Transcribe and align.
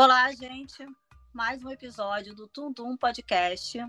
Olá, 0.00 0.30
gente. 0.30 0.86
Mais 1.34 1.64
um 1.64 1.72
episódio 1.72 2.32
do 2.32 2.46
Tundum 2.46 2.96
Podcast. 2.96 3.84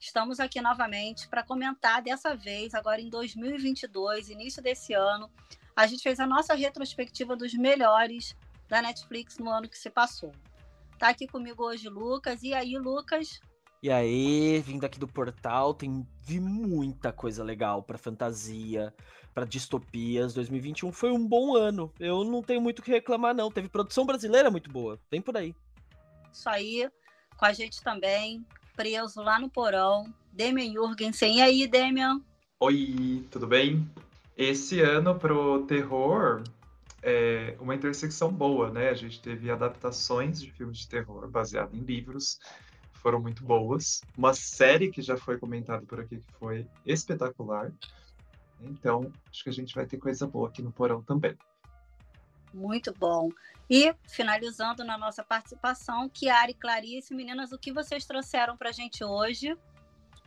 Estamos 0.00 0.40
aqui 0.40 0.58
novamente 0.58 1.28
para 1.28 1.42
comentar 1.42 2.00
dessa 2.00 2.34
vez, 2.34 2.72
agora 2.74 2.98
em 2.98 3.10
2022, 3.10 4.30
início 4.30 4.62
desse 4.62 4.94
ano, 4.94 5.30
a 5.76 5.86
gente 5.86 6.02
fez 6.02 6.18
a 6.18 6.26
nossa 6.26 6.54
retrospectiva 6.54 7.36
dos 7.36 7.52
melhores 7.52 8.34
da 8.70 8.80
Netflix 8.80 9.36
no 9.36 9.50
ano 9.50 9.68
que 9.68 9.76
se 9.76 9.90
passou. 9.90 10.32
Tá 10.98 11.10
aqui 11.10 11.26
comigo 11.26 11.62
hoje 11.62 11.90
Lucas. 11.90 12.42
E 12.42 12.54
aí, 12.54 12.78
Lucas? 12.78 13.38
E 13.84 13.90
aí, 13.90 14.62
vindo 14.62 14.86
aqui 14.86 14.98
do 14.98 15.06
portal, 15.06 15.74
tem 15.74 16.06
vi 16.22 16.40
muita 16.40 17.12
coisa 17.12 17.44
legal 17.44 17.82
para 17.82 17.98
fantasia, 17.98 18.94
para 19.34 19.44
distopias. 19.44 20.32
2021 20.32 20.90
foi 20.90 21.10
um 21.10 21.28
bom 21.28 21.54
ano. 21.54 21.92
Eu 22.00 22.24
não 22.24 22.42
tenho 22.42 22.62
muito 22.62 22.78
o 22.78 22.82
que 22.82 22.90
reclamar 22.90 23.34
não. 23.34 23.50
Teve 23.50 23.68
produção 23.68 24.06
brasileira 24.06 24.50
muito 24.50 24.70
boa. 24.70 24.98
Vem 25.10 25.20
por 25.20 25.36
aí. 25.36 25.54
Isso 26.32 26.48
aí, 26.48 26.90
com 27.36 27.44
a 27.44 27.52
gente 27.52 27.82
também, 27.82 28.42
preso 28.74 29.20
lá 29.20 29.38
no 29.38 29.50
porão, 29.50 30.06
Demian 30.32 30.72
Jurgensen. 30.72 31.36
E 31.36 31.42
aí, 31.42 31.66
Demian? 31.66 32.22
Oi, 32.60 33.28
tudo 33.30 33.46
bem? 33.46 33.86
Esse 34.34 34.80
ano 34.80 35.14
pro 35.18 35.66
terror 35.66 36.42
é 37.02 37.54
uma 37.60 37.74
intersecção 37.74 38.32
boa, 38.32 38.70
né? 38.70 38.88
A 38.88 38.94
gente 38.94 39.20
teve 39.20 39.50
adaptações 39.50 40.40
de 40.40 40.50
filmes 40.50 40.78
de 40.78 40.88
terror 40.88 41.28
baseado 41.28 41.74
em 41.74 41.80
livros, 41.80 42.38
foram 43.04 43.20
muito 43.20 43.44
boas. 43.44 44.00
Uma 44.16 44.32
série 44.32 44.90
que 44.90 45.02
já 45.02 45.14
foi 45.14 45.38
comentada 45.38 45.84
por 45.84 46.00
aqui 46.00 46.16
que 46.16 46.32
foi 46.38 46.66
espetacular. 46.86 47.70
Então, 48.62 49.12
acho 49.30 49.44
que 49.44 49.50
a 49.50 49.52
gente 49.52 49.74
vai 49.74 49.84
ter 49.84 49.98
coisa 49.98 50.26
boa 50.26 50.48
aqui 50.48 50.62
no 50.62 50.72
Porão 50.72 51.02
também. 51.02 51.36
Muito 52.54 52.94
bom. 52.98 53.28
E, 53.68 53.94
finalizando 54.08 54.82
na 54.84 54.96
nossa 54.96 55.22
participação, 55.22 56.08
Kiara 56.08 56.50
e 56.50 56.54
Clarice, 56.54 57.14
meninas, 57.14 57.52
o 57.52 57.58
que 57.58 57.72
vocês 57.72 58.06
trouxeram 58.06 58.56
para 58.56 58.70
a 58.70 58.72
gente 58.72 59.04
hoje? 59.04 59.54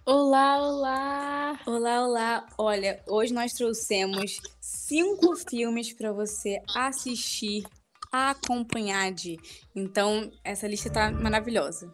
Olá, 0.06 0.60
olá! 0.62 1.60
Olá, 1.66 2.06
olá! 2.06 2.46
Olha, 2.60 3.02
hoje 3.08 3.34
nós 3.34 3.54
trouxemos 3.54 4.40
cinco 4.62 5.36
filmes 5.36 5.94
para 5.94 6.12
você 6.12 6.62
assistir, 6.76 7.64
acompanhar 8.12 9.12
de. 9.12 9.38
Então, 9.76 10.32
essa 10.44 10.68
lista 10.68 10.92
tá 10.92 11.12
maravilhosa. 11.12 11.92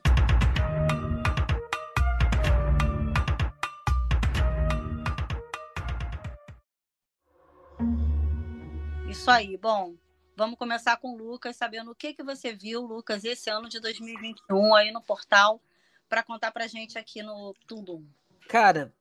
Isso 9.13 9.29
aí. 9.29 9.55
Bom, 9.57 9.95
vamos 10.35 10.57
começar 10.57 10.97
com 10.97 11.13
o 11.13 11.15
Lucas, 11.15 11.55
sabendo 11.55 11.91
o 11.91 11.95
que, 11.95 12.15
que 12.15 12.23
você 12.23 12.51
viu, 12.51 12.81
Lucas, 12.81 13.23
esse 13.23 13.47
ano 13.47 13.69
de 13.69 13.79
2021 13.79 14.73
aí 14.73 14.91
no 14.91 15.03
portal 15.03 15.61
para 16.09 16.23
contar 16.23 16.51
para 16.51 16.65
gente 16.65 16.97
aqui 16.97 17.21
no 17.21 17.53
Tudo. 17.67 18.03
Cara, 18.49 18.91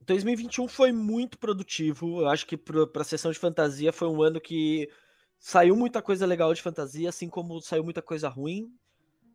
2021 0.00 0.66
foi 0.66 0.90
muito 0.90 1.38
produtivo. 1.38 2.22
Eu 2.22 2.28
acho 2.30 2.44
que 2.48 2.56
para 2.56 3.02
a 3.02 3.04
sessão 3.04 3.30
de 3.30 3.38
fantasia 3.38 3.92
foi 3.92 4.08
um 4.08 4.20
ano 4.24 4.40
que 4.40 4.90
saiu 5.38 5.76
muita 5.76 6.02
coisa 6.02 6.26
legal 6.26 6.52
de 6.52 6.60
fantasia, 6.60 7.08
assim 7.08 7.28
como 7.28 7.60
saiu 7.60 7.84
muita 7.84 8.02
coisa 8.02 8.28
ruim. 8.28 8.76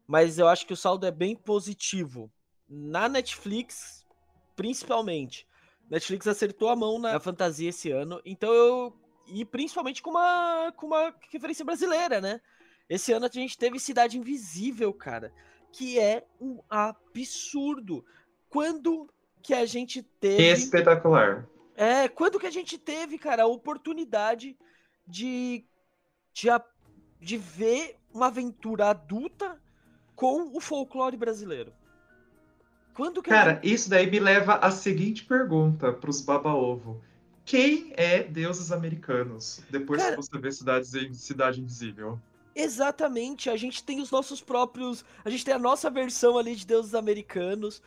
Mas 0.06 0.38
eu 0.38 0.50
acho 0.50 0.68
que 0.68 0.74
o 0.74 0.78
saldo 0.78 1.06
é 1.06 1.12
bem 1.12 1.34
positivo. 1.34 2.30
Na 2.68 3.08
Netflix, 3.08 4.06
principalmente. 4.54 5.48
Netflix 5.90 6.28
acertou 6.28 6.68
a 6.68 6.76
mão 6.76 7.00
na 7.00 7.22
fantasia 7.22 7.70
esse 7.70 7.90
ano. 7.90 8.22
Então 8.26 8.54
eu. 8.54 8.99
E 9.32 9.46
principalmente 9.46 10.02
com 10.02 10.12
uma, 10.12 10.74
com 10.76 10.88
uma 10.88 11.14
referência 11.32 11.64
brasileira, 11.64 12.20
né? 12.20 12.42
Esse 12.90 13.12
ano 13.12 13.26
a 13.26 13.30
gente 13.32 13.58
teve 13.58 13.80
Cidade 13.80 14.18
Invisível, 14.18 14.94
cara 14.94 15.32
que 15.72 16.00
é 16.00 16.26
um 16.40 16.60
absurdo. 16.70 18.06
Quando 18.50 19.10
que 19.42 19.54
a 19.54 19.66
gente 19.66 20.02
teve. 20.02 20.44
Espetacular. 20.52 21.48
É, 21.76 22.08
quando 22.08 22.40
que 22.40 22.48
a 22.48 22.52
gente 22.52 22.78
teve, 22.78 23.18
cara, 23.18 23.44
a 23.44 23.48
oportunidade 23.48 24.58
de, 25.08 25.64
de, 26.34 26.50
de 27.22 27.38
ver 27.38 27.98
uma 28.14 28.28
aventura 28.28 28.90
adulta 28.90 29.62
com 30.16 30.56
o 30.56 30.60
folclore 30.60 31.16
brasileiro? 31.16 31.72
Quando 32.94 33.24
que 33.24 33.30
Cara, 33.30 33.54
gente... 33.54 33.74
isso 33.74 33.90
daí 33.90 34.12
me 34.12 34.20
leva 34.20 34.56
à 34.56 34.72
seguinte 34.72 35.24
pergunta 35.24 35.94
para 35.94 36.10
os 36.10 36.20
baba-ovo. 36.20 37.02
Quem 37.50 37.92
é 37.98 38.22
deuses 38.22 38.72
americanos? 38.72 39.64
Depois 39.72 40.00
Cara... 40.00 40.16
que 40.16 40.22
você 40.22 40.38
vê 40.38 40.52
cidades 40.52 40.94
em 40.94 41.16
Cidade 41.16 41.60
Invisível. 41.60 42.20
Exatamente, 42.54 43.50
a 43.50 43.58
gente 43.58 43.84
tem 43.84 44.00
os 44.00 44.12
nossos 44.12 44.40
próprios. 44.40 45.04
A 45.26 45.32
gente 45.32 45.44
tem 45.44 45.56
a 45.56 45.58
nossa 45.58 45.90
versão 45.90 46.38
ali 46.38 46.56
de 46.56 46.64
deuses 46.64 46.94
americanos. 46.94 47.82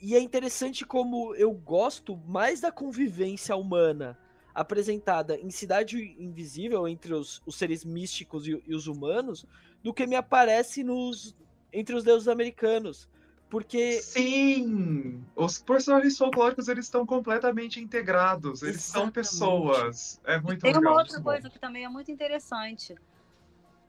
E 0.00 0.16
é 0.16 0.20
interessante 0.20 0.86
como 0.86 1.34
eu 1.34 1.52
gosto 1.52 2.16
mais 2.26 2.62
da 2.62 2.72
convivência 2.72 3.54
humana 3.54 4.18
apresentada 4.54 5.38
em 5.38 5.50
Cidade 5.50 6.16
Invisível 6.18 6.88
entre 6.88 7.12
os, 7.12 7.42
os 7.44 7.56
seres 7.56 7.84
místicos 7.84 8.48
e, 8.48 8.62
e, 8.66 8.74
os 8.74 8.86
humanos 8.86 9.44
do 9.82 9.92
que 9.92 10.06
me 10.06 10.16
aparece 10.16 10.82
nos 10.82 11.36
entre 11.70 11.94
os 11.94 12.04
deuses 12.04 12.26
americanos. 12.26 13.06
Porque. 13.48 14.00
Sim! 14.00 15.24
Os 15.36 15.58
personagens 15.58 16.16
folclóricos 16.18 16.68
eles 16.68 16.86
estão 16.86 17.06
completamente 17.06 17.80
integrados. 17.80 18.62
Eles 18.62 18.76
Exatamente. 18.76 18.92
são 18.92 19.10
pessoas. 19.10 20.20
É 20.24 20.40
muito 20.40 20.60
Tem 20.60 20.72
legal. 20.72 20.82
Tem 20.82 20.90
uma 20.92 21.00
outra 21.00 21.20
coisa 21.20 21.50
que 21.50 21.58
também 21.58 21.84
é 21.84 21.88
muito 21.88 22.10
interessante 22.10 22.94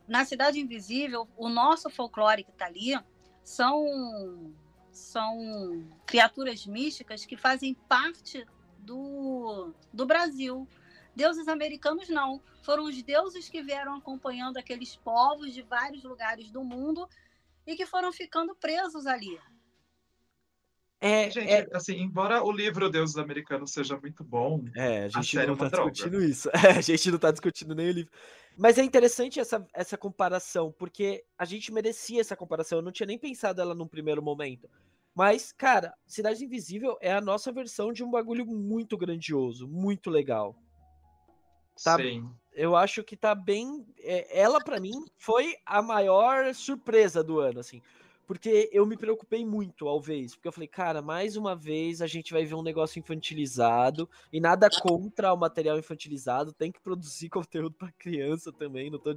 na 0.07 0.23
Cidade 0.23 0.59
Invisível, 0.59 1.27
o 1.35 1.49
nosso 1.49 1.89
folclore 1.89 2.43
que 2.43 2.51
está 2.51 2.66
ali 2.66 2.97
são, 3.43 4.53
são 4.91 5.83
criaturas 6.05 6.66
místicas 6.66 7.25
que 7.25 7.35
fazem 7.35 7.73
parte 7.87 8.45
do, 8.79 9.73
do 9.91 10.05
Brasil. 10.05 10.67
Deuses 11.16 11.47
americanos 11.47 12.09
não. 12.09 12.41
Foram 12.61 12.83
os 12.83 13.01
deuses 13.01 13.49
que 13.49 13.61
vieram 13.61 13.95
acompanhando 13.95 14.57
aqueles 14.57 14.95
povos 14.95 15.53
de 15.53 15.61
vários 15.61 16.03
lugares 16.03 16.51
do 16.51 16.63
mundo 16.63 17.07
e 17.66 17.76
que 17.76 17.86
foram 17.86 18.12
ficando 18.12 18.56
presos 18.56 19.06
ali. 19.06 19.40
É, 21.02 21.30
gente, 21.30 21.50
é... 21.50 21.68
assim, 21.74 21.98
embora 21.98 22.44
o 22.44 22.52
livro 22.52 22.90
Deuses 22.90 23.18
Americanos 23.18 23.72
seja 23.72 23.98
muito 23.98 24.24
bom, 24.24 24.64
é, 24.76 25.03
a 25.03 25.09
gente 25.09 25.38
a 25.38 25.46
não 25.46 25.53
está 25.53 25.66
é 25.66 25.70
discutindo 25.70 26.24
isso. 26.24 26.50
É, 26.56 26.72
a 26.72 26.81
gente 26.81 27.09
não 27.09 27.18
está 27.18 27.31
discutindo 27.31 27.76
nem 27.76 27.90
o 27.90 27.92
livro. 27.92 28.12
Mas 28.58 28.78
é 28.78 28.84
interessante 28.84 29.40
essa, 29.40 29.66
essa 29.74 29.98
comparação, 29.98 30.72
porque 30.72 31.24
a 31.38 31.46
gente 31.46 31.72
merecia 31.72 32.22
essa 32.22 32.36
comparação. 32.36 32.80
Eu 32.80 32.81
não 32.81 32.92
tinha 32.92 33.06
nem 33.06 33.20
pensado 33.20 33.62
ela 33.62 33.76
num 33.76 33.88
primeiro 33.88 34.22
momento. 34.24 34.70
Mas, 35.14 35.52
cara, 35.52 35.94
Cidade 36.08 36.44
Invisível 36.44 36.97
é 37.02 37.14
a 37.14 37.22
nossa 37.22 37.52
versão 37.52 37.94
de 37.94 38.03
um 38.03 38.09
bagulho 38.09 38.46
muito 38.46 38.97
grandioso, 38.97 39.68
muito 39.68 40.09
legal. 40.09 40.58
Tá, 41.84 41.97
Sim. 41.97 42.30
Eu 42.53 42.75
acho 42.75 43.03
que 43.03 43.18
tá 43.18 43.36
bem. 43.36 43.86
É, 44.00 44.40
ela, 44.40 44.63
para 44.63 44.80
mim, 44.80 45.06
foi 45.18 45.56
a 45.66 45.81
maior 45.81 46.53
surpresa 46.53 47.24
do 47.24 47.40
ano, 47.40 47.59
assim 47.59 47.81
porque 48.25 48.69
eu 48.72 48.86
me 48.86 48.97
preocupei 48.97 49.46
muito 49.46 49.88
ao 49.88 50.00
ver 50.00 50.18
isso, 50.18 50.36
porque 50.36 50.47
eu 50.47 50.52
falei, 50.52 50.68
cara, 50.68 51.02
mais 51.02 51.36
uma 51.36 51.56
vez 51.56 52.02
a 52.02 52.08
gente 52.08 52.34
vai 52.34 52.46
ver 52.46 52.56
um 52.56 52.63
negócio 52.63 53.00
infantilizado 53.00 54.09
e 54.31 54.40
nada 54.40 54.69
contra 54.69 55.34
o 55.34 55.38
material 55.38 55.78
infantilizado, 55.78 56.53
tem 56.53 56.72
que 56.72 56.80
produzir 56.80 57.30
conteúdo 57.30 57.75
para 57.75 57.91
criança 57.94 58.52
também, 58.52 58.90
não 58.90 59.00
tô 59.00 59.16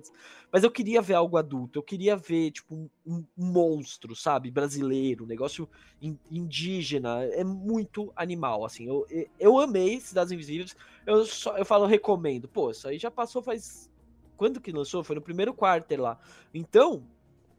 mas 0.52 0.62
eu 0.62 0.70
queria 0.70 1.02
ver 1.02 1.14
algo 1.14 1.36
adulto, 1.36 1.78
eu 1.78 1.82
queria 1.82 2.16
ver 2.16 2.52
tipo 2.52 2.74
um, 2.74 2.88
um 3.06 3.24
monstro, 3.36 4.14
sabe, 4.14 4.50
brasileiro, 4.50 5.24
um 5.24 5.26
negócio 5.26 5.68
in, 6.00 6.16
indígena, 6.30 7.24
é 7.24 7.42
muito 7.42 8.12
animal, 8.14 8.64
assim. 8.64 8.86
Eu, 8.86 9.06
eu 9.38 9.58
amei 9.58 10.00
Cidades 10.00 10.32
Invisíveis. 10.32 10.76
Eu 11.06 11.24
só 11.26 11.56
eu 11.56 11.64
falo 11.64 11.86
recomendo. 11.86 12.48
Pô, 12.48 12.70
isso 12.70 12.88
aí 12.88 12.98
já 12.98 13.10
passou 13.10 13.42
faz 13.42 13.90
quando 14.36 14.60
que 14.60 14.70
lançou? 14.70 15.02
Foi 15.02 15.16
no 15.16 15.22
primeiro 15.22 15.52
quarter 15.52 16.00
lá. 16.00 16.18
Então, 16.54 17.04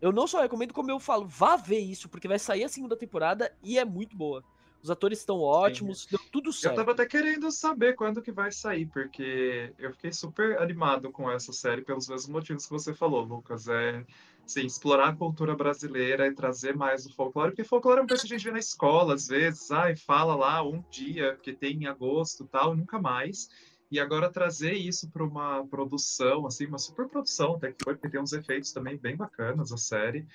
eu 0.01 0.11
não 0.11 0.27
só 0.27 0.41
recomendo, 0.41 0.73
como 0.73 0.91
eu 0.91 0.99
falo, 0.99 1.27
vá 1.27 1.55
ver 1.55 1.79
isso, 1.79 2.09
porque 2.09 2.27
vai 2.27 2.39
sair 2.39 2.63
a 2.63 2.69
segunda 2.69 2.95
temporada 2.95 3.51
e 3.63 3.77
é 3.77 3.85
muito 3.85 4.15
boa. 4.15 4.43
Os 4.81 4.89
atores 4.89 5.19
estão 5.19 5.41
ótimos, 5.41 6.03
Sim. 6.03 6.07
deu 6.11 6.19
tudo 6.31 6.53
certo. 6.53 6.73
Eu 6.73 6.77
tava 6.77 6.91
até 6.93 7.05
querendo 7.05 7.51
saber 7.51 7.95
quando 7.95 8.21
que 8.21 8.31
vai 8.31 8.49
sair, 8.49 8.85
porque 8.85 9.73
eu 9.77 9.91
fiquei 9.91 10.13
super 10.13 10.57
animado 10.59 11.11
com 11.11 11.29
essa 11.29 11.51
série 11.51 11.81
pelos 11.81 12.07
mesmos 12.07 12.29
motivos 12.29 12.65
que 12.65 12.71
você 12.71 12.93
falou, 12.93 13.23
Lucas. 13.23 13.67
É 13.67 14.05
assim, 14.49 14.65
explorar 14.65 15.09
a 15.09 15.15
cultura 15.15 15.55
brasileira 15.55 16.27
e 16.27 16.33
trazer 16.33 16.75
mais 16.75 17.05
o 17.05 17.13
folclore, 17.13 17.51
porque 17.51 17.63
folclore 17.63 17.99
é 17.99 18.01
uma 18.01 18.07
coisa 18.07 18.23
que 18.25 18.33
a 18.33 18.37
gente 18.37 18.45
vê 18.45 18.51
na 18.51 18.59
escola, 18.59 19.13
às 19.13 19.27
vezes, 19.27 19.69
ai, 19.69 19.95
fala 19.95 20.35
lá 20.35 20.63
um 20.63 20.83
dia 20.89 21.37
que 21.43 21.53
tem 21.53 21.83
em 21.83 21.85
agosto 21.85 22.47
tal, 22.47 22.75
nunca 22.75 22.99
mais. 22.99 23.47
E 23.91 23.99
agora 23.99 24.29
trazer 24.29 24.73
isso 24.73 25.09
para 25.09 25.23
uma 25.23 25.65
produção, 25.65 26.45
assim, 26.45 26.65
uma 26.67 26.77
super 26.77 27.07
produção, 27.07 27.55
até 27.55 27.71
que 27.71 27.83
foi, 27.83 27.95
porque 27.95 28.09
tem 28.09 28.21
uns 28.21 28.33
efeitos 28.33 28.71
também 28.71 28.97
bem 28.97 29.15
bacanas 29.15 29.71
a 29.71 29.77
série. 29.77 30.27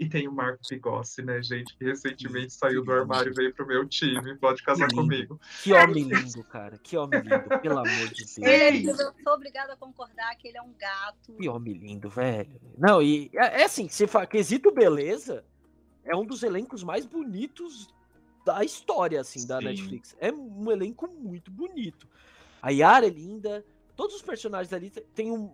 E 0.00 0.08
tem 0.08 0.26
o 0.26 0.32
Marco 0.32 0.66
Pigossi, 0.66 1.22
né, 1.22 1.42
gente, 1.42 1.76
que 1.76 1.84
recentemente 1.84 2.54
saiu 2.54 2.82
do 2.82 2.90
armário 2.90 3.32
e 3.32 3.34
veio 3.34 3.54
pro 3.54 3.66
meu 3.66 3.86
time. 3.86 4.34
Pode 4.38 4.62
casar 4.62 4.88
Que 4.88 4.94
comigo. 4.94 5.38
Que 5.62 5.74
homem 5.74 6.04
lindo, 6.04 6.42
cara. 6.44 6.78
Que 6.78 6.96
homem 6.96 7.20
lindo, 7.20 7.60
pelo 7.60 7.80
amor 7.80 8.08
de 8.08 8.24
Deus. 8.24 8.38
Ei! 8.38 8.88
Eu 8.88 8.96
sou 8.96 9.34
obrigada 9.34 9.74
a 9.74 9.76
concordar 9.76 10.34
que 10.36 10.48
ele 10.48 10.56
é 10.56 10.62
um 10.62 10.72
gato. 10.72 11.34
Que 11.34 11.48
homem 11.50 11.74
lindo, 11.74 12.08
velho. 12.08 12.58
Não, 12.78 13.02
e 13.02 13.30
é 13.34 13.60
é 13.60 13.64
assim, 13.64 13.90
se 13.90 14.06
fala, 14.06 14.26
quesito 14.26 14.72
beleza, 14.72 15.44
é 16.02 16.16
um 16.16 16.24
dos 16.24 16.42
elencos 16.42 16.82
mais 16.82 17.04
bonitos 17.04 17.86
da 18.44 18.64
história, 18.64 19.20
assim, 19.20 19.46
da 19.46 19.58
Sim. 19.58 19.64
Netflix. 19.64 20.16
É 20.18 20.32
um 20.32 20.70
elenco 20.70 21.06
muito 21.08 21.50
bonito. 21.50 22.08
A 22.62 22.70
Yara 22.70 23.06
é 23.06 23.10
linda, 23.10 23.64
todos 23.96 24.16
os 24.16 24.22
personagens 24.22 24.72
ali 24.72 24.90
te- 24.90 25.00
tem 25.14 25.30
um. 25.30 25.50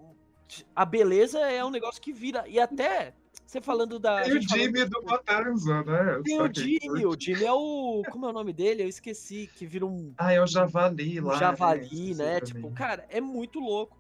A 0.75 0.85
beleza 0.85 1.41
é 1.41 1.65
um 1.65 1.71
negócio 1.71 2.01
que 2.01 2.13
vira. 2.13 2.45
E 2.49 2.59
até, 2.61 3.15
você 3.45 3.61
falando 3.61 3.99
da. 3.99 4.23
Tem 4.23 4.37
o 4.39 4.41
Jimmy 4.41 4.85
do 4.85 5.03
Matanza, 5.05 5.83
né? 5.83 6.21
Tem 6.25 6.41
o 6.41 6.53
Jimmy, 6.53 7.05
o 7.07 7.17
Jimmy 7.19 7.45
é 7.45 7.53
o. 7.53 8.03
Como 8.11 8.27
é 8.27 8.31
o 8.31 8.33
nome 8.33 8.53
dele? 8.53 8.83
Eu 8.85 8.89
esqueci, 8.89 9.51
que 9.57 9.67
vira 9.67 9.85
um 9.87 10.13
Ah, 10.17 10.33
é 10.33 10.41
o 10.41 10.47
Javali 10.47 11.21
um 11.21 11.27
lá. 11.27 11.37
javali, 11.37 11.83
esqueci 11.83 12.15
né? 12.15 12.41
Tipo, 12.41 12.71
cara, 12.73 13.05
é 13.09 13.21
muito 13.21 13.59
louco. 13.59 13.97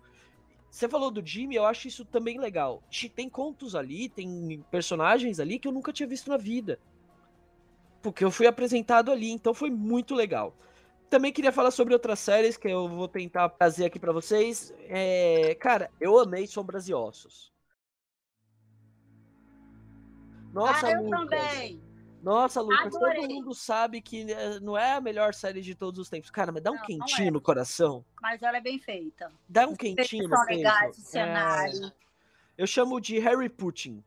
Você 0.71 0.89
falou 0.89 1.11
do 1.11 1.25
Jimmy, 1.25 1.55
eu 1.57 1.65
acho 1.65 1.89
isso 1.89 2.05
também 2.05 2.39
legal. 2.39 2.83
Tem 3.15 3.31
contos 3.31 3.75
ali, 3.75 4.09
tem 4.09 4.63
personagens 4.71 5.41
ali 5.41 5.59
que 5.59 5.67
eu 5.67 5.73
nunca 5.73 5.93
tinha 5.93 6.07
visto 6.07 6.29
na 6.29 6.37
vida. 6.37 6.79
Porque 8.03 8.23
eu 8.25 8.31
fui 8.31 8.47
apresentado 8.47 9.11
ali, 9.11 9.31
então 9.31 9.53
foi 9.55 9.71
muito 9.71 10.15
legal. 10.15 10.55
Também 11.09 11.33
queria 11.33 11.53
falar 11.53 11.71
sobre 11.71 11.95
outras 11.95 12.19
séries 12.19 12.57
que 12.57 12.69
eu 12.69 12.89
vou 12.89 13.07
tentar 13.09 13.49
trazer 13.51 13.85
aqui 13.87 13.99
pra 13.99 14.13
vocês. 14.13 14.75
É, 14.89 15.55
cara, 15.61 15.91
eu 16.01 16.19
amei 16.19 16.47
Sombras 16.47 16.89
e 16.89 16.95
Ossos. 16.95 17.53
Nossa, 20.53 20.87
ah, 20.87 20.93
eu 20.93 21.03
Lucas. 21.05 21.21
também. 21.21 21.83
Nossa, 22.23 22.61
Lucas, 22.61 22.97
Adorei. 22.97 23.21
todo 23.21 23.35
mundo 23.35 23.55
sabe 23.55 24.01
que 24.01 24.23
eh, 24.33 24.59
não 24.61 24.77
é 24.77 24.95
a 24.95 25.01
melhor 25.01 25.33
série 25.33 25.61
de 25.61 25.75
todos 25.77 26.01
os 26.01 26.09
tempos. 26.09 26.31
Cara, 26.31 26.51
mas 26.51 26.63
dá 26.63 26.71
um 26.71 26.75
Não, 26.75 26.81
não 26.81 26.87
quentinho 26.87 27.29
é. 27.29 27.31
no 27.31 27.41
coração. 27.41 28.05
Mas 28.21 28.43
ela 28.43 28.57
é 28.57 28.61
bem 28.61 28.79
feita. 28.81 29.31
Dá 29.49 29.67
um 29.69 29.73
Os 29.73 29.79
quentinho 29.79 30.29
no 30.29 30.37
são 30.37 30.47
peito. 30.47 30.59
legais, 30.59 30.97
o 30.97 31.01
É, 31.01 31.05
cenário. 31.05 31.93
eu 32.59 32.67
chamo 32.67 33.01
de 33.01 33.19
Harry 33.21 33.49
Putin. 33.49 34.03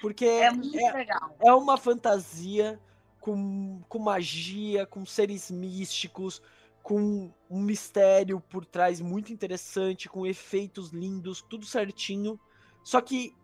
Porque 0.00 0.24
É, 0.24 0.46
é, 0.48 1.06
é, 1.48 1.54
uma 1.54 1.76
fantasia 1.76 2.80
com, 3.26 3.82
com 3.88 3.98
magia, 3.98 4.86
com 4.86 5.04
seres 5.04 5.50
místicos, 5.50 6.40
com 6.80 7.32
um 7.50 7.60
mistério 7.60 8.40
por 8.40 8.64
trás 8.64 9.00
muito 9.00 9.32
interessante, 9.32 10.08
com 10.08 10.24
efeitos 10.24 10.90
lindos, 10.90 11.42
tudo 11.42 11.66
certinho. 11.66 12.38
Só 12.84 13.00
que, 13.00 13.34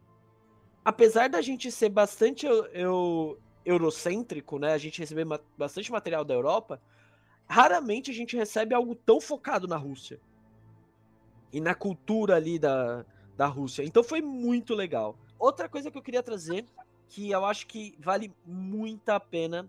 apesar 0.84 1.29
da 1.29 1.43
gente 1.43 1.69
ser 1.73 1.88
bastante 1.88 2.46
eu, 2.46 2.64
eu- 2.67 3.38
eurocêntrico, 3.64 4.56
né? 4.56 4.73
A 4.73 4.79
gente 4.79 5.00
receber 5.00 5.25
ma- 5.25 5.40
bastante 5.58 5.90
material 5.90 6.25
da 6.25 6.32
Europa, 6.32 6.81
raramente 7.49 8.08
a 8.12 8.14
gente 8.14 8.37
recebe 8.37 8.76
algo 8.76 8.94
tão 8.94 9.20
focado 9.20 9.67
na 9.67 9.76
Rússia. 9.76 10.20
E 11.52 11.61
na 11.61 11.75
cultura 11.75 12.37
ali 12.37 12.56
da, 12.56 13.05
da 13.37 13.46
Rússia. 13.46 13.82
Então 13.82 14.05
foi 14.05 14.23
muito 14.23 14.76
legal. 14.76 15.19
Outra 15.40 15.69
coisa 15.69 15.90
que 15.90 15.99
eu 15.99 16.02
queria 16.02 16.23
trazer, 16.23 16.64
que 17.12 17.31
eu 17.31 17.44
acho 17.44 17.67
que 17.67 17.94
vale 17.99 18.35
muito 18.47 19.11
a 19.11 19.20
pena 19.20 19.69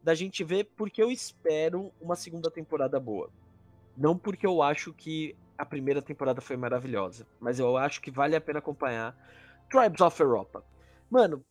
da 0.00 0.14
gente 0.14 0.44
ver, 0.44 0.62
porque 0.76 1.02
eu 1.02 1.10
espero 1.10 1.92
uma 2.00 2.14
segunda 2.14 2.48
temporada 2.52 3.00
boa. 3.00 3.30
Não 3.96 4.16
porque 4.16 4.46
eu 4.46 4.62
acho 4.62 4.92
que 4.92 5.34
a 5.58 5.66
primeira 5.66 6.00
temporada 6.00 6.40
foi 6.40 6.56
maravilhosa, 6.56 7.26
mas 7.40 7.58
eu 7.58 7.76
acho 7.76 8.00
que 8.00 8.12
vale 8.12 8.36
a 8.36 8.40
pena 8.40 8.60
acompanhar 8.60 9.16
Tribes 9.68 10.00
of 10.00 10.22
Europa. 10.22 10.64
Mano, 11.10 11.44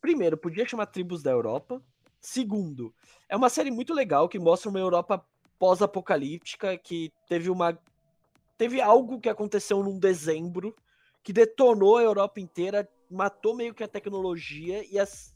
primeiro, 0.00 0.36
podia 0.36 0.66
chamar 0.66 0.86
Tribos 0.86 1.22
da 1.22 1.30
Europa. 1.30 1.80
Segundo, 2.20 2.92
é 3.28 3.36
uma 3.36 3.48
série 3.48 3.70
muito 3.70 3.94
legal 3.94 4.28
que 4.28 4.40
mostra 4.40 4.70
uma 4.70 4.80
Europa 4.80 5.24
pós-apocalíptica 5.56 6.76
que 6.76 7.12
teve 7.28 7.48
uma 7.48 7.78
teve 8.58 8.80
algo 8.80 9.20
que 9.20 9.28
aconteceu 9.28 9.84
num 9.84 10.00
dezembro 10.00 10.74
que 11.22 11.32
detonou 11.32 11.96
a 11.96 12.02
Europa 12.02 12.40
inteira, 12.40 12.88
matou 13.14 13.54
meio 13.54 13.74
que 13.74 13.84
a 13.84 13.88
tecnologia 13.88 14.84
e 14.90 14.98
as, 14.98 15.34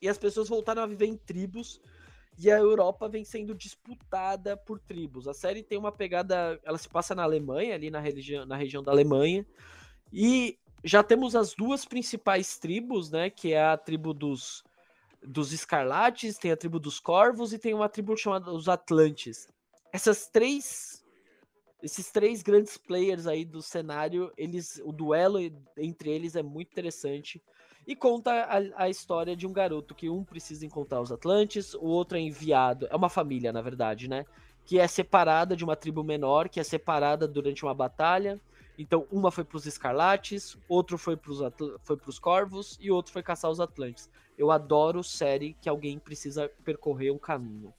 e 0.00 0.08
as 0.08 0.16
pessoas 0.16 0.48
voltaram 0.48 0.82
a 0.82 0.86
viver 0.86 1.06
em 1.06 1.16
tribos 1.16 1.80
e 2.38 2.50
a 2.50 2.58
Europa 2.58 3.08
vem 3.08 3.24
sendo 3.24 3.54
disputada 3.54 4.56
por 4.56 4.78
tribos. 4.78 5.26
A 5.26 5.34
série 5.34 5.62
tem 5.62 5.76
uma 5.76 5.90
pegada, 5.90 6.58
ela 6.62 6.78
se 6.78 6.88
passa 6.88 7.14
na 7.14 7.24
Alemanha, 7.24 7.74
ali 7.74 7.90
na, 7.90 7.98
região, 7.98 8.46
na 8.46 8.56
região 8.56 8.82
da 8.82 8.92
Alemanha, 8.92 9.44
e 10.12 10.56
já 10.84 11.02
temos 11.02 11.34
as 11.34 11.54
duas 11.54 11.84
principais 11.84 12.56
tribos, 12.56 13.10
né, 13.10 13.28
que 13.28 13.52
é 13.52 13.62
a 13.62 13.76
tribo 13.76 14.14
dos 14.14 14.62
dos 15.20 15.52
Escarlates, 15.52 16.38
tem 16.38 16.52
a 16.52 16.56
tribo 16.56 16.78
dos 16.78 17.00
Corvos 17.00 17.52
e 17.52 17.58
tem 17.58 17.74
uma 17.74 17.88
tribo 17.88 18.16
chamada 18.16 18.52
os 18.52 18.68
Atlantes. 18.68 19.48
Essas 19.92 20.28
três 20.28 21.04
esses 21.82 22.10
três 22.10 22.42
grandes 22.42 22.76
players 22.76 23.26
aí 23.26 23.44
do 23.44 23.62
cenário, 23.62 24.32
eles, 24.36 24.80
o 24.84 24.92
duelo 24.92 25.38
entre 25.76 26.10
eles 26.10 26.34
é 26.34 26.42
muito 26.42 26.72
interessante 26.72 27.42
e 27.86 27.94
conta 27.94 28.32
a, 28.32 28.84
a 28.84 28.90
história 28.90 29.36
de 29.36 29.46
um 29.46 29.52
garoto 29.52 29.94
que 29.94 30.10
um 30.10 30.24
precisa 30.24 30.66
encontrar 30.66 31.00
os 31.00 31.12
Atlantes, 31.12 31.74
o 31.74 31.84
outro 31.84 32.18
é 32.18 32.20
enviado, 32.20 32.86
é 32.90 32.96
uma 32.96 33.08
família 33.08 33.52
na 33.52 33.62
verdade, 33.62 34.08
né? 34.08 34.26
Que 34.64 34.78
é 34.78 34.86
separada 34.86 35.56
de 35.56 35.64
uma 35.64 35.76
tribo 35.76 36.04
menor, 36.04 36.48
que 36.48 36.60
é 36.60 36.64
separada 36.64 37.26
durante 37.26 37.64
uma 37.64 37.74
batalha. 37.74 38.38
Então, 38.76 39.06
uma 39.10 39.30
foi 39.30 39.42
para 39.42 39.56
os 39.56 39.66
Escarlates, 39.66 40.58
outro 40.68 40.98
foi 40.98 41.16
para 41.16 41.32
os 41.32 41.40
foi 41.82 41.96
pros 41.96 42.18
Corvos 42.18 42.76
e 42.80 42.90
outro 42.90 43.12
foi 43.12 43.22
caçar 43.22 43.50
os 43.50 43.60
Atlantes. 43.60 44.10
Eu 44.36 44.50
adoro 44.50 45.02
série 45.02 45.56
que 45.60 45.68
alguém 45.68 45.98
precisa 45.98 46.50
percorrer 46.64 47.10
um 47.10 47.18
caminho 47.18 47.72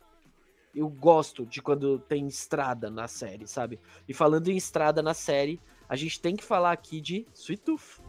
eu 0.74 0.88
gosto 0.88 1.46
de 1.46 1.62
quando 1.62 2.00
tem 2.00 2.28
estrada 2.28 2.90
na 2.90 3.08
série, 3.08 3.48
sabe? 3.48 3.80
E 4.08 4.14
falando 4.14 4.50
em 4.50 4.58
estrada 4.58 5.02
na 5.02 5.14
série, 5.14 5.60
a 5.88 5.96
gente 5.96 6.20
tem 6.22 6.36
que 6.36 6.44
falar 6.44 6.72
aqui 6.72 7.02
de 7.02 7.26
Sweet 7.34 7.64
Tooth. 7.64 8.02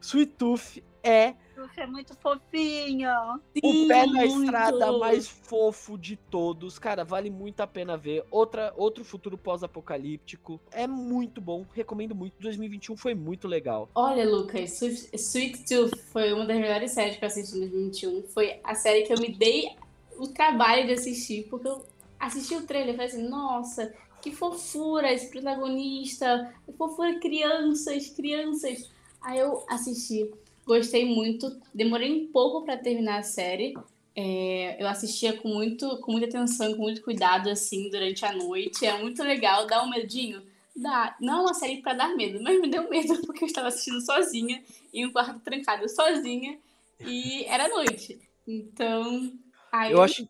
Sweet 0.00 0.32
Tooth 0.34 0.82
é 1.02 1.34
Você 1.60 1.82
é 1.82 1.86
muito 1.86 2.14
fofinha. 2.14 3.38
o 3.62 3.86
pé 3.86 4.06
na 4.06 4.24
muito. 4.24 4.44
estrada 4.44 4.92
mais 4.98 5.28
fofo 5.28 5.98
de 5.98 6.16
todos. 6.16 6.78
Cara, 6.78 7.04
vale 7.04 7.30
muito 7.30 7.60
a 7.60 7.66
pena 7.66 7.96
ver. 7.96 8.24
Outra, 8.30 8.72
outro 8.76 9.04
futuro 9.04 9.36
pós-apocalíptico. 9.36 10.60
É 10.72 10.86
muito 10.86 11.40
bom, 11.40 11.66
recomendo 11.74 12.14
muito. 12.14 12.34
2021 12.40 12.96
foi 12.96 13.14
muito 13.14 13.46
legal. 13.46 13.88
Olha, 13.94 14.28
Lucas, 14.28 14.80
Sweet, 14.80 15.10
Sweet 15.14 15.64
Tooth 15.64 15.96
foi 16.12 16.32
uma 16.32 16.46
das 16.46 16.56
melhores 16.56 16.92
séries 16.92 17.16
que 17.16 17.24
eu 17.24 17.28
assisti 17.28 17.56
em 17.56 17.60
2021. 17.60 18.22
Foi 18.28 18.60
a 18.64 18.74
série 18.74 19.02
que 19.02 19.12
eu 19.12 19.18
me 19.18 19.32
dei 19.32 19.76
o 20.16 20.28
trabalho 20.28 20.86
de 20.86 20.92
assistir, 20.92 21.46
porque 21.48 21.68
eu 21.68 21.84
assisti 22.18 22.54
o 22.54 22.66
trailer 22.66 22.94
e 22.94 22.96
falei 22.96 23.10
assim, 23.10 23.28
nossa, 23.28 23.92
que 24.20 24.30
fofura 24.30 25.12
esse 25.12 25.30
protagonista, 25.30 26.54
que 26.64 26.72
fofura 26.72 27.18
crianças, 27.18 28.08
crianças. 28.08 28.90
Aí 29.22 29.38
eu 29.38 29.64
assisti, 29.68 30.30
gostei 30.70 31.04
muito, 31.04 31.60
demorei 31.74 32.12
um 32.12 32.30
pouco 32.30 32.64
pra 32.64 32.76
terminar 32.76 33.18
a 33.18 33.22
série. 33.24 33.74
É, 34.14 34.80
eu 34.80 34.86
assistia 34.86 35.32
com, 35.36 35.48
muito, 35.48 35.98
com 35.98 36.12
muita 36.12 36.28
atenção, 36.28 36.74
com 36.74 36.82
muito 36.82 37.02
cuidado, 37.02 37.50
assim, 37.50 37.90
durante 37.90 38.24
a 38.24 38.32
noite. 38.32 38.86
É 38.86 38.96
muito 38.98 39.20
legal, 39.22 39.66
dá 39.66 39.82
um 39.82 39.90
medinho. 39.90 40.42
Dá. 40.76 41.16
Não 41.20 41.38
é 41.38 41.40
uma 41.42 41.54
série 41.54 41.82
pra 41.82 41.94
dar 41.94 42.14
medo, 42.14 42.40
mas 42.40 42.60
me 42.60 42.68
deu 42.68 42.88
medo 42.88 43.20
porque 43.26 43.42
eu 43.44 43.48
estava 43.48 43.68
assistindo 43.68 44.00
sozinha, 44.00 44.62
em 44.94 45.06
um 45.06 45.12
quarto 45.12 45.40
trancado 45.40 45.88
sozinha, 45.88 46.58
e 47.00 47.44
era 47.46 47.68
noite. 47.68 48.20
Então, 48.46 49.32
aí 49.72 49.92
Eu 49.92 50.00
acho 50.00 50.28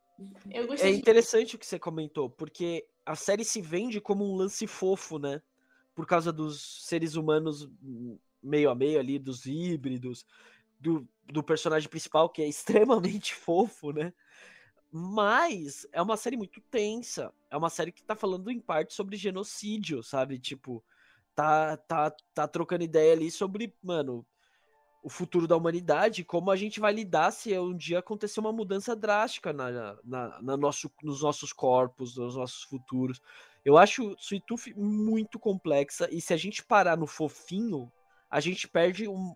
eu 0.51 0.71
é 0.75 0.91
interessante 0.91 1.57
o 1.57 1.59
que 1.59 1.67
você 1.67 1.79
comentou, 1.79 2.29
porque 2.29 2.87
a 3.07 3.17
série 3.17 3.45
se 3.45 3.61
vende 3.61 4.01
como 4.01 4.25
um 4.25 4.37
lance 4.37 4.67
fofo, 4.67 5.19
né? 5.19 5.41
Por 5.95 6.07
causa 6.07 6.31
dos 6.31 6.85
seres 6.87 7.15
humanos 7.15 7.65
hum, 7.83 8.19
meio 8.43 8.71
a 8.71 8.75
meio 8.75 8.99
ali, 8.99 9.19
dos 9.19 9.47
híbridos, 9.47 10.27
do, 10.79 11.07
do 11.27 11.43
personagem 11.43 11.89
principal, 11.89 12.29
que 12.29 12.43
é 12.43 12.49
extremamente 12.49 13.35
fofo, 13.35 13.93
né? 13.93 14.13
Mas 14.93 15.87
é 15.93 16.03
uma 16.03 16.17
série 16.17 16.37
muito 16.37 16.61
tensa. 16.63 17.33
É 17.51 17.57
uma 17.57 17.71
série 17.71 17.93
que 17.93 18.03
tá 18.03 18.17
falando 18.17 18.51
em 18.51 18.61
parte 18.61 18.93
sobre 18.93 19.17
genocídio, 19.17 20.03
sabe? 20.03 20.39
Tipo, 20.39 20.85
tá, 21.35 21.77
tá, 21.77 22.11
tá 22.35 22.49
trocando 22.49 22.83
ideia 22.83 23.13
ali 23.13 23.31
sobre, 23.31 23.73
mano, 23.83 24.27
o 25.03 25.09
futuro 25.09 25.47
da 25.47 25.57
humanidade, 25.57 26.25
como 26.25 26.51
a 26.51 26.57
gente 26.57 26.81
vai 26.81 26.93
lidar 26.93 27.31
se 27.31 27.57
um 27.59 27.75
dia 27.75 28.01
acontecer 28.01 28.41
uma 28.41 28.53
mudança 28.53 28.95
drástica 28.95 29.53
na, 29.53 29.97
na, 30.05 30.43
na 30.43 30.57
nosso, 30.57 30.91
nos 31.03 31.23
nossos 31.23 31.53
corpos, 31.53 32.17
nos 32.17 32.37
nossos 32.37 32.65
futuros. 32.65 33.21
Eu 33.65 33.79
acho 33.79 34.15
Sweet 34.19 34.45
Tooth 34.47 34.75
muito 34.77 35.39
complexa, 35.39 36.09
e 36.11 36.21
se 36.21 36.35
a 36.35 36.37
gente 36.37 36.63
parar 36.63 36.97
no 36.97 37.07
fofinho, 37.07 37.91
a 38.31 38.41
gente 38.41 38.69
perde 38.69 39.09
um, 39.09 39.35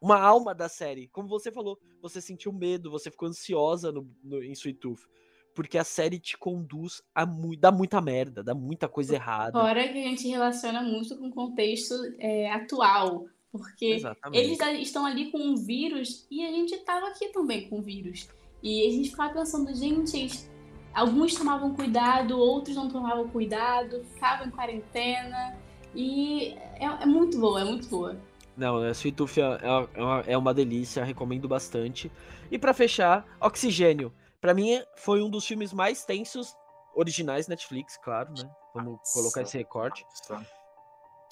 uma 0.00 0.18
alma 0.18 0.54
da 0.54 0.68
série. 0.68 1.08
Como 1.08 1.28
você 1.28 1.52
falou, 1.52 1.78
você 2.00 2.20
sentiu 2.20 2.52
medo, 2.52 2.90
você 2.90 3.10
ficou 3.10 3.28
ansiosa 3.28 3.92
no, 3.92 4.10
no, 4.24 4.42
em 4.42 4.52
Sweet 4.52 4.78
Tooth. 4.78 5.06
porque 5.54 5.76
a 5.76 5.84
série 5.84 6.18
te 6.18 6.38
conduz 6.38 7.02
a 7.14 7.26
mu 7.26 7.54
dá 7.56 7.70
muita 7.70 8.00
merda, 8.00 8.42
dá 8.42 8.54
muita 8.54 8.88
coisa 8.88 9.14
errada. 9.14 9.60
Fora 9.60 9.86
que 9.86 9.98
a 9.98 10.08
gente 10.08 10.26
relaciona 10.26 10.80
muito 10.80 11.16
com 11.18 11.28
o 11.28 11.34
contexto 11.34 11.94
é, 12.18 12.50
atual, 12.50 13.26
porque 13.52 13.86
Exatamente. 13.86 14.38
eles 14.38 14.86
estão 14.86 15.04
ali 15.04 15.30
com 15.30 15.38
um 15.38 15.56
vírus 15.56 16.26
e 16.30 16.44
a 16.44 16.50
gente 16.50 16.74
estava 16.74 17.08
aqui 17.08 17.28
também 17.28 17.68
com 17.68 17.80
o 17.80 17.82
vírus. 17.82 18.28
E 18.62 18.86
a 18.86 18.90
gente 18.90 19.10
ficava 19.10 19.34
pensando, 19.34 19.74
gente, 19.74 20.48
alguns 20.94 21.34
tomavam 21.34 21.74
cuidado, 21.74 22.38
outros 22.38 22.76
não 22.76 22.88
tomavam 22.88 23.28
cuidado, 23.28 24.04
ficavam 24.04 24.46
em 24.46 24.50
quarentena. 24.50 25.58
E 25.94 26.54
é, 26.76 26.84
é 26.84 27.06
muito 27.06 27.38
boa, 27.38 27.60
é 27.60 27.64
muito 27.64 27.88
boa. 27.88 28.16
Não, 28.56 28.78
a 28.78 28.90
Sweet 28.90 29.16
Tooth 29.16 29.38
é, 29.38 29.42
é, 29.42 30.02
uma, 30.02 30.20
é 30.26 30.36
uma 30.36 30.54
delícia, 30.54 31.04
recomendo 31.04 31.48
bastante. 31.48 32.10
E 32.50 32.58
para 32.58 32.74
fechar, 32.74 33.24
Oxigênio. 33.40 34.12
Para 34.40 34.54
mim 34.54 34.82
foi 34.96 35.22
um 35.22 35.30
dos 35.30 35.46
filmes 35.46 35.72
mais 35.72 36.04
tensos 36.04 36.54
originais 36.94 37.46
Netflix, 37.48 37.96
claro, 37.96 38.32
né? 38.32 38.50
Vamos 38.74 38.98
Nossa. 38.98 39.12
colocar 39.14 39.42
esse 39.42 39.56
recorte. 39.56 40.04
Nossa. 40.28 40.46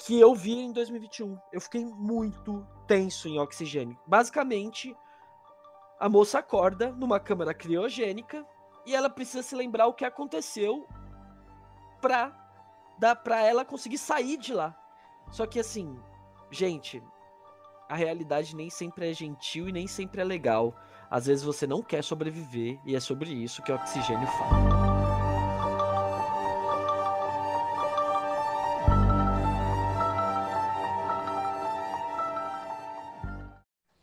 Que 0.04 0.18
eu 0.18 0.34
vi 0.34 0.52
em 0.52 0.72
2021. 0.72 1.36
Eu 1.52 1.60
fiquei 1.60 1.84
muito 1.84 2.66
tenso 2.86 3.28
em 3.28 3.38
Oxigênio. 3.38 3.98
Basicamente, 4.06 4.96
a 5.98 6.08
moça 6.08 6.38
acorda 6.38 6.92
numa 6.92 7.18
câmara 7.18 7.52
criogênica 7.52 8.46
e 8.86 8.94
ela 8.94 9.10
precisa 9.10 9.42
se 9.42 9.54
lembrar 9.54 9.86
o 9.86 9.92
que 9.92 10.04
aconteceu 10.04 10.86
pra, 12.00 12.37
dar, 12.98 13.16
pra 13.16 13.42
ela 13.42 13.64
conseguir 13.64 13.98
sair 13.98 14.36
de 14.36 14.52
lá. 14.52 14.76
Só 15.30 15.46
que 15.46 15.60
assim, 15.60 15.98
gente, 16.50 17.02
a 17.88 17.96
realidade 17.96 18.54
nem 18.54 18.70
sempre 18.70 19.10
é 19.10 19.14
gentil 19.14 19.68
e 19.68 19.72
nem 19.72 19.86
sempre 19.86 20.20
é 20.20 20.24
legal. 20.24 20.74
Às 21.10 21.26
vezes 21.26 21.44
você 21.44 21.66
não 21.66 21.82
quer 21.82 22.02
sobreviver 22.04 22.78
e 22.84 22.94
é 22.94 23.00
sobre 23.00 23.30
isso 23.30 23.62
que 23.62 23.72
o 23.72 23.74
oxigênio 23.74 24.26
fala. 24.26 24.88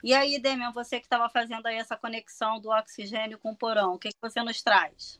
E 0.03 0.13
aí, 0.13 0.39
Demian, 0.39 0.71
você 0.71 0.99
que 0.99 1.07
estava 1.07 1.27
fazendo 1.29 1.65
aí 1.65 1.77
essa 1.77 1.97
conexão 1.97 2.59
do 2.59 2.69
oxigênio 2.69 3.39
com 3.39 3.51
o 3.51 3.55
porão, 3.55 3.95
o 3.95 3.99
que, 3.99 4.09
que 4.09 4.21
você 4.21 4.43
nos 4.43 4.61
traz? 4.61 5.19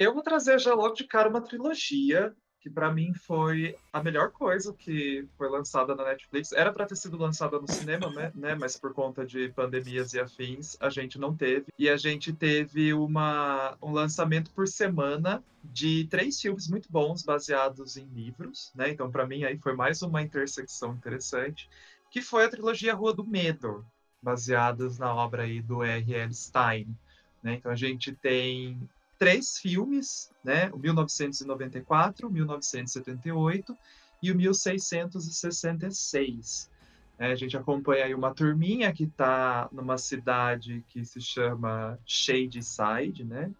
Eu 0.00 0.14
vou 0.14 0.22
trazer 0.22 0.58
já 0.58 0.72
logo 0.72 0.94
de 0.94 1.04
cara 1.04 1.28
uma 1.28 1.42
trilogia 1.42 2.34
que 2.58 2.70
para 2.70 2.90
mim 2.90 3.12
foi 3.12 3.76
a 3.92 4.02
melhor 4.02 4.30
coisa 4.30 4.72
que 4.72 5.28
foi 5.36 5.50
lançada 5.50 5.94
na 5.94 6.04
Netflix. 6.04 6.52
Era 6.52 6.72
para 6.72 6.86
ter 6.86 6.96
sido 6.96 7.18
lançada 7.18 7.60
no 7.60 7.70
cinema, 7.70 8.10
né? 8.10 8.32
né? 8.34 8.54
Mas 8.54 8.78
por 8.78 8.94
conta 8.94 9.26
de 9.26 9.50
pandemias 9.50 10.14
e 10.14 10.20
afins, 10.20 10.74
a 10.80 10.88
gente 10.88 11.18
não 11.18 11.36
teve. 11.36 11.66
E 11.78 11.86
a 11.86 11.98
gente 11.98 12.32
teve 12.32 12.94
uma, 12.94 13.76
um 13.82 13.92
lançamento 13.92 14.50
por 14.52 14.66
semana 14.66 15.44
de 15.62 16.06
três 16.10 16.40
filmes 16.40 16.66
muito 16.66 16.90
bons 16.90 17.22
baseados 17.22 17.98
em 17.98 18.06
livros, 18.06 18.72
né? 18.74 18.88
Então 18.88 19.10
para 19.10 19.26
mim 19.26 19.44
aí 19.44 19.58
foi 19.58 19.74
mais 19.74 20.00
uma 20.00 20.22
intersecção 20.22 20.94
interessante, 20.94 21.68
que 22.10 22.22
foi 22.22 22.46
a 22.46 22.50
trilogia 22.50 22.94
Rua 22.94 23.12
do 23.12 23.26
Medo, 23.26 23.84
baseadas 24.22 24.98
na 24.98 25.14
obra 25.14 25.42
aí 25.42 25.60
do 25.60 25.82
R.L. 25.82 26.32
Stein. 26.32 26.96
Né? 27.42 27.54
Então 27.54 27.70
a 27.70 27.76
gente 27.76 28.14
tem 28.14 28.88
três 29.20 29.56
filmes, 29.58 30.32
né? 30.42 30.70
O 30.72 30.78
1994, 30.78 32.28
1978 32.30 33.76
e 34.22 34.32
o 34.32 34.34
1666. 34.34 36.70
É, 37.18 37.30
a 37.30 37.34
gente 37.34 37.54
acompanha 37.54 38.06
aí 38.06 38.14
uma 38.14 38.34
turminha 38.34 38.90
que 38.94 39.04
está 39.04 39.68
numa 39.70 39.98
cidade 39.98 40.82
que 40.88 41.04
se 41.04 41.20
chama 41.20 41.98
Shadyside, 42.06 43.24
né? 43.24 43.52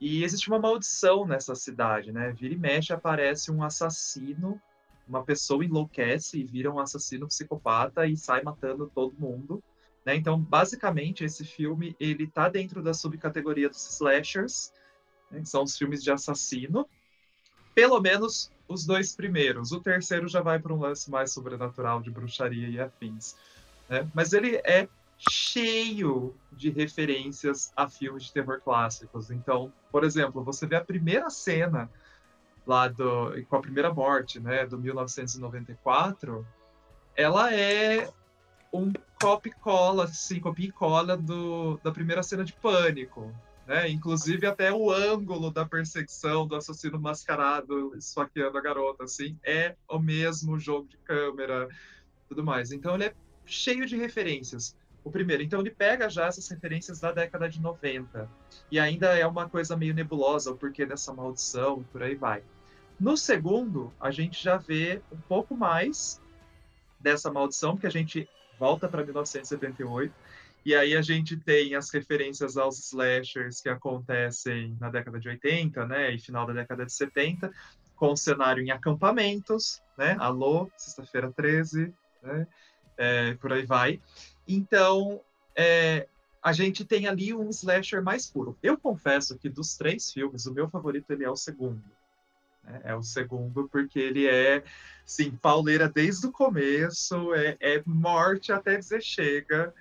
E 0.00 0.24
existe 0.24 0.48
uma 0.48 0.58
maldição 0.58 1.26
nessa 1.26 1.54
cidade, 1.54 2.10
né? 2.10 2.32
Vira 2.32 2.54
e 2.54 2.56
mexe 2.56 2.90
aparece 2.90 3.52
um 3.52 3.62
assassino, 3.62 4.58
uma 5.06 5.22
pessoa 5.22 5.62
enlouquece 5.62 6.38
e 6.38 6.44
vira 6.44 6.72
um 6.72 6.78
assassino 6.78 7.26
psicopata 7.26 8.06
e 8.06 8.16
sai 8.16 8.42
matando 8.42 8.90
todo 8.94 9.14
mundo. 9.18 9.62
Né? 10.04 10.16
Então, 10.16 10.38
basicamente, 10.38 11.24
esse 11.24 11.44
filme 11.44 11.96
ele 11.98 12.26
tá 12.26 12.48
dentro 12.48 12.82
da 12.82 12.92
subcategoria 12.92 13.68
dos 13.68 13.84
slashers, 13.94 14.72
né? 15.30 15.40
que 15.40 15.48
são 15.48 15.62
os 15.62 15.76
filmes 15.76 16.02
de 16.02 16.10
assassino. 16.10 16.88
Pelo 17.74 18.00
menos 18.00 18.50
os 18.68 18.86
dois 18.86 19.14
primeiros. 19.14 19.72
O 19.72 19.80
terceiro 19.80 20.28
já 20.28 20.40
vai 20.40 20.58
para 20.58 20.72
um 20.72 20.80
lance 20.80 21.10
mais 21.10 21.32
sobrenatural 21.32 22.00
de 22.00 22.10
bruxaria 22.10 22.68
e 22.68 22.80
afins. 22.80 23.36
Né? 23.88 24.08
Mas 24.14 24.32
ele 24.32 24.56
é 24.64 24.88
cheio 25.18 26.34
de 26.52 26.70
referências 26.70 27.72
a 27.76 27.88
filmes 27.88 28.24
de 28.24 28.32
terror 28.32 28.60
clássicos. 28.60 29.30
Então, 29.30 29.72
por 29.90 30.04
exemplo, 30.04 30.42
você 30.42 30.66
vê 30.66 30.76
a 30.76 30.84
primeira 30.84 31.30
cena 31.30 31.90
lá 32.66 32.88
do 32.88 33.32
com 33.48 33.56
a 33.56 33.60
primeira 33.60 33.92
morte, 33.92 34.40
né, 34.40 34.66
do 34.66 34.78
1994, 34.78 36.46
ela 37.14 37.54
é 37.54 38.10
um 38.74 38.92
copy 39.20 39.50
cola, 39.52 40.04
assim, 40.04 40.40
copia 40.40 40.66
e 40.66 40.72
cola 40.72 41.16
do, 41.16 41.78
da 41.82 41.92
primeira 41.92 42.22
cena 42.22 42.44
de 42.44 42.52
Pânico. 42.52 43.32
Né? 43.66 43.88
Inclusive 43.88 44.46
até 44.46 44.72
o 44.72 44.90
ângulo 44.90 45.50
da 45.50 45.64
perseguição 45.64 46.46
do 46.46 46.56
assassino 46.56 47.00
mascarado 47.00 47.96
esfaqueando 47.96 48.58
a 48.58 48.60
garota, 48.60 49.04
assim, 49.04 49.38
é 49.44 49.76
o 49.88 49.98
mesmo 49.98 50.58
jogo 50.58 50.88
de 50.88 50.96
câmera, 50.98 51.68
tudo 52.28 52.44
mais. 52.44 52.72
Então 52.72 52.94
ele 52.96 53.04
é 53.04 53.14
cheio 53.46 53.86
de 53.86 53.96
referências. 53.96 54.76
O 55.04 55.10
primeiro, 55.10 55.42
então 55.42 55.60
ele 55.60 55.70
pega 55.70 56.08
já 56.08 56.26
essas 56.26 56.48
referências 56.48 56.98
da 56.98 57.12
década 57.12 57.48
de 57.48 57.60
90 57.60 58.28
e 58.70 58.80
ainda 58.80 59.18
é 59.18 59.26
uma 59.26 59.48
coisa 59.48 59.76
meio 59.76 59.94
nebulosa 59.94 60.50
o 60.50 60.56
porquê 60.56 60.84
dessa 60.84 61.12
maldição 61.12 61.82
e 61.82 61.84
por 61.84 62.02
aí 62.02 62.14
vai. 62.14 62.42
No 62.98 63.16
segundo, 63.16 63.92
a 64.00 64.10
gente 64.10 64.42
já 64.42 64.56
vê 64.56 65.02
um 65.12 65.20
pouco 65.28 65.54
mais 65.54 66.20
dessa 66.98 67.30
maldição, 67.30 67.72
porque 67.72 67.86
a 67.86 67.90
gente 67.90 68.26
volta 68.58 68.88
para 68.88 69.04
1978. 69.04 70.12
E 70.64 70.74
aí 70.74 70.96
a 70.96 71.02
gente 71.02 71.36
tem 71.36 71.74
as 71.74 71.90
referências 71.90 72.56
aos 72.56 72.78
slashers 72.78 73.60
que 73.60 73.68
acontecem 73.68 74.76
na 74.80 74.90
década 74.90 75.20
de 75.20 75.28
80, 75.28 75.86
né, 75.86 76.14
e 76.14 76.18
final 76.18 76.46
da 76.46 76.54
década 76.54 76.86
de 76.86 76.92
70, 76.92 77.52
com 77.94 78.12
o 78.12 78.16
cenário 78.16 78.62
em 78.62 78.70
acampamentos, 78.70 79.82
né, 79.98 80.16
alô, 80.18 80.70
sexta-feira 80.76 81.30
13, 81.30 81.92
né, 82.22 82.46
é, 82.96 83.34
por 83.34 83.52
aí 83.52 83.66
vai. 83.66 84.00
Então, 84.48 85.20
é, 85.54 86.08
a 86.42 86.52
gente 86.52 86.84
tem 86.84 87.06
ali 87.06 87.34
um 87.34 87.50
slasher 87.50 88.02
mais 88.02 88.26
puro. 88.26 88.56
Eu 88.62 88.78
confesso 88.78 89.38
que 89.38 89.50
dos 89.50 89.76
três 89.76 90.10
filmes, 90.10 90.46
o 90.46 90.54
meu 90.54 90.68
favorito 90.70 91.10
ele 91.10 91.24
é 91.24 91.30
o 91.30 91.36
segundo. 91.36 91.82
Né? 92.64 92.80
É 92.84 92.94
o 92.94 93.02
segundo, 93.02 93.68
porque 93.68 93.98
ele 93.98 94.26
é, 94.26 94.64
sim, 95.04 95.30
pauleira 95.30 95.88
desde 95.88 96.26
o 96.26 96.32
começo, 96.32 97.34
é, 97.34 97.56
é 97.60 97.82
morte 97.86 98.52
até 98.52 98.76
dizer 98.76 99.02
chega. 99.02 99.72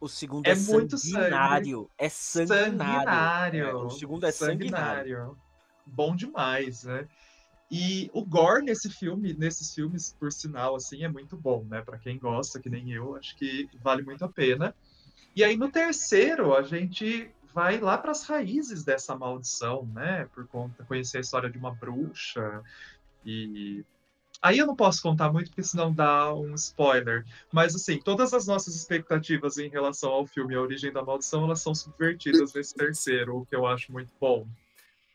O 0.00 0.08
segundo 0.08 0.46
é, 0.46 0.52
é 0.52 0.54
muito 0.54 0.98
sanguinário. 0.98 1.90
É 1.96 2.08
sanguinário. 2.08 2.72
sanguinário. 2.78 3.64
É, 3.66 3.74
o 3.74 3.90
segundo 3.90 4.26
é 4.26 4.30
sanguinário. 4.30 4.96
sanguinário. 4.96 5.38
Bom 5.86 6.14
demais, 6.14 6.84
né? 6.84 7.08
E 7.70 8.10
o 8.12 8.24
gore 8.24 8.64
nesse 8.64 8.88
filme, 8.88 9.34
nesses 9.34 9.74
filmes, 9.74 10.14
por 10.18 10.30
sinal, 10.30 10.76
assim, 10.76 11.02
é 11.02 11.08
muito 11.08 11.36
bom, 11.36 11.64
né? 11.64 11.82
Para 11.82 11.98
quem 11.98 12.18
gosta, 12.18 12.60
que 12.60 12.70
nem 12.70 12.92
eu, 12.92 13.16
acho 13.16 13.36
que 13.36 13.68
vale 13.82 14.02
muito 14.02 14.24
a 14.24 14.28
pena. 14.28 14.74
E 15.34 15.42
aí 15.42 15.56
no 15.56 15.68
terceiro, 15.68 16.54
a 16.54 16.62
gente 16.62 17.30
vai 17.56 17.78
lá 17.78 17.96
para 17.96 18.10
as 18.10 18.22
raízes 18.22 18.84
dessa 18.84 19.16
maldição, 19.16 19.88
né? 19.94 20.28
Por 20.34 20.46
conta 20.46 20.84
conhecer 20.84 21.16
a 21.16 21.20
história 21.22 21.48
de 21.48 21.56
uma 21.56 21.74
bruxa 21.74 22.62
e 23.24 23.82
aí 24.42 24.58
eu 24.58 24.66
não 24.66 24.76
posso 24.76 25.00
contar 25.00 25.32
muito 25.32 25.48
porque 25.48 25.62
senão 25.62 25.90
dá 25.90 26.34
um 26.34 26.54
spoiler. 26.54 27.24
Mas 27.50 27.74
assim, 27.74 27.98
todas 27.98 28.34
as 28.34 28.46
nossas 28.46 28.76
expectativas 28.76 29.56
em 29.56 29.70
relação 29.70 30.10
ao 30.10 30.26
filme 30.26 30.54
A 30.54 30.60
Origem 30.60 30.92
da 30.92 31.02
Maldição, 31.02 31.44
elas 31.44 31.62
são 31.62 31.74
subvertidas 31.74 32.52
nesse 32.52 32.74
terceiro, 32.74 33.38
o 33.38 33.46
que 33.46 33.56
eu 33.56 33.66
acho 33.66 33.90
muito 33.90 34.12
bom, 34.20 34.46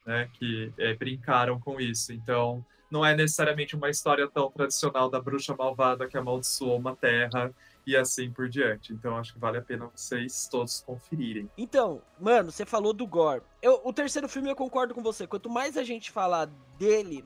né? 0.03 0.27
Que 0.33 0.73
é, 0.79 0.95
brincaram 0.95 1.59
com 1.59 1.79
isso. 1.79 2.11
Então, 2.11 2.65
não 2.89 3.05
é 3.05 3.15
necessariamente 3.15 3.75
uma 3.75 3.91
história 3.91 4.27
tão 4.27 4.49
tradicional 4.49 5.11
da 5.11 5.21
bruxa 5.21 5.55
malvada 5.55 6.07
que 6.07 6.17
amaldiçoou 6.17 6.79
uma 6.79 6.95
terra 6.95 7.53
e 7.85 7.95
assim 7.95 8.31
por 8.31 8.49
diante. 8.49 8.93
Então 8.93 9.17
acho 9.17 9.33
que 9.33 9.39
vale 9.39 9.57
a 9.57 9.61
pena 9.61 9.89
vocês 9.93 10.47
todos 10.47 10.81
conferirem. 10.81 11.49
Então, 11.57 12.01
mano, 12.19 12.51
você 12.51 12.65
falou 12.65 12.93
do 12.93 13.05
Gore. 13.07 13.43
Eu, 13.61 13.81
o 13.83 13.93
terceiro 13.93 14.27
filme 14.27 14.49
eu 14.49 14.55
concordo 14.55 14.93
com 14.93 15.01
você. 15.01 15.25
Quanto 15.27 15.49
mais 15.49 15.77
a 15.77 15.83
gente 15.83 16.11
falar 16.11 16.45
dele, 16.77 17.23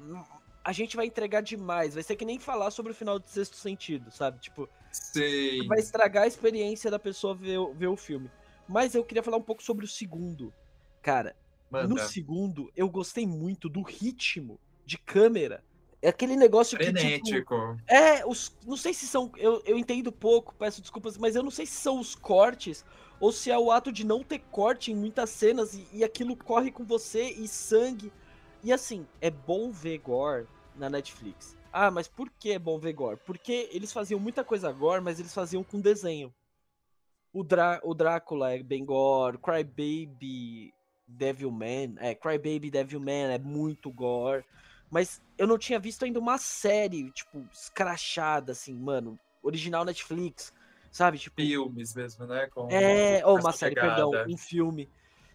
a 0.64 0.72
gente 0.72 0.96
vai 0.96 1.06
entregar 1.06 1.42
demais. 1.42 1.94
Vai 1.94 2.04
ser 2.04 2.16
que 2.16 2.26
nem 2.26 2.40
falar 2.40 2.72
sobre 2.72 2.92
o 2.92 2.96
final 2.96 3.20
do 3.20 3.28
Sexto 3.28 3.58
Sentido, 3.58 4.12
sabe? 4.12 4.40
Tipo, 4.40 4.68
Sim. 4.92 5.68
vai 5.68 5.80
estragar 5.80 6.24
a 6.24 6.28
experiência 6.28 6.90
da 6.90 7.00
pessoa 7.00 7.36
ver, 7.36 7.60
ver 7.76 7.88
o 7.88 7.98
filme. 7.98 8.30
Mas 8.68 8.96
eu 8.96 9.04
queria 9.04 9.24
falar 9.24 9.38
um 9.38 9.44
pouco 9.44 9.62
sobre 9.62 9.86
o 9.86 9.88
segundo. 9.88 10.54
Cara, 11.02 11.36
Manda. 11.70 11.88
no 11.88 12.00
segundo 12.00 12.72
eu 12.76 12.90
gostei 12.90 13.28
muito 13.28 13.70
do 13.70 13.82
ritmo 13.82 14.60
de 14.86 14.98
câmera 14.98 15.64
é 16.06 16.10
aquele 16.10 16.36
negócio 16.36 16.78
Frenético. 16.78 17.26
que. 17.26 17.34
Tipo, 17.34 17.78
é, 17.88 18.24
os, 18.26 18.56
não 18.66 18.78
sei 18.78 18.94
se 18.94 19.08
são. 19.08 19.32
Eu, 19.38 19.62
eu 19.66 19.76
entendo 19.76 20.12
pouco, 20.12 20.54
peço 20.54 20.80
desculpas, 20.80 21.18
mas 21.18 21.36
eu 21.36 21.42
não 21.42 21.50
sei 21.50 21.66
se 21.66 21.74
são 21.74 22.00
os 22.00 22.14
cortes 22.14 22.86
ou 23.20 23.32
se 23.32 23.50
é 23.50 23.58
o 23.58 23.72
ato 23.72 23.92
de 23.92 24.06
não 24.06 24.24
ter 24.24 24.40
corte 24.52 24.92
em 24.92 24.96
muitas 24.96 25.32
cenas 25.32 25.74
e, 25.74 25.88
e 25.92 26.04
aquilo 26.04 26.36
corre 26.36 26.72
com 26.72 26.84
você 26.84 27.32
e 27.32 27.48
sangue. 27.48 28.14
E 28.64 28.72
assim, 28.72 29.08
é 29.20 29.32
bom 29.32 29.72
ver 29.72 29.98
gore 29.98 30.48
na 30.76 30.92
Netflix. 30.92 31.58
Ah, 31.74 31.90
mas 31.90 32.08
por 32.08 32.30
que 32.30 32.52
é 32.52 32.60
bom 32.60 32.78
ver 32.78 32.94
gore? 32.94 33.20
Porque 33.26 33.68
eles 33.72 33.92
faziam 33.92 34.20
muita 34.20 34.44
coisa 34.44 34.72
gore, 34.72 35.02
mas 35.02 35.20
eles 35.20 35.34
faziam 35.34 35.64
com 35.64 35.82
desenho. 35.82 36.32
O, 37.34 37.44
Drá 37.44 37.82
o 37.84 37.96
Drácula 37.96 38.54
é 38.54 38.62
bem 38.62 38.86
gore, 38.86 39.40
Crybaby, 39.40 40.72
Devilman, 41.08 41.96
é, 41.98 42.14
Crybaby 42.14 42.70
Devilman 42.70 43.34
é 43.34 43.40
muito 43.40 43.92
gore. 43.92 44.46
Mas 44.96 45.22
eu 45.38 45.46
não 45.46 45.58
tinha 45.58 45.78
visto 45.78 46.06
ainda 46.06 46.22
uma 46.22 46.38
série, 46.38 47.12
tipo, 47.12 47.46
escrachada, 47.52 48.54
assim, 48.54 48.74
mano, 48.74 49.20
original 49.44 49.84
Netflix, 49.84 50.54
sabe? 50.90 51.18
Tipo, 51.18 51.42
Filmes 51.42 51.94
mesmo, 51.94 52.26
né? 52.26 52.48
Com, 52.48 52.70
é, 52.72 53.22
ou 53.26 53.36
oh, 53.36 53.40
uma 53.42 53.52
série, 53.52 53.76
pegada. 53.76 54.10
perdão, 54.10 54.34
um 54.34 54.38
filme. 54.38 54.88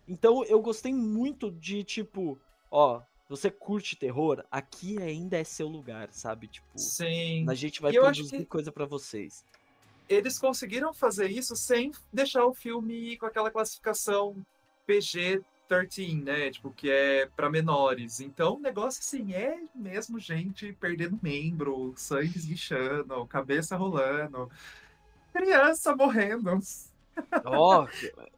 Então 0.09 0.43
eu 0.47 0.63
gostei 0.63 0.95
muito 0.95 1.51
de, 1.51 1.85
tipo, 1.85 2.41
ó, 2.71 3.03
você 3.29 3.51
curte 3.51 3.97
terror, 3.97 4.43
aqui 4.51 4.97
ainda 4.97 5.37
é 5.37 5.45
seu 5.45 5.69
lugar, 5.69 6.09
sabe? 6.11 6.47
Tipo, 6.47 6.67
Sim. 6.79 7.45
a 7.47 7.53
gente 7.53 7.83
vai 7.83 7.93
produzir 7.93 8.39
que... 8.39 8.47
coisa 8.47 8.73
para 8.73 8.87
vocês. 8.87 9.45
Eles 10.09 10.39
conseguiram 10.39 10.95
fazer 10.95 11.31
isso 11.31 11.55
sem 11.55 11.93
deixar 12.11 12.47
o 12.47 12.55
filme 12.55 13.19
com 13.19 13.27
aquela 13.27 13.51
classificação 13.51 14.35
PG-13, 15.71 16.25
né? 16.25 16.51
Tipo, 16.51 16.71
que 16.71 16.91
é 16.91 17.27
para 17.37 17.49
menores. 17.49 18.21
Então, 18.21 18.57
o 18.57 18.61
negócio, 18.61 19.01
assim, 19.01 19.33
é 19.33 19.59
mesmo 19.75 20.19
gente 20.19 20.73
perdendo 20.75 21.19
membro, 21.23 21.95
sangue 21.97 22.37
esguichando, 22.37 23.27
cabeça 23.27 23.77
rolando, 23.77 24.51
criança 25.33 25.95
morrendo. 25.95 26.59
Ó, 27.45 27.85
oh, 27.85 28.31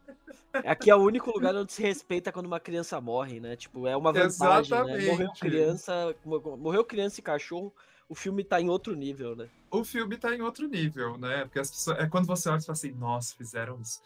Aqui 0.65 0.91
é 0.91 0.95
o 0.95 1.01
único 1.01 1.31
lugar 1.31 1.55
onde 1.55 1.73
se 1.73 1.81
respeita 1.81 2.31
quando 2.31 2.45
uma 2.45 2.59
criança 2.59 3.01
morre, 3.01 3.39
né? 3.39 3.55
Tipo, 3.55 3.87
é 3.87 3.97
uma 3.97 4.13
vantagem, 4.13 4.83
né? 4.85 5.05
Morreu 5.07 5.31
criança, 5.39 6.15
morreu 6.23 6.85
criança 6.85 7.19
e 7.19 7.23
cachorro, 7.23 7.73
o 8.07 8.13
filme 8.13 8.43
tá 8.43 8.61
em 8.61 8.69
outro 8.69 8.95
nível, 8.95 9.35
né? 9.35 9.49
O 9.71 9.83
filme 9.83 10.15
tá 10.15 10.35
em 10.35 10.41
outro 10.41 10.67
nível, 10.67 11.17
né? 11.17 11.45
Porque 11.45 11.59
as 11.59 11.71
pessoas, 11.71 11.97
é 11.97 12.07
quando 12.07 12.27
você 12.27 12.49
olha 12.49 12.59
e 12.59 12.61
fala 12.61 12.73
assim, 12.73 12.91
nossa, 12.91 13.35
fizeram 13.35 13.81
isso. 13.81 13.99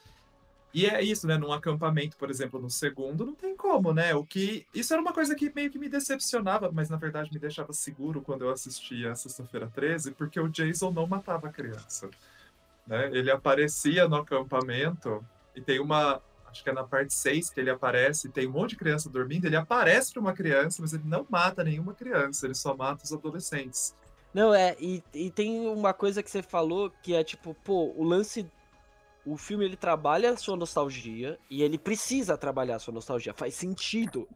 E 0.77 0.85
é 0.85 1.01
isso, 1.01 1.25
né? 1.25 1.39
Num 1.39 1.51
acampamento, 1.51 2.15
por 2.17 2.29
exemplo, 2.29 2.61
no 2.61 2.69
segundo, 2.69 3.25
não 3.25 3.33
tem 3.33 3.57
como, 3.57 3.91
né? 3.91 4.13
O 4.13 4.23
que. 4.23 4.63
Isso 4.75 4.93
era 4.93 5.01
uma 5.01 5.11
coisa 5.11 5.33
que 5.33 5.51
meio 5.51 5.71
que 5.71 5.79
me 5.79 5.89
decepcionava, 5.89 6.71
mas 6.71 6.87
na 6.87 6.97
verdade 6.97 7.33
me 7.33 7.39
deixava 7.39 7.73
seguro 7.73 8.21
quando 8.21 8.43
eu 8.43 8.51
assistia 8.51 9.15
Sexta-feira 9.15 9.67
13, 9.73 10.11
porque 10.11 10.39
o 10.39 10.47
Jason 10.47 10.91
não 10.91 11.07
matava 11.07 11.47
a 11.47 11.51
criança. 11.51 12.07
Né? 12.85 13.09
Ele 13.11 13.31
aparecia 13.31 14.07
no 14.07 14.17
acampamento 14.17 15.25
e 15.55 15.61
tem 15.61 15.79
uma, 15.79 16.21
acho 16.45 16.63
que 16.63 16.69
é 16.69 16.73
na 16.73 16.83
parte 16.83 17.11
6 17.11 17.49
que 17.49 17.59
ele 17.59 17.71
aparece, 17.71 18.29
tem 18.29 18.47
um 18.47 18.51
monte 18.51 18.71
de 18.71 18.75
criança 18.75 19.09
dormindo, 19.09 19.45
ele 19.45 19.55
aparece 19.55 20.13
para 20.13 20.21
uma 20.21 20.33
criança, 20.33 20.79
mas 20.79 20.93
ele 20.93 21.05
não 21.07 21.25
mata 21.27 21.63
nenhuma 21.63 21.95
criança, 21.95 22.45
ele 22.45 22.53
só 22.53 22.77
mata 22.77 23.03
os 23.03 23.11
adolescentes. 23.11 23.95
Não, 24.31 24.53
é, 24.53 24.75
e, 24.79 25.03
e 25.11 25.31
tem 25.31 25.67
uma 25.67 25.91
coisa 25.91 26.21
que 26.21 26.29
você 26.29 26.43
falou 26.43 26.91
que 27.01 27.15
é 27.15 27.23
tipo, 27.23 27.55
pô, 27.63 27.91
o 27.97 28.03
lance. 28.03 28.47
O 29.31 29.37
filme 29.37 29.65
ele 29.65 29.75
trabalha 29.75 30.31
a 30.31 30.37
sua 30.37 30.55
nostalgia 30.55 31.37
e 31.49 31.61
ele 31.61 31.77
precisa 31.77 32.37
trabalhar 32.37 32.77
a 32.77 32.79
sua 32.79 32.93
nostalgia, 32.93 33.33
faz 33.33 33.53
sentido. 33.55 34.27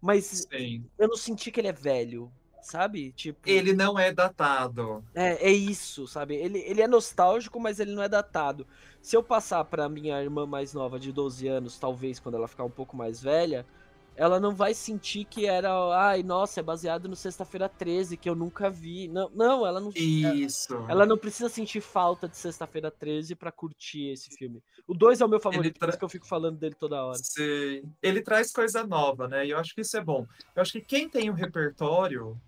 Mas 0.00 0.46
Sim. 0.50 0.84
eu 0.98 1.08
não 1.08 1.16
senti 1.16 1.50
que 1.50 1.60
ele 1.60 1.68
é 1.68 1.72
velho 1.72 2.32
sabe? 2.62 3.12
Tipo. 3.12 3.40
Ele 3.44 3.72
não 3.72 3.98
é 3.98 4.12
datado. 4.12 5.04
É, 5.14 5.48
é 5.48 5.50
isso, 5.50 6.06
sabe? 6.06 6.36
Ele, 6.36 6.58
ele 6.60 6.80
é 6.80 6.88
nostálgico, 6.88 7.60
mas 7.60 7.80
ele 7.80 7.92
não 7.92 8.02
é 8.02 8.08
datado. 8.08 8.66
Se 9.00 9.16
eu 9.16 9.22
passar 9.22 9.64
pra 9.64 9.88
minha 9.88 10.22
irmã 10.22 10.46
mais 10.46 10.72
nova 10.72 10.98
de 10.98 11.12
12 11.12 11.46
anos, 11.48 11.78
talvez 11.78 12.20
quando 12.20 12.36
ela 12.36 12.48
ficar 12.48 12.64
um 12.64 12.70
pouco 12.70 12.96
mais 12.96 13.20
velha, 13.20 13.66
ela 14.16 14.38
não 14.38 14.54
vai 14.54 14.74
sentir 14.74 15.24
que 15.24 15.46
era, 15.46 15.70
ai, 15.94 16.22
nossa, 16.22 16.60
é 16.60 16.62
baseado 16.62 17.08
no 17.08 17.16
Sexta-feira 17.16 17.68
13, 17.68 18.16
que 18.16 18.28
eu 18.28 18.34
nunca 18.34 18.68
vi. 18.68 19.08
Não, 19.08 19.30
não 19.34 19.66
ela 19.66 19.80
não 19.80 19.90
Isso. 19.94 20.74
Ela, 20.74 20.90
ela 20.90 21.06
não 21.06 21.16
precisa 21.16 21.48
sentir 21.48 21.80
falta 21.80 22.28
de 22.28 22.36
Sexta-feira 22.36 22.90
13 22.90 23.34
para 23.34 23.50
curtir 23.50 24.10
esse 24.10 24.30
filme. 24.36 24.62
O 24.86 24.94
2 24.94 25.20
é 25.20 25.24
o 25.24 25.28
meu 25.28 25.40
favorito, 25.40 25.78
tra... 25.78 25.86
por 25.86 25.90
isso 25.90 25.98
que 25.98 26.04
eu 26.04 26.08
fico 26.08 26.26
falando 26.26 26.58
dele 26.58 26.74
toda 26.74 27.02
hora. 27.02 27.18
Sim. 27.18 27.82
Ele 28.02 28.20
traz 28.20 28.52
coisa 28.52 28.86
nova, 28.86 29.28
né? 29.28 29.46
E 29.46 29.50
eu 29.50 29.58
acho 29.58 29.74
que 29.74 29.80
isso 29.80 29.96
é 29.96 30.04
bom. 30.04 30.26
Eu 30.54 30.62
acho 30.62 30.72
que 30.72 30.80
quem 30.80 31.08
tem 31.08 31.30
o 31.30 31.34
repertório 31.34 32.38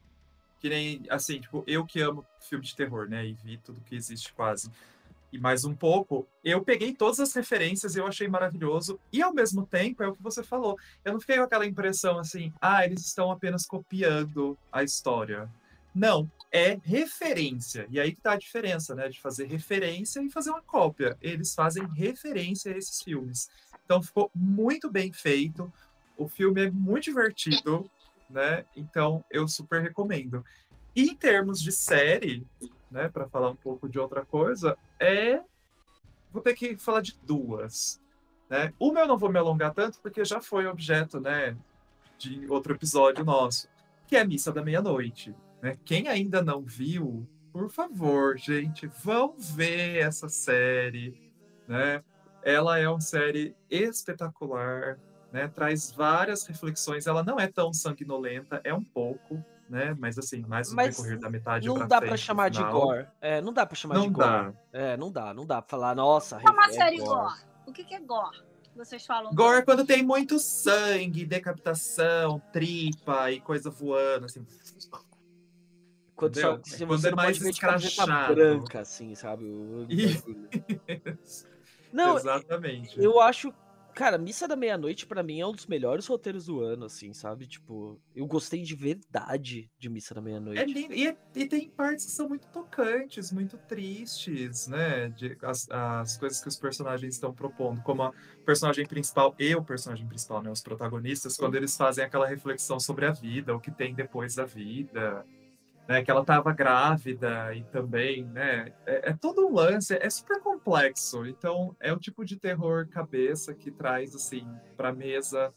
que 0.64 0.70
nem, 0.70 1.02
assim, 1.10 1.40
tipo, 1.40 1.62
eu 1.66 1.84
que 1.84 2.00
amo 2.00 2.24
filme 2.40 2.64
de 2.64 2.74
terror, 2.74 3.06
né? 3.06 3.26
E 3.26 3.34
vi 3.34 3.58
tudo 3.58 3.82
que 3.82 3.94
existe 3.94 4.32
quase. 4.32 4.70
E 5.34 5.38
mais 5.38 5.64
um 5.64 5.74
pouco, 5.74 6.28
eu 6.44 6.62
peguei 6.62 6.94
todas 6.94 7.18
as 7.18 7.34
referências 7.34 7.96
e 7.96 7.98
eu 7.98 8.06
achei 8.06 8.28
maravilhoso. 8.28 9.00
E 9.12 9.20
ao 9.20 9.34
mesmo 9.34 9.66
tempo, 9.66 10.04
é 10.04 10.06
o 10.06 10.14
que 10.14 10.22
você 10.22 10.44
falou. 10.44 10.78
Eu 11.04 11.12
não 11.12 11.20
fiquei 11.20 11.38
com 11.38 11.42
aquela 11.42 11.66
impressão 11.66 12.20
assim, 12.20 12.52
ah, 12.60 12.84
eles 12.84 13.04
estão 13.04 13.32
apenas 13.32 13.66
copiando 13.66 14.56
a 14.70 14.84
história. 14.84 15.50
Não, 15.92 16.30
é 16.52 16.78
referência. 16.84 17.88
E 17.90 17.98
aí 17.98 18.14
que 18.14 18.20
tá 18.20 18.34
a 18.34 18.38
diferença, 18.38 18.94
né? 18.94 19.08
De 19.08 19.20
fazer 19.20 19.46
referência 19.46 20.22
e 20.22 20.30
fazer 20.30 20.50
uma 20.50 20.62
cópia. 20.62 21.16
Eles 21.20 21.52
fazem 21.52 21.84
referência 21.88 22.72
a 22.72 22.78
esses 22.78 23.02
filmes. 23.02 23.50
Então 23.84 24.00
ficou 24.00 24.30
muito 24.32 24.88
bem 24.88 25.12
feito. 25.12 25.72
O 26.16 26.28
filme 26.28 26.66
é 26.66 26.70
muito 26.70 27.04
divertido 27.04 27.90
né? 28.28 28.64
Então 28.76 29.24
eu 29.30 29.46
super 29.46 29.82
recomendo. 29.82 30.44
E 30.94 31.04
em 31.04 31.14
termos 31.14 31.60
de 31.60 31.72
série, 31.72 32.46
né, 32.90 33.08
para 33.08 33.28
falar 33.28 33.50
um 33.50 33.56
pouco 33.56 33.88
de 33.88 33.98
outra 33.98 34.24
coisa, 34.24 34.76
é 35.04 35.42
vou 36.32 36.42
ter 36.42 36.54
que 36.54 36.76
falar 36.76 37.00
de 37.00 37.16
duas, 37.22 38.00
né? 38.50 38.72
Uma 38.78 39.00
eu 39.00 39.06
não 39.06 39.16
vou 39.16 39.30
me 39.30 39.38
alongar 39.38 39.72
tanto 39.72 40.00
porque 40.00 40.24
já 40.24 40.40
foi 40.40 40.66
objeto, 40.66 41.20
né, 41.20 41.56
de 42.18 42.46
outro 42.48 42.74
episódio 42.74 43.24
nosso, 43.24 43.68
que 44.06 44.16
é 44.16 44.20
a 44.20 44.24
Missa 44.24 44.52
da 44.52 44.62
Meia-Noite, 44.62 45.34
né? 45.62 45.78
Quem 45.84 46.08
ainda 46.08 46.42
não 46.42 46.62
viu, 46.62 47.26
por 47.52 47.70
favor, 47.70 48.36
gente, 48.36 48.86
vão 48.86 49.36
ver 49.38 49.98
essa 49.98 50.28
série, 50.28 51.32
né? 51.68 52.02
Ela 52.42 52.78
é 52.78 52.88
uma 52.88 53.00
série 53.00 53.56
espetacular, 53.70 54.98
né? 55.32 55.48
Traz 55.48 55.90
várias 55.90 56.46
reflexões. 56.46 57.06
Ela 57.06 57.22
não 57.22 57.38
é 57.38 57.46
tão 57.46 57.72
sanguinolenta, 57.72 58.60
é 58.64 58.74
um 58.74 58.84
pouco, 58.84 59.42
né? 59.74 59.94
Mas 59.98 60.16
assim, 60.16 60.42
mais 60.46 60.70
no 60.70 60.76
Mas 60.76 60.96
decorrer 60.96 61.18
da 61.18 61.28
metade 61.28 61.66
não 61.66 61.86
dá 61.86 62.00
para 62.00 62.16
chamar 62.16 62.48
de 62.48 62.62
gore. 62.62 63.08
É, 63.20 63.40
não 63.40 63.52
dá 63.52 63.66
para 63.66 63.74
chamar 63.74 63.96
não 63.96 64.08
de 64.08 64.16
dá. 64.16 64.42
gore. 64.42 64.56
É, 64.72 64.96
não 64.96 65.10
dá, 65.10 65.34
não 65.34 65.44
dá 65.44 65.60
para 65.60 65.68
falar, 65.68 65.96
nossa, 65.96 66.40
é 66.40 66.48
uma 66.48 66.70
série 66.70 66.98
gore. 66.98 67.10
gore. 67.10 67.34
O 67.66 67.72
que, 67.72 67.82
que 67.82 67.94
é 67.94 68.00
gore? 68.00 68.40
Vocês 68.76 69.04
falam. 69.04 69.34
Gore 69.34 69.58
é 69.58 69.62
quando 69.62 69.84
tem 69.84 70.02
muito 70.02 70.38
sangue, 70.38 71.26
decapitação, 71.26 72.40
tripa 72.52 73.32
e 73.32 73.40
coisa 73.40 73.68
voando, 73.68 74.26
assim. 74.26 74.46
Quando, 76.14 76.40
só, 76.40 76.60
se 76.62 76.86
quando 76.86 77.00
você 77.00 77.08
é 77.08 77.14
mais 77.14 77.40
escrachado. 77.40 78.34
branca, 78.34 78.80
assim, 78.80 79.16
sabe? 79.16 79.44
O... 79.44 79.88
Não, 81.92 82.16
Exatamente. 82.16 83.00
Eu 83.00 83.20
acho 83.20 83.52
Cara, 83.94 84.18
Missa 84.18 84.48
da 84.48 84.56
Meia-Noite 84.56 85.06
para 85.06 85.22
mim 85.22 85.40
é 85.40 85.46
um 85.46 85.52
dos 85.52 85.66
melhores 85.66 86.06
roteiros 86.06 86.46
do 86.46 86.60
ano, 86.60 86.86
assim, 86.86 87.12
sabe? 87.12 87.46
Tipo, 87.46 88.00
eu 88.14 88.26
gostei 88.26 88.62
de 88.62 88.74
verdade 88.74 89.70
de 89.78 89.88
Missa 89.88 90.14
da 90.14 90.20
Meia-Noite. 90.20 90.60
É 90.60 90.64
lindo. 90.64 90.92
E, 90.92 91.16
e, 91.34 91.46
tem 91.46 91.68
partes 91.70 92.06
que 92.06 92.10
são 92.10 92.28
muito 92.28 92.46
tocantes, 92.48 93.30
muito 93.30 93.56
tristes, 93.56 94.66
né? 94.66 95.08
De, 95.10 95.38
as, 95.42 95.68
as 95.70 96.16
coisas 96.16 96.40
que 96.40 96.48
os 96.48 96.56
personagens 96.56 97.14
estão 97.14 97.32
propondo, 97.32 97.80
como 97.82 98.02
a 98.02 98.12
personagem 98.44 98.84
principal 98.84 99.34
e 99.38 99.54
o 99.54 99.62
personagem 99.62 100.06
principal, 100.06 100.42
né? 100.42 100.50
Os 100.50 100.60
protagonistas, 100.60 101.36
quando 101.36 101.54
eles 101.54 101.76
fazem 101.76 102.04
aquela 102.04 102.26
reflexão 102.26 102.80
sobre 102.80 103.06
a 103.06 103.12
vida, 103.12 103.54
o 103.54 103.60
que 103.60 103.70
tem 103.70 103.94
depois 103.94 104.34
da 104.34 104.44
vida 104.44 105.24
né, 105.86 106.02
que 106.02 106.10
ela 106.10 106.22
estava 106.22 106.52
grávida 106.52 107.54
e 107.54 107.62
também, 107.64 108.24
né, 108.24 108.72
é, 108.86 109.10
é, 109.10 109.12
todo 109.12 109.46
um 109.46 109.52
lance, 109.52 109.94
é 109.94 110.08
super 110.08 110.40
complexo. 110.40 111.26
Então, 111.26 111.76
é 111.78 111.92
o 111.92 111.98
tipo 111.98 112.24
de 112.24 112.36
terror 112.36 112.88
cabeça 112.88 113.54
que 113.54 113.70
traz 113.70 114.14
assim 114.14 114.46
para 114.76 114.92
mesa, 114.92 115.52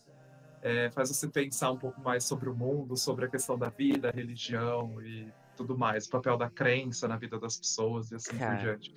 é, 0.61 0.89
faz 0.91 1.09
você 1.09 1.27
pensar 1.27 1.71
um 1.71 1.77
pouco 1.77 2.01
mais 2.01 2.25
sobre 2.25 2.49
o 2.49 2.55
mundo, 2.55 2.97
sobre 2.97 3.25
a 3.25 3.29
questão 3.29 3.57
da 3.57 3.69
vida, 3.69 4.11
religião 4.13 5.01
e 5.01 5.31
tudo 5.55 5.77
mais, 5.77 6.05
o 6.05 6.09
papel 6.09 6.37
da 6.37 6.49
crença 6.49 7.07
na 7.07 7.17
vida 7.17 7.39
das 7.39 7.57
pessoas 7.57 8.11
e 8.11 8.15
assim 8.15 8.37
Cara. 8.37 8.55
por 8.55 8.61
diante. 8.63 8.93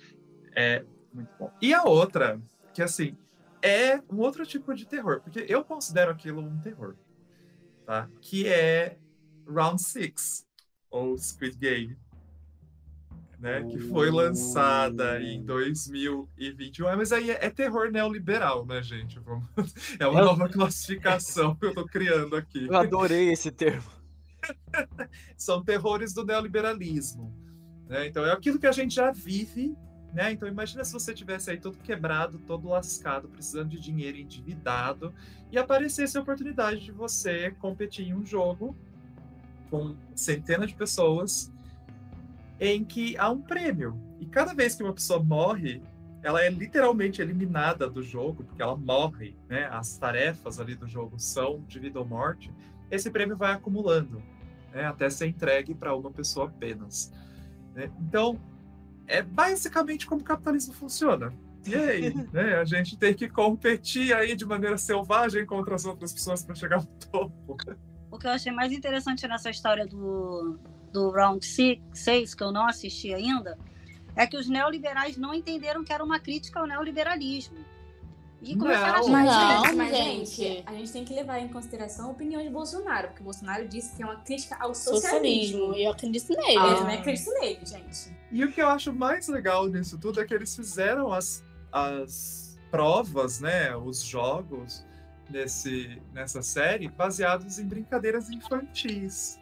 É 0.55 0.83
muito 1.13 1.31
bom. 1.39 1.51
E 1.61 1.73
a 1.73 1.83
outra, 1.83 2.41
que 2.73 2.81
assim, 2.81 3.17
é 3.61 3.97
um 4.11 4.17
outro 4.17 4.45
tipo 4.45 4.73
de 4.73 4.85
terror, 4.85 5.21
porque 5.21 5.45
eu 5.47 5.63
considero 5.63 6.11
aquilo 6.11 6.41
um 6.41 6.59
terror, 6.59 6.95
tá? 7.85 8.09
Que 8.19 8.47
é 8.47 8.97
Round 9.47 9.81
Six 9.81 10.45
ou 10.91 11.17
Squid 11.17 11.57
Game, 11.57 11.97
né? 13.41 13.63
Que 13.63 13.79
foi 13.79 14.11
lançada 14.11 15.19
em 15.19 15.43
2021. 15.43 16.85
Uh. 16.85 16.97
Mas 16.97 17.11
aí 17.11 17.31
é, 17.31 17.45
é 17.45 17.49
terror 17.49 17.89
neoliberal, 17.89 18.65
né, 18.65 18.83
gente? 18.83 19.19
Vamos... 19.19 19.45
É 19.99 20.05
uma 20.05 20.21
nova 20.21 20.47
classificação 20.47 21.55
que 21.55 21.65
eu 21.65 21.73
tô 21.73 21.85
criando 21.85 22.35
aqui. 22.35 22.67
Eu 22.67 22.77
adorei 22.77 23.31
esse 23.31 23.49
termo. 23.49 23.89
São 25.35 25.63
terrores 25.63 26.13
do 26.13 26.23
neoliberalismo. 26.23 27.33
Né? 27.87 28.07
Então 28.07 28.23
é 28.23 28.31
aquilo 28.31 28.59
que 28.59 28.67
a 28.67 28.71
gente 28.71 28.95
já 28.95 29.11
vive 29.11 29.75
Né? 30.13 30.31
Então 30.31 30.47
imagina 30.47 30.83
se 30.83 30.93
você 30.93 31.13
tivesse 31.13 31.49
aí 31.49 31.57
todo 31.57 31.77
quebrado, 31.79 32.37
todo 32.39 32.67
lascado, 32.67 33.27
precisando 33.27 33.69
de 33.69 33.79
dinheiro, 33.79 34.17
endividado, 34.17 35.13
e 35.51 35.57
aparecesse 35.57 36.17
a 36.17 36.21
oportunidade 36.21 36.81
de 36.81 36.91
você 36.91 37.51
competir 37.51 38.07
em 38.07 38.13
um 38.13 38.25
jogo 38.25 38.75
com 39.71 39.95
centenas 40.13 40.69
de 40.69 40.75
pessoas 40.75 41.51
em 42.59 42.83
que 42.83 43.17
há 43.17 43.31
um 43.31 43.41
prêmio. 43.41 43.99
E 44.19 44.25
cada 44.27 44.53
vez 44.53 44.75
que 44.75 44.83
uma 44.83 44.93
pessoa 44.93 45.23
morre, 45.23 45.81
ela 46.21 46.43
é 46.43 46.49
literalmente 46.49 47.21
eliminada 47.21 47.89
do 47.89 48.03
jogo, 48.03 48.43
porque 48.43 48.61
ela 48.61 48.75
morre, 48.75 49.35
né? 49.49 49.67
As 49.71 49.97
tarefas 49.97 50.59
ali 50.59 50.75
do 50.75 50.87
jogo 50.87 51.17
são 51.17 51.63
de 51.67 51.79
vida 51.79 51.97
ou 51.97 52.05
morte. 52.05 52.53
Esse 52.91 53.09
prêmio 53.09 53.35
vai 53.35 53.53
acumulando, 53.53 54.21
né? 54.71 54.85
Até 54.85 55.09
ser 55.09 55.27
entregue 55.27 55.73
para 55.73 55.95
uma 55.95 56.11
pessoa 56.11 56.47
apenas. 56.47 57.11
Né? 57.73 57.89
Então, 57.99 58.39
é 59.07 59.23
basicamente 59.23 60.05
como 60.05 60.21
o 60.21 60.23
capitalismo 60.23 60.73
funciona. 60.73 61.33
E 61.65 61.73
aí, 61.73 62.13
né? 62.31 62.57
A 62.57 62.65
gente 62.65 62.95
tem 62.95 63.15
que 63.15 63.27
competir 63.27 64.13
aí 64.13 64.35
de 64.35 64.45
maneira 64.45 64.77
selvagem 64.77 65.45
contra 65.47 65.73
as 65.73 65.85
outras 65.85 66.13
pessoas 66.13 66.43
para 66.43 66.53
chegar 66.53 66.77
ao 66.77 66.85
topo. 66.85 67.57
O 68.11 68.19
que 68.19 68.27
eu 68.27 68.31
achei 68.31 68.51
mais 68.51 68.71
interessante 68.73 69.25
nessa 69.27 69.49
história 69.49 69.87
do, 69.87 70.59
do 70.91 71.09
Round 71.11 71.45
6, 71.45 72.35
que 72.35 72.43
eu 72.43 72.51
não 72.51 72.67
assisti 72.67 73.13
ainda, 73.13 73.57
é 74.15 74.27
que 74.27 74.35
os 74.35 74.49
neoliberais 74.49 75.15
não 75.15 75.33
entenderam 75.33 75.83
que 75.83 75.93
era 75.93 76.03
uma 76.03 76.19
crítica 76.19 76.59
ao 76.59 76.67
neoliberalismo. 76.67 77.57
E 78.41 78.55
começaram 78.57 79.07
não, 79.07 79.15
a 79.15 79.23
não, 79.23 79.63
gente, 79.63 79.75
mas, 79.75 79.95
gente, 79.95 80.63
a 80.65 80.73
gente 80.73 80.91
tem 80.91 81.05
que 81.05 81.13
levar 81.13 81.39
em 81.39 81.47
consideração 81.47 82.07
a 82.07 82.09
opinião 82.09 82.41
de 82.41 82.49
Bolsonaro, 82.49 83.09
porque 83.09 83.21
o 83.21 83.25
Bolsonaro 83.25 83.67
disse 83.67 83.95
que 83.95 84.01
é 84.01 84.05
uma 84.05 84.15
crítica 84.15 84.57
ao 84.59 84.73
socialismo. 84.73 85.59
socialismo 85.59 85.75
e 85.75 85.83
eu 85.83 85.91
acredito 85.91 86.29
nele. 86.29 86.57
Ah. 86.57 86.67
Eu 86.71 86.77
também 86.77 86.97
acredito 86.97 87.31
nele, 87.39 87.59
gente. 87.63 88.17
E 88.31 88.43
o 88.43 88.51
que 88.51 88.59
eu 88.59 88.67
acho 88.67 88.91
mais 88.91 89.27
legal 89.27 89.67
nisso 89.67 89.95
tudo 89.99 90.19
é 90.19 90.25
que 90.25 90.33
eles 90.33 90.55
fizeram 90.55 91.13
as, 91.13 91.45
as 91.71 92.59
provas, 92.71 93.39
né, 93.39 93.75
os 93.77 94.01
jogos 94.01 94.83
nesse, 95.31 96.01
nessa 96.13 96.41
série 96.41 96.89
baseados 96.89 97.57
em 97.57 97.67
brincadeiras 97.67 98.29
infantis 98.29 99.39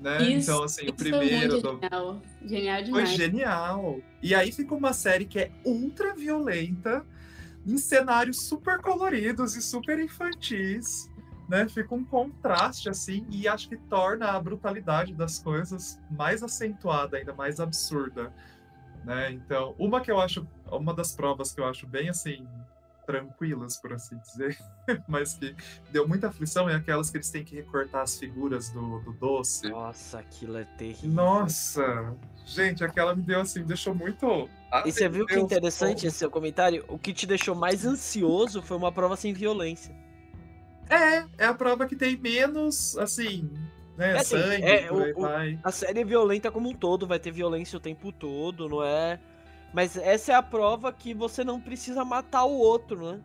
né? 0.00 0.22
Isso, 0.22 0.50
então, 0.50 0.62
assim, 0.62 0.88
o 0.88 0.92
primeiro. 0.92 1.60
Foi 1.60 1.80
genial. 1.80 2.22
genial 2.44 2.82
demais. 2.82 3.08
Foi 3.08 3.16
genial. 3.16 4.00
E 4.22 4.34
aí 4.34 4.52
fica 4.52 4.74
uma 4.74 4.92
série 4.92 5.24
que 5.24 5.38
é 5.38 5.50
ultra 5.64 6.14
violenta, 6.14 7.04
em 7.66 7.78
cenários 7.78 8.42
super 8.42 8.80
coloridos 8.80 9.56
e 9.56 9.62
super 9.62 9.98
infantis. 9.98 11.10
Né, 11.48 11.68
fica 11.68 11.94
um 11.94 12.04
contraste 12.04 12.88
assim 12.88 13.24
e 13.30 13.46
acho 13.46 13.68
que 13.68 13.76
torna 13.76 14.32
a 14.32 14.40
brutalidade 14.40 15.14
das 15.14 15.38
coisas 15.38 15.96
mais 16.10 16.42
acentuada, 16.42 17.18
ainda 17.18 17.32
mais 17.32 17.60
absurda, 17.60 18.32
né? 19.04 19.30
Então, 19.30 19.72
uma 19.78 20.00
que 20.00 20.10
eu 20.10 20.18
acho, 20.18 20.44
uma 20.72 20.92
das 20.92 21.14
provas 21.14 21.54
que 21.54 21.60
eu 21.60 21.64
acho 21.64 21.86
bem 21.86 22.08
assim 22.08 22.44
tranquilas, 23.06 23.76
por 23.76 23.92
assim 23.92 24.18
dizer, 24.18 24.58
mas 25.08 25.34
que 25.34 25.54
deu 25.90 26.06
muita 26.06 26.28
aflição 26.28 26.68
é 26.68 26.74
aquelas 26.74 27.10
que 27.10 27.16
eles 27.16 27.30
têm 27.30 27.44
que 27.44 27.54
recortar 27.54 28.02
as 28.02 28.18
figuras 28.18 28.70
do, 28.70 29.00
do 29.00 29.12
doce. 29.12 29.68
Nossa, 29.68 30.18
aquilo 30.18 30.58
é 30.58 30.64
terrível. 30.64 31.10
Nossa, 31.10 32.14
gente, 32.44 32.84
aquela 32.84 33.14
me 33.14 33.22
deu 33.22 33.40
assim, 33.40 33.62
deixou 33.62 33.94
muito. 33.94 34.48
Ah, 34.70 34.82
e 34.84 34.92
você 34.92 35.08
viu 35.08 35.24
que 35.24 35.38
interessante 35.38 36.06
esse 36.06 36.18
seu 36.18 36.30
comentário? 36.30 36.84
O 36.88 36.98
que 36.98 37.14
te 37.14 37.26
deixou 37.26 37.54
mais 37.54 37.86
ansioso 37.86 38.60
foi 38.60 38.76
uma 38.76 38.90
prova 38.90 39.16
sem 39.16 39.32
violência. 39.32 39.94
É, 40.90 41.24
é 41.38 41.46
a 41.46 41.54
prova 41.54 41.86
que 41.86 41.96
tem 41.96 42.16
menos, 42.16 42.96
assim, 42.98 43.50
né, 43.96 44.12
é, 44.12 44.18
assim, 44.18 44.36
sangue, 44.36 44.62
é, 44.62 44.92
o, 44.92 45.20
o, 45.20 45.26
A 45.64 45.72
série 45.72 46.00
é 46.00 46.04
violenta 46.04 46.50
como 46.50 46.68
um 46.68 46.74
todo, 46.74 47.06
vai 47.06 47.18
ter 47.18 47.30
violência 47.30 47.76
o 47.76 47.80
tempo 47.80 48.12
todo, 48.12 48.68
não 48.68 48.84
é? 48.84 49.18
Mas 49.72 49.96
essa 49.96 50.32
é 50.32 50.34
a 50.34 50.42
prova 50.42 50.92
que 50.92 51.12
você 51.12 51.44
não 51.44 51.60
precisa 51.60 52.04
matar 52.04 52.44
o 52.44 52.56
outro, 52.56 53.12
né? 53.12 53.20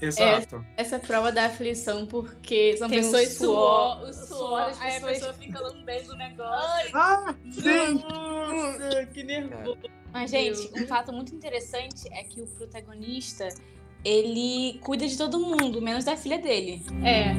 Exato. 0.00 0.64
É, 0.76 0.82
essa 0.82 0.98
prova 0.98 1.32
da 1.32 1.46
aflição, 1.46 2.06
porque 2.06 2.76
são 2.76 2.88
Tem 2.88 2.98
pessoas 2.98 3.32
suor, 3.32 4.02
o 4.02 4.12
suor, 4.12 4.60
as 4.62 4.80
aí 4.80 4.92
pessoas... 4.92 5.02
a 5.02 5.06
pessoa 5.06 5.32
fica 5.34 5.60
lambendo 5.60 6.12
o 6.12 6.16
negócio. 6.16 6.90
Ah, 6.96 7.34
sim! 7.50 7.94
Nossa, 7.94 9.06
que 9.06 9.24
nervoso. 9.24 9.78
Mas, 10.12 10.30
gente, 10.30 10.70
um 10.80 10.86
fato 10.86 11.12
muito 11.12 11.34
interessante 11.34 12.08
é 12.12 12.22
que 12.22 12.40
o 12.40 12.46
protagonista, 12.46 13.48
ele 14.04 14.78
cuida 14.84 15.06
de 15.06 15.18
todo 15.18 15.38
mundo, 15.40 15.82
menos 15.82 16.04
da 16.04 16.16
filha 16.16 16.38
dele. 16.38 16.82
É, 17.04 17.32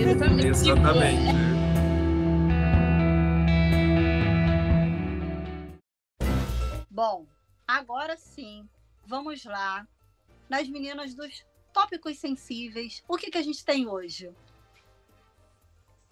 exatamente. 0.00 0.48
Exatamente. 0.48 1.52
Bom, 6.90 7.26
Agora 7.66 8.16
sim, 8.16 8.68
vamos 9.06 9.44
lá. 9.44 9.86
Nas 10.48 10.68
meninas 10.68 11.14
dos 11.14 11.44
tópicos 11.72 12.18
sensíveis, 12.18 13.02
o 13.08 13.16
que, 13.16 13.30
que 13.30 13.38
a 13.38 13.42
gente 13.42 13.64
tem 13.64 13.88
hoje? 13.88 14.30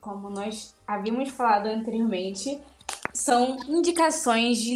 Como 0.00 0.30
nós 0.30 0.74
havíamos 0.86 1.28
falado 1.30 1.66
anteriormente, 1.66 2.60
são 3.12 3.58
indicações 3.68 4.58
de 4.58 4.74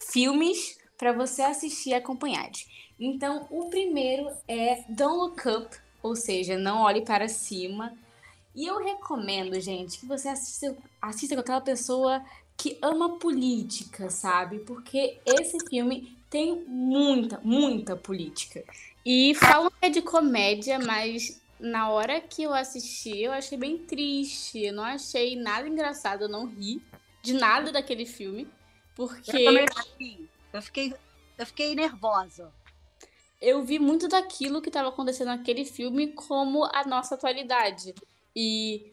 filmes 0.00 0.78
para 0.98 1.12
você 1.12 1.42
assistir 1.42 1.90
e 1.90 1.94
acompanhar. 1.94 2.50
Então, 2.98 3.46
o 3.50 3.68
primeiro 3.68 4.30
é 4.46 4.84
Don't 4.88 5.16
Look 5.16 5.48
Up, 5.48 5.76
ou 6.02 6.14
seja, 6.14 6.56
Não 6.56 6.82
Olhe 6.82 7.04
Para 7.04 7.28
Cima. 7.28 7.96
E 8.54 8.66
eu 8.66 8.78
recomendo, 8.78 9.60
gente, 9.60 9.98
que 9.98 10.06
você 10.06 10.28
assista, 10.28 10.76
assista 11.02 11.34
com 11.34 11.40
aquela 11.40 11.60
pessoa 11.60 12.24
que 12.56 12.78
ama 12.80 13.18
política, 13.18 14.10
sabe? 14.10 14.60
Porque 14.60 15.18
esse 15.24 15.58
filme 15.68 16.16
tem 16.30 16.64
muita, 16.66 17.40
muita 17.42 17.96
política. 17.96 18.64
E 19.04 19.34
falam 19.34 19.70
que 19.70 19.86
é 19.86 19.90
de 19.90 20.02
comédia, 20.02 20.78
mas 20.78 21.40
na 21.60 21.90
hora 21.90 22.20
que 22.20 22.42
eu 22.42 22.54
assisti, 22.54 23.22
eu 23.22 23.32
achei 23.32 23.56
bem 23.56 23.78
triste. 23.78 24.64
Eu 24.64 24.72
não 24.72 24.84
achei 24.84 25.36
nada 25.36 25.68
engraçado, 25.68 26.22
eu 26.22 26.28
não 26.28 26.46
ri 26.46 26.82
de 27.22 27.34
nada 27.34 27.70
daquele 27.70 28.06
filme. 28.06 28.48
Porque. 28.94 29.36
Eu, 29.36 29.66
eu 30.52 30.62
fiquei, 30.62 30.94
eu 31.38 31.46
fiquei 31.46 31.74
nervosa. 31.74 32.52
Eu 33.40 33.62
vi 33.64 33.78
muito 33.78 34.08
daquilo 34.08 34.62
que 34.62 34.68
estava 34.70 34.88
acontecendo 34.88 35.28
naquele 35.28 35.64
filme 35.64 36.08
como 36.08 36.64
a 36.64 36.84
nossa 36.86 37.14
atualidade. 37.14 37.94
E, 38.34 38.90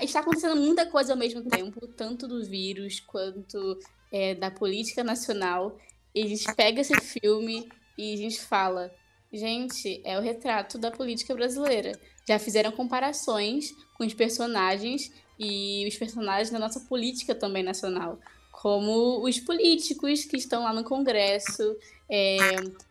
está 0.00 0.20
acontecendo 0.20 0.56
muita 0.56 0.86
coisa 0.86 1.12
ao 1.12 1.18
mesmo 1.18 1.42
tempo, 1.42 1.86
tanto 1.88 2.26
do 2.26 2.44
vírus 2.44 3.00
quanto 3.00 3.78
é, 4.12 4.34
da 4.34 4.50
política 4.50 5.04
nacional. 5.04 5.78
E 6.14 6.22
a 6.22 6.26
gente 6.28 6.54
pega 6.54 6.80
esse 6.80 6.98
filme 7.00 7.68
e 7.98 8.14
a 8.14 8.16
gente 8.16 8.40
fala, 8.40 8.92
gente, 9.32 10.00
é 10.04 10.18
o 10.18 10.22
retrato 10.22 10.78
da 10.78 10.90
política 10.90 11.34
brasileira. 11.34 11.92
Já 12.26 12.38
fizeram 12.38 12.72
comparações 12.72 13.72
com 13.96 14.04
os 14.04 14.14
personagens 14.14 15.12
e 15.38 15.86
os 15.88 15.96
personagens 15.96 16.50
da 16.50 16.58
nossa 16.58 16.80
política 16.80 17.34
também 17.34 17.62
nacional, 17.62 18.18
como 18.52 19.22
os 19.26 19.40
políticos 19.40 20.24
que 20.24 20.36
estão 20.36 20.62
lá 20.62 20.72
no 20.72 20.84
Congresso, 20.84 21.76
é, 22.08 22.36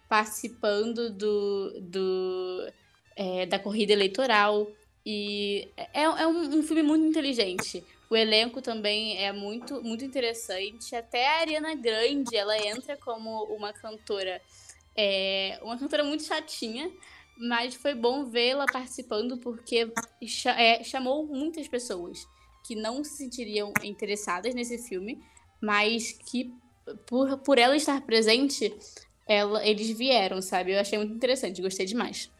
participando 0.10 1.10
do, 1.10 1.80
do 1.82 2.68
é, 3.16 3.46
da 3.46 3.60
corrida 3.60 3.94
eleitoral. 3.94 4.68
E 5.06 5.70
é, 5.76 6.04
é 6.04 6.28
um, 6.28 6.60
um 6.60 6.64
filme 6.64 6.82
muito 6.84 7.06
inteligente. 7.06 7.84
O 8.10 8.16
elenco 8.16 8.62
também 8.62 9.18
é 9.18 9.32
muito, 9.32 9.82
muito 9.84 10.06
interessante. 10.06 10.96
Até 10.96 11.28
a 11.28 11.40
Ariana 11.40 11.76
Grande, 11.76 12.36
ela 12.36 12.58
entra 12.58 12.96
como 12.98 13.44
uma 13.46 13.74
cantora, 13.74 14.42
é, 14.96 15.60
uma 15.64 15.78
cantora 15.78 16.04
muito 16.04 16.24
chatinha, 16.24 16.92
mas 17.38 17.74
foi 17.76 17.96
bom 17.96 18.26
vê-la 18.26 18.66
participando 18.66 19.38
porque 19.38 19.92
é, 20.58 20.84
chamou 20.84 21.26
muitas 21.26 21.68
pessoas 21.68 22.26
que 22.66 22.76
não 22.76 23.04
se 23.04 23.18
sentiriam 23.18 23.74
interessadas 23.84 24.54
nesse 24.54 24.78
filme, 24.78 25.22
mas 25.62 26.12
que 26.12 26.54
por, 27.08 27.38
por 27.40 27.58
ela 27.58 27.76
estar 27.76 28.02
presente, 28.02 28.74
ela, 29.28 29.66
eles 29.66 29.90
vieram, 29.90 30.42
sabe? 30.42 30.74
Eu 30.74 30.80
achei 30.80 30.98
muito 30.98 31.14
interessante, 31.14 31.62
gostei 31.62 31.86
demais. 31.86 32.32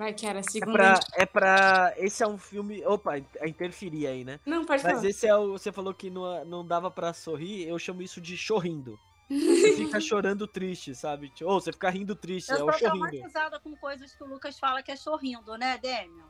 Vai, 0.00 0.14
que 0.14 0.26
era 0.26 0.40
a 0.40 0.42
segunda. 0.42 0.72
É 0.72 0.74
pra, 0.76 1.00
é 1.14 1.26
pra. 1.26 1.94
Esse 1.98 2.22
é 2.22 2.26
um 2.26 2.38
filme. 2.38 2.82
Opa, 2.86 3.18
interferir 3.46 4.06
aí, 4.06 4.24
né? 4.24 4.40
Não, 4.46 4.64
pode 4.64 4.82
Mas 4.82 4.94
falar. 4.94 5.06
esse 5.06 5.26
é 5.26 5.36
o. 5.36 5.52
Você 5.52 5.70
falou 5.70 5.92
que 5.92 6.08
não, 6.08 6.42
não 6.46 6.66
dava 6.66 6.90
pra 6.90 7.12
sorrir, 7.12 7.68
eu 7.68 7.78
chamo 7.78 8.00
isso 8.00 8.18
de 8.18 8.34
chorrindo. 8.34 8.98
Você 9.28 9.76
fica 9.76 10.00
chorando 10.00 10.46
triste, 10.46 10.94
sabe? 10.94 11.30
Ou 11.42 11.60
você 11.60 11.70
fica 11.70 11.88
rindo 11.88 12.16
triste, 12.16 12.50
eu 12.50 12.56
é 12.56 12.64
o 12.64 12.72
chorrindo. 12.72 12.84
Eu 12.84 12.90
tô 12.90 12.98
traumatizada 13.10 13.60
com 13.60 13.76
coisas 13.76 14.12
que 14.12 14.24
o 14.24 14.26
Lucas 14.26 14.58
fala 14.58 14.82
que 14.82 14.90
é 14.90 14.96
chorrindo, 14.96 15.56
né, 15.56 15.78
Daniel? 15.78 16.26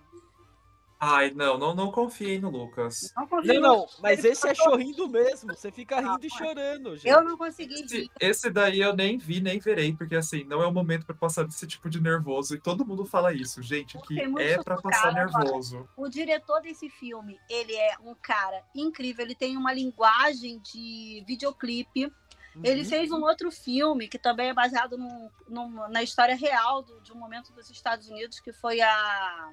Ai, 1.03 1.31
não, 1.31 1.57
não, 1.57 1.75
não 1.75 1.91
confiei 1.91 2.39
no 2.39 2.51
Lucas. 2.51 3.11
Não, 3.17 3.27
não, 3.43 3.61
não, 3.61 3.87
mas 4.03 4.23
esse 4.23 4.47
é 4.47 4.55
chorrindo 4.55 5.09
mesmo. 5.09 5.55
Você 5.55 5.73
fica 5.73 5.99
rindo 5.99 6.27
e 6.27 6.31
chorando, 6.31 6.95
gente. 6.95 7.09
Eu 7.09 7.25
não 7.25 7.39
consegui 7.39 7.83
esse, 7.83 8.11
esse, 8.21 8.51
daí 8.51 8.81
eu 8.81 8.95
nem 8.95 9.17
vi, 9.17 9.41
nem 9.41 9.59
verei, 9.59 9.95
porque 9.95 10.15
assim, 10.15 10.45
não 10.45 10.63
é 10.63 10.67
o 10.67 10.73
momento 10.73 11.07
para 11.07 11.15
passar 11.15 11.45
desse 11.45 11.67
tipo 11.67 11.89
de 11.89 12.03
nervoso. 12.03 12.55
E 12.55 12.61
todo 12.61 12.85
mundo 12.85 13.07
fala 13.07 13.33
isso, 13.33 13.63
gente, 13.63 13.99
que 14.03 14.21
é 14.21 14.63
para 14.63 14.77
passar 14.77 15.15
nervoso. 15.15 15.89
O 15.97 16.07
diretor 16.07 16.61
desse 16.61 16.91
filme, 16.91 17.41
ele 17.49 17.75
é 17.75 17.97
um 18.05 18.15
cara 18.15 18.63
incrível, 18.75 19.25
ele 19.25 19.35
tem 19.35 19.57
uma 19.57 19.73
linguagem 19.73 20.59
de 20.59 21.25
videoclipe 21.27 22.13
Uhum. 22.55 22.63
Ele 22.65 22.85
fez 22.85 23.13
um 23.13 23.23
outro 23.23 23.51
filme 23.51 24.09
que 24.09 24.19
também 24.19 24.49
é 24.49 24.55
baseado 24.55 24.99
no, 24.99 25.31
no, 25.49 25.89
na 25.89 26.03
história 26.03 26.35
real 26.35 26.83
do, 26.83 27.01
de 27.01 27.13
um 27.13 27.17
momento 27.17 27.53
dos 27.53 27.71
Estados 27.71 28.09
Unidos, 28.09 28.41
que 28.41 28.53
foi 28.53 28.81
a, 28.81 29.53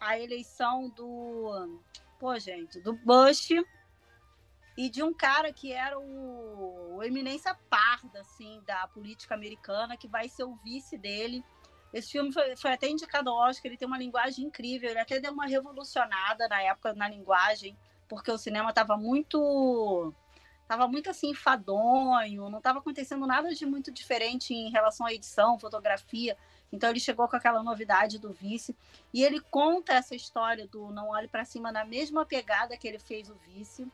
a 0.00 0.18
eleição 0.18 0.88
do. 0.90 1.80
Pô, 2.18 2.38
gente, 2.38 2.80
do 2.80 2.94
Bush 2.94 3.50
e 4.76 4.90
de 4.90 5.02
um 5.02 5.12
cara 5.12 5.52
que 5.52 5.72
era 5.72 5.98
o, 5.98 6.96
o 6.96 7.02
eminência 7.02 7.54
parda, 7.70 8.20
assim, 8.20 8.60
da 8.66 8.86
política 8.88 9.34
americana, 9.34 9.96
que 9.96 10.06
vai 10.06 10.28
ser 10.28 10.44
o 10.44 10.54
vice 10.56 10.98
dele. 10.98 11.44
Esse 11.92 12.12
filme 12.12 12.32
foi, 12.32 12.56
foi 12.56 12.72
até 12.72 12.88
indicado 12.88 13.30
ao 13.30 13.48
Oscar, 13.48 13.66
ele 13.66 13.78
tem 13.78 13.88
uma 13.88 13.98
linguagem 13.98 14.44
incrível, 14.44 14.90
ele 14.90 14.98
até 14.98 15.18
deu 15.18 15.32
uma 15.32 15.46
revolucionada 15.46 16.46
na 16.48 16.60
época 16.62 16.92
na 16.92 17.08
linguagem, 17.08 17.76
porque 18.08 18.30
o 18.30 18.36
cinema 18.36 18.70
estava 18.70 18.96
muito 18.96 20.12
estava 20.60 20.88
muito 20.88 21.08
assim 21.08 21.32
fadonho, 21.32 22.50
não 22.50 22.58
estava 22.58 22.80
acontecendo 22.80 23.24
nada 23.24 23.54
de 23.54 23.64
muito 23.64 23.92
diferente 23.92 24.52
em 24.52 24.68
relação 24.70 25.06
à 25.06 25.12
edição, 25.12 25.58
fotografia. 25.58 26.36
Então 26.72 26.90
ele 26.90 27.00
chegou 27.00 27.28
com 27.28 27.36
aquela 27.36 27.62
novidade 27.62 28.18
do 28.18 28.32
vice 28.32 28.76
e 29.12 29.24
ele 29.24 29.40
conta 29.40 29.94
essa 29.94 30.14
história 30.14 30.66
do 30.66 30.90
Não 30.90 31.10
Olhe 31.10 31.28
para 31.28 31.44
Cima 31.44 31.70
na 31.70 31.84
mesma 31.84 32.26
pegada 32.26 32.76
que 32.76 32.86
ele 32.86 32.98
fez 32.98 33.30
o 33.30 33.34
vice. 33.46 33.86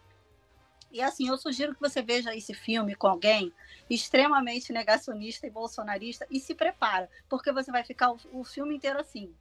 E 0.91 1.01
assim, 1.01 1.29
eu 1.29 1.39
sugiro 1.39 1.75
que 1.75 1.81
você 1.81 2.03
veja 2.03 2.35
esse 2.35 2.53
filme 2.53 2.95
com 2.95 3.07
alguém 3.07 3.53
extremamente 3.89 4.73
negacionista 4.73 5.47
e 5.47 5.51
bolsonarista 5.51 6.27
e 6.31 6.39
se 6.39 6.55
prepara, 6.55 7.09
porque 7.29 7.51
você 7.51 7.73
vai 7.73 7.83
ficar 7.83 8.13
o, 8.13 8.19
o 8.33 8.45
filme 8.45 8.77
inteiro 8.77 9.01
assim. 9.01 9.35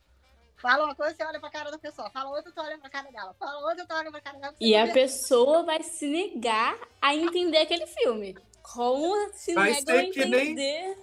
Fala 0.56 0.86
uma 0.86 0.96
coisa, 0.96 1.16
você 1.16 1.24
olha 1.24 1.40
pra 1.40 1.50
cara 1.50 1.72
da 1.72 1.80
pessoa. 1.80 2.10
Fala 2.12 2.30
outra, 2.30 2.52
tu 2.52 2.62
olha 2.62 2.78
pra 2.78 2.90
cara 2.90 3.12
dela. 3.12 3.34
Fala 3.34 3.68
outra, 3.68 3.86
tu 3.86 3.94
olha 3.96 4.12
pra 4.12 4.22
cara 4.22 4.38
dela. 4.38 4.56
E 4.62 4.76
a 4.76 4.94
pessoa 4.94 5.64
vai 5.64 5.82
se 5.82 6.06
negar 6.06 6.78
a 7.02 7.16
entender 7.16 7.58
aquele 7.58 7.88
filme. 7.88 8.38
Como 8.62 9.34
se 9.34 9.56
vai 9.56 9.72
nega 9.72 9.94
a 9.94 10.04
entender... 10.04 10.54
Nem 10.54 10.96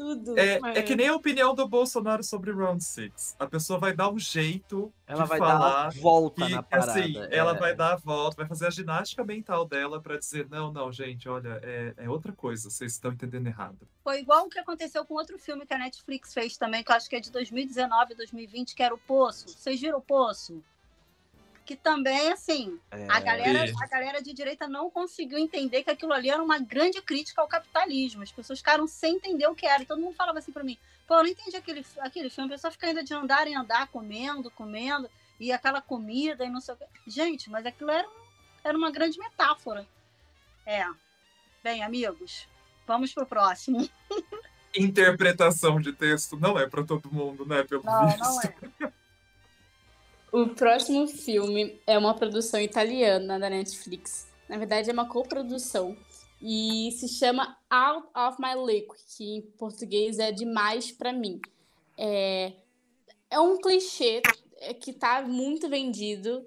tudo. 0.00 0.38
É, 0.38 0.54
é. 0.54 0.78
é, 0.78 0.82
que 0.82 0.96
nem 0.96 1.08
a 1.08 1.14
opinião 1.14 1.54
do 1.54 1.68
Bolsonaro 1.68 2.24
sobre 2.24 2.50
Round 2.50 2.82
6. 2.82 3.36
A 3.38 3.46
pessoa 3.46 3.78
vai 3.78 3.92
dar 3.92 4.10
um 4.10 4.18
jeito 4.18 4.90
ela 5.06 5.24
de 5.24 5.28
vai 5.28 5.38
falar 5.38 5.58
dar 5.58 5.86
a 5.86 5.90
volta 5.90 6.46
que, 6.46 6.52
na 6.52 6.62
parada. 6.62 6.92
Assim, 6.92 7.18
é. 7.18 7.36
ela 7.36 7.52
vai 7.52 7.74
dar 7.74 7.92
a 7.92 7.96
volta, 7.96 8.38
vai 8.38 8.46
fazer 8.46 8.66
a 8.66 8.70
ginástica 8.70 9.22
mental 9.22 9.66
dela 9.66 10.00
para 10.00 10.16
dizer, 10.16 10.48
não, 10.48 10.72
não, 10.72 10.90
gente, 10.90 11.28
olha, 11.28 11.60
é, 11.62 11.92
é 11.98 12.08
outra 12.08 12.32
coisa, 12.32 12.70
vocês 12.70 12.92
estão 12.92 13.12
entendendo 13.12 13.46
errado. 13.46 13.86
Foi 14.02 14.20
igual 14.20 14.46
o 14.46 14.48
que 14.48 14.58
aconteceu 14.58 15.04
com 15.04 15.14
outro 15.14 15.38
filme 15.38 15.66
que 15.66 15.74
a 15.74 15.78
Netflix 15.78 16.32
fez 16.32 16.56
também, 16.56 16.82
que 16.82 16.90
eu 16.90 16.96
acho 16.96 17.08
que 17.08 17.16
é 17.16 17.20
de 17.20 17.30
2019, 17.30 18.14
2020, 18.14 18.74
que 18.74 18.82
era 18.82 18.94
O 18.94 18.98
Poço. 18.98 19.48
Vocês 19.48 19.78
viram 19.78 19.98
O 19.98 20.02
Poço? 20.02 20.62
Que 21.64 21.76
também, 21.76 22.32
assim, 22.32 22.78
é... 22.90 23.06
a, 23.08 23.20
galera, 23.20 23.72
a 23.80 23.86
galera 23.86 24.22
de 24.22 24.32
direita 24.32 24.68
não 24.68 24.90
conseguiu 24.90 25.38
entender 25.38 25.84
que 25.84 25.90
aquilo 25.90 26.12
ali 26.12 26.30
era 26.30 26.42
uma 26.42 26.58
grande 26.58 27.00
crítica 27.00 27.40
ao 27.40 27.48
capitalismo. 27.48 28.22
As 28.22 28.32
pessoas 28.32 28.58
ficaram 28.58 28.86
sem 28.86 29.16
entender 29.16 29.46
o 29.46 29.54
que 29.54 29.66
era. 29.66 29.82
E 29.82 29.86
todo 29.86 30.00
mundo 30.00 30.14
falava 30.14 30.38
assim 30.38 30.52
para 30.52 30.64
mim, 30.64 30.78
pô, 31.06 31.14
eu 31.14 31.22
não 31.22 31.30
entendi 31.30 31.56
aquele, 31.56 31.84
aquele 31.98 32.30
filme. 32.30 32.50
A 32.50 32.54
pessoa 32.54 32.70
fica 32.70 32.86
ainda 32.86 33.04
de 33.04 33.14
andar 33.14 33.46
em 33.46 33.56
andar, 33.56 33.88
comendo, 33.88 34.50
comendo, 34.50 35.08
e 35.38 35.52
aquela 35.52 35.80
comida 35.80 36.44
e 36.44 36.50
não 36.50 36.60
sei 36.60 36.74
o 36.74 36.76
que. 36.76 36.84
Gente, 37.06 37.48
mas 37.50 37.64
aquilo 37.64 37.90
era, 37.90 38.08
era 38.64 38.76
uma 38.76 38.90
grande 38.90 39.18
metáfora. 39.18 39.86
É. 40.66 40.84
Bem, 41.62 41.82
amigos, 41.82 42.48
vamos 42.86 43.12
pro 43.12 43.26
próximo. 43.26 43.88
Interpretação 44.76 45.80
de 45.80 45.92
texto 45.92 46.38
não 46.38 46.58
é 46.58 46.66
para 46.66 46.84
todo 46.84 47.12
mundo, 47.12 47.44
né? 47.44 47.62
Pelo 47.64 47.82
não, 47.82 48.06
visto. 48.06 48.20
não 48.20 48.40
é. 48.42 48.92
O 50.32 50.46
próximo 50.50 51.08
filme 51.08 51.76
é 51.84 51.98
uma 51.98 52.14
produção 52.14 52.60
italiana 52.60 53.36
da 53.36 53.50
Netflix. 53.50 54.28
Na 54.48 54.58
verdade, 54.58 54.88
é 54.88 54.92
uma 54.92 55.08
coprodução. 55.08 55.96
E 56.40 56.92
se 56.92 57.08
chama 57.08 57.58
Out 57.68 58.06
of 58.16 58.40
My 58.40 58.54
League, 58.54 58.86
que 59.16 59.24
em 59.24 59.42
português 59.42 60.20
é 60.20 60.30
Demais 60.30 60.92
para 60.92 61.12
Mim. 61.12 61.40
É, 61.98 62.52
é 63.28 63.40
um 63.40 63.58
clichê 63.58 64.22
que 64.80 64.92
tá 64.92 65.20
muito 65.22 65.68
vendido. 65.68 66.46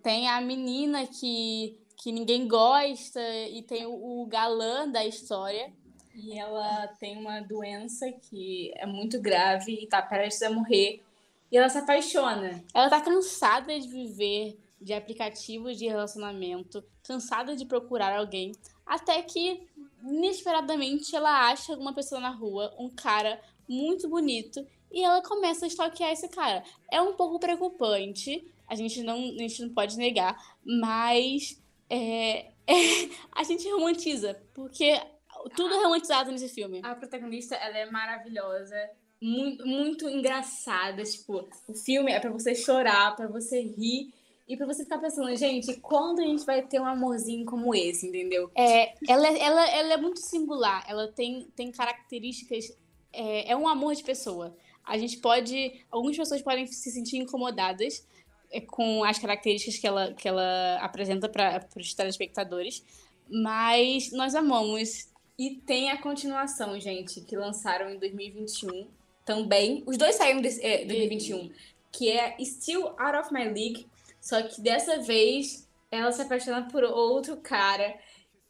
Tem 0.00 0.28
a 0.28 0.40
menina 0.40 1.04
que, 1.04 1.76
que 1.96 2.12
ninguém 2.12 2.46
gosta 2.46 3.20
e 3.50 3.62
tem 3.62 3.84
o, 3.84 4.22
o 4.22 4.26
galã 4.26 4.88
da 4.88 5.04
história. 5.04 5.72
E 6.14 6.38
ela 6.38 6.86
tem 7.00 7.18
uma 7.18 7.40
doença 7.40 8.12
que 8.12 8.72
é 8.76 8.86
muito 8.86 9.20
grave 9.20 9.72
e 9.82 9.88
tá 9.88 10.00
prestes 10.00 10.42
a 10.42 10.50
morrer. 10.50 11.02
E 11.50 11.56
ela 11.56 11.68
se 11.68 11.78
apaixona. 11.78 12.64
Ela 12.72 12.90
tá 12.90 13.00
cansada 13.00 13.78
de 13.78 13.88
viver 13.88 14.58
de 14.80 14.92
aplicativos 14.92 15.78
de 15.78 15.86
relacionamento, 15.86 16.84
cansada 17.02 17.56
de 17.56 17.64
procurar 17.64 18.16
alguém, 18.16 18.52
até 18.84 19.22
que 19.22 19.66
inesperadamente 20.02 21.16
ela 21.16 21.48
acha 21.48 21.72
uma 21.74 21.94
pessoa 21.94 22.20
na 22.20 22.28
rua, 22.28 22.74
um 22.78 22.90
cara 22.90 23.40
muito 23.66 24.08
bonito, 24.08 24.64
e 24.92 25.02
ela 25.02 25.22
começa 25.22 25.64
a 25.64 25.68
stalkear 25.68 26.12
esse 26.12 26.28
cara. 26.28 26.62
É 26.92 27.00
um 27.00 27.14
pouco 27.14 27.40
preocupante, 27.40 28.46
a 28.68 28.74
gente 28.74 29.02
não, 29.02 29.16
a 29.16 29.38
gente 29.38 29.62
não 29.62 29.70
pode 29.70 29.96
negar, 29.96 30.36
mas 30.62 31.60
é, 31.88 32.52
é, 32.66 32.74
a 33.32 33.42
gente 33.42 33.68
romantiza, 33.70 34.38
porque 34.52 35.00
tudo 35.56 35.74
é 35.74 35.82
romantizado 35.82 36.30
nesse 36.30 36.48
filme. 36.48 36.80
A 36.84 36.94
protagonista, 36.94 37.54
ela 37.54 37.78
é 37.78 37.90
maravilhosa 37.90 38.76
muito, 39.24 39.66
muito 39.66 40.08
engraçada. 40.08 41.02
Tipo, 41.02 41.48
o 41.66 41.74
filme 41.74 42.12
é 42.12 42.20
para 42.20 42.30
você 42.30 42.54
chorar, 42.54 43.16
para 43.16 43.26
você 43.26 43.62
rir 43.62 44.12
e 44.46 44.54
para 44.54 44.66
você 44.66 44.84
ficar 44.84 44.98
pensando, 44.98 45.34
gente, 45.34 45.74
quando 45.80 46.20
a 46.20 46.24
gente 46.24 46.44
vai 46.44 46.60
ter 46.60 46.78
um 46.78 46.84
amorzinho 46.84 47.46
como 47.46 47.74
esse, 47.74 48.06
entendeu? 48.06 48.50
É, 48.54 48.92
ela, 49.08 49.26
ela, 49.26 49.70
ela 49.70 49.94
é 49.94 49.96
muito 49.96 50.20
singular, 50.20 50.84
ela 50.86 51.08
tem, 51.08 51.48
tem 51.56 51.72
características. 51.72 52.76
É, 53.10 53.52
é 53.52 53.56
um 53.56 53.66
amor 53.66 53.94
de 53.94 54.04
pessoa. 54.04 54.54
A 54.84 54.98
gente 54.98 55.16
pode. 55.16 55.72
Algumas 55.90 56.16
pessoas 56.16 56.42
podem 56.42 56.66
se 56.66 56.90
sentir 56.90 57.16
incomodadas 57.16 58.06
é, 58.52 58.60
com 58.60 59.02
as 59.02 59.18
características 59.18 59.78
que 59.78 59.86
ela, 59.86 60.12
que 60.12 60.28
ela 60.28 60.78
apresenta 60.82 61.30
para 61.30 61.66
os 61.78 61.94
telespectadores, 61.94 62.84
mas 63.26 64.12
nós 64.12 64.34
amamos. 64.34 65.08
E 65.38 65.56
tem 65.66 65.90
a 65.90 66.00
continuação, 66.00 66.78
gente, 66.78 67.22
que 67.22 67.34
lançaram 67.34 67.90
em 67.90 67.98
2021 67.98 68.86
também. 69.24 69.82
Os 69.86 69.96
dois 69.96 70.16
saíram 70.16 70.40
de 70.40 70.48
é, 70.64 70.84
2021, 70.84 71.50
que 71.90 72.10
é 72.10 72.36
Still 72.44 72.94
Out 72.98 73.18
of 73.18 73.32
My 73.32 73.44
League. 73.44 73.86
Só 74.20 74.42
que 74.42 74.60
dessa 74.60 74.98
vez 75.00 75.68
ela 75.90 76.12
se 76.12 76.22
apaixona 76.22 76.68
por 76.68 76.84
outro 76.84 77.36
cara. 77.36 77.94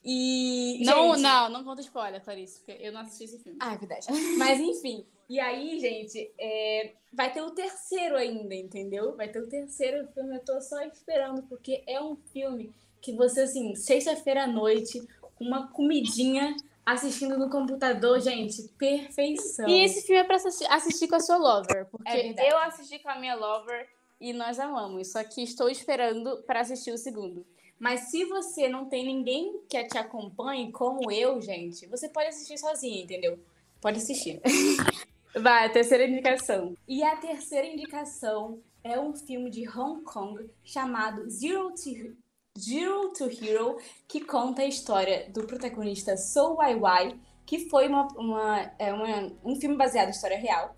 E. 0.05 0.83
Não, 0.85 1.13
gente... 1.13 1.23
não, 1.23 1.49
não 1.49 1.65
conta 1.65 1.81
spoiler, 1.81 2.23
Clarice, 2.23 2.61
porque 2.61 2.83
eu 2.85 2.93
não 2.93 3.01
assisti 3.01 3.25
esse 3.25 3.39
filme. 3.39 3.59
Ah, 3.61 3.75
é 3.75 3.79
verdade. 3.79 4.07
Mas 4.39 4.61
enfim. 4.61 5.05
E 5.29 5.41
aí, 5.41 5.81
gente, 5.81 6.31
é... 6.39 6.93
vai 7.13 7.33
ter 7.33 7.41
o 7.41 7.51
terceiro 7.51 8.17
ainda, 8.17 8.55
entendeu? 8.55 9.17
Vai 9.17 9.29
ter 9.29 9.41
o 9.41 9.49
terceiro 9.49 10.07
filme. 10.13 10.37
Eu 10.37 10.45
tô 10.45 10.61
só 10.61 10.83
esperando, 10.83 11.43
porque 11.45 11.83
é 11.87 12.01
um 12.01 12.17
filme 12.33 12.73
que 13.01 13.13
você, 13.13 13.43
assim, 13.43 13.75
sexta-feira 13.75 14.45
à 14.45 14.47
noite, 14.47 15.03
uma 15.41 15.69
comidinha 15.69 16.55
assistindo 16.85 17.39
no 17.39 17.49
computador, 17.49 18.21
gente, 18.21 18.63
perfeição. 18.79 19.69
E 19.69 19.85
esse 19.85 20.03
filme 20.07 20.21
é 20.21 20.25
pra 20.25 20.37
assistir, 20.37 20.67
assistir 20.71 21.09
com 21.09 21.17
a 21.17 21.21
sua 21.21 21.37
lover, 21.37 21.87
porque 21.91 22.09
é 22.09 22.53
eu 22.53 22.59
assisti 22.59 22.99
com 22.99 23.09
a 23.09 23.19
minha 23.19 23.35
lover 23.35 23.89
e 24.21 24.33
nós 24.33 24.59
amamos, 24.59 25.13
só 25.13 25.23
que 25.25 25.43
estou 25.43 25.69
esperando 25.69 26.43
para 26.47 26.61
assistir 26.61 26.93
o 26.93 26.99
segundo. 26.99 27.47
Mas 27.79 28.11
se 28.11 28.25
você 28.25 28.69
não 28.69 28.87
tem 28.87 29.05
ninguém 29.05 29.61
que 29.69 29.83
te 29.85 29.99
acompanhe, 29.99 30.71
como 30.71 31.11
eu, 31.11 31.41
gente, 31.41 31.87
você 31.87 32.09
pode 32.09 32.29
assistir 32.29 32.59
sozinha, 32.59 33.03
entendeu? 33.03 33.39
Pode 33.81 33.99
assistir. 33.99 34.41
Vai, 35.37 35.67
a 35.67 35.69
terceira 35.69 36.07
indicação. 36.07 36.77
E 36.87 37.03
a 37.03 37.17
terceira 37.17 37.67
indicação 37.67 38.63
é 38.85 38.99
um 38.99 39.13
filme 39.15 39.51
de 39.51 39.69
Hong 39.69 40.03
Kong 40.03 40.49
chamado 40.63 41.29
Zero 41.29 41.75
to 41.75 42.17
Zero 42.57 43.13
to 43.13 43.25
Hero, 43.25 43.79
que 44.07 44.21
conta 44.21 44.63
a 44.63 44.67
história 44.67 45.29
do 45.31 45.45
protagonista 45.45 46.17
Sou 46.17 46.55
Wai, 46.55 47.19
que 47.45 47.69
foi 47.69 47.89
uma, 47.89 48.07
uma, 48.17 48.73
é 48.79 48.93
uma, 48.93 49.33
um 49.45 49.57
filme 49.57 49.77
baseado 49.77 50.07
em 50.07 50.13
história 50.13 50.39
real, 50.39 50.73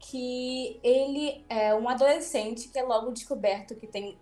que 0.00 0.80
ele 0.82 1.44
é 1.48 1.72
um 1.76 1.88
adolescente 1.88 2.68
que 2.68 2.76
é 2.76 2.82
logo 2.82 3.12
descoberto 3.12 3.76
que 3.76 3.86
tem 3.86 4.18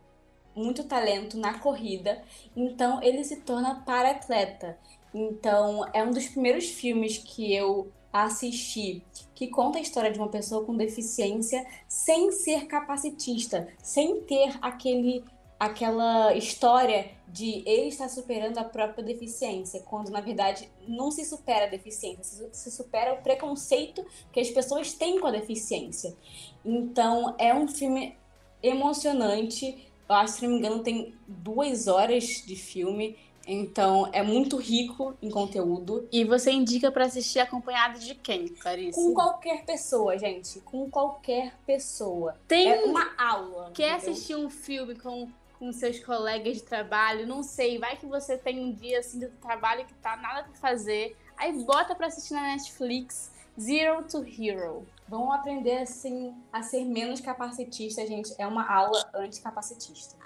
muito 0.55 0.85
talento 0.85 1.39
na 1.39 1.59
corrida, 1.59 2.23
então 2.55 3.03
ele 3.03 3.25
se 3.25 3.37
torna 3.37 3.83
para-atleta. 3.83 4.79
Então 5.15 5.89
é 5.95 6.05
um 6.05 6.11
dos 6.11 6.29
primeiros 6.29 6.67
filmes 6.67 7.17
que 7.17 7.55
eu 7.55 7.91
assisti 8.13 9.03
que 9.35 9.49
conta 9.49 9.79
a 9.79 9.81
história 9.81 10.13
de 10.13 10.19
uma 10.19 10.29
pessoa 10.29 10.67
com 10.67 10.77
deficiência 10.77 11.65
sem 11.89 12.31
ser 12.31 12.67
capacitista, 12.67 13.69
sem 13.83 14.21
ter 14.23 14.59
aquele 14.61 15.25
aquela 15.61 16.35
história 16.35 17.11
de 17.29 17.63
ele 17.67 17.89
estar 17.89 18.09
superando 18.09 18.57
a 18.57 18.65
própria 18.65 19.05
deficiência, 19.05 19.81
quando 19.81 20.11
na 20.11 20.23
verdade 20.23 20.67
não 20.89 21.11
se 21.11 21.23
supera 21.27 21.67
a 21.67 21.69
deficiência, 21.69 22.49
se 22.51 22.71
supera 22.71 23.13
o 23.13 23.23
preconceito 23.23 24.05
que 24.33 24.41
as 24.41 24.49
pessoas 24.49 24.95
têm 24.95 25.21
com 25.21 25.27
a 25.27 25.31
deficiência. 25.31 26.17
Então 26.65 27.35
é 27.39 27.55
um 27.55 27.69
filme 27.69 28.17
emocionante. 28.63 29.87
Eu 30.09 30.15
acho, 30.15 30.35
se 30.35 30.43
não 30.43 30.55
me 30.55 30.59
engano, 30.59 30.83
tem 30.83 31.15
duas 31.29 31.87
horas 31.87 32.25
de 32.25 32.57
filme. 32.57 33.17
Então, 33.47 34.09
é 34.13 34.23
muito 34.23 34.59
rico 34.59 35.17
em 35.21 35.31
conteúdo. 35.31 36.07
E 36.13 36.25
você 36.25 36.53
indica 36.53 36.93
para 36.93 37.07
assistir 37.07 37.41
acompanhado 37.41 37.99
de 37.99 38.15
quem, 38.15 38.47
Clarice? 38.49 39.01
Com 39.01 39.15
qualquer 39.15 39.65
pessoa, 39.65 40.17
gente. 40.19 40.61
Com 40.61 40.91
qualquer 40.91 41.55
pessoa. 41.67 42.37
Tem 42.47 42.71
é 42.71 42.85
uma 42.85 43.13
aula. 43.19 43.71
Quer 43.75 43.97
entendeu? 43.97 44.13
assistir 44.13 44.37
um 44.37 44.51
filme 44.51 44.95
com, 44.95 45.29
com 45.61 45.71
seus 45.73 46.01
colegas 46.01 46.57
de 46.57 46.63
trabalho? 46.63 47.27
Não 47.27 47.43
sei. 47.43 47.79
Vai 47.79 47.97
que 47.97 48.07
você 48.07 48.37
tem 48.39 48.59
um 48.59 48.73
dia 48.73 48.99
assim 48.99 49.21
de 49.21 49.29
trabalho 49.29 49.85
que 49.85 49.95
tá 49.95 50.17
nada 50.17 50.45
pra 50.45 50.55
fazer. 50.55 51.15
Aí 51.37 51.53
bota 51.63 51.95
pra 51.95 52.07
assistir 52.07 52.33
na 52.33 52.43
Netflix. 52.43 53.31
Zero 53.61 54.03
to 54.05 54.25
Hero. 54.25 54.87
Vão 55.07 55.31
aprender 55.31 55.83
assim 55.83 56.35
a 56.51 56.63
ser 56.63 56.85
menos 56.85 57.21
capacitista, 57.21 58.07
gente. 58.07 58.35
É 58.39 58.47
uma 58.47 58.67
aula 58.67 59.11
anticapacitista. 59.15 60.17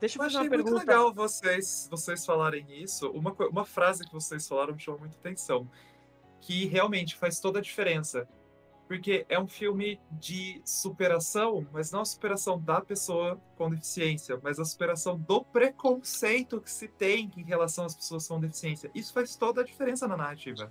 Deixa 0.00 0.18
eu 0.18 0.24
fazer 0.24 0.38
uma 0.38 0.48
pergunta. 0.48 0.70
muito 0.70 0.86
legal 0.86 1.12
vocês, 1.12 1.86
vocês 1.90 2.24
falarem 2.24 2.66
isso. 2.82 3.10
Uma, 3.10 3.32
uma 3.50 3.64
frase 3.64 4.04
que 4.06 4.12
vocês 4.12 4.48
falaram 4.48 4.72
me 4.72 4.80
chamou 4.80 4.98
muita 5.00 5.16
atenção. 5.16 5.68
Que 6.40 6.64
realmente 6.66 7.14
faz 7.14 7.38
toda 7.38 7.58
a 7.58 7.62
diferença. 7.62 8.26
Porque 8.92 9.24
é 9.26 9.40
um 9.40 9.48
filme 9.48 9.98
de 10.10 10.60
superação, 10.66 11.66
mas 11.72 11.90
não 11.90 12.02
a 12.02 12.04
superação 12.04 12.60
da 12.60 12.78
pessoa 12.78 13.40
com 13.56 13.70
deficiência, 13.70 14.38
mas 14.42 14.60
a 14.60 14.66
superação 14.66 15.18
do 15.18 15.42
preconceito 15.42 16.60
que 16.60 16.70
se 16.70 16.88
tem 16.88 17.30
em 17.34 17.42
relação 17.42 17.86
às 17.86 17.94
pessoas 17.94 18.28
com 18.28 18.38
deficiência. 18.38 18.90
Isso 18.94 19.10
faz 19.14 19.34
toda 19.34 19.62
a 19.62 19.64
diferença 19.64 20.06
na 20.06 20.14
narrativa. 20.14 20.70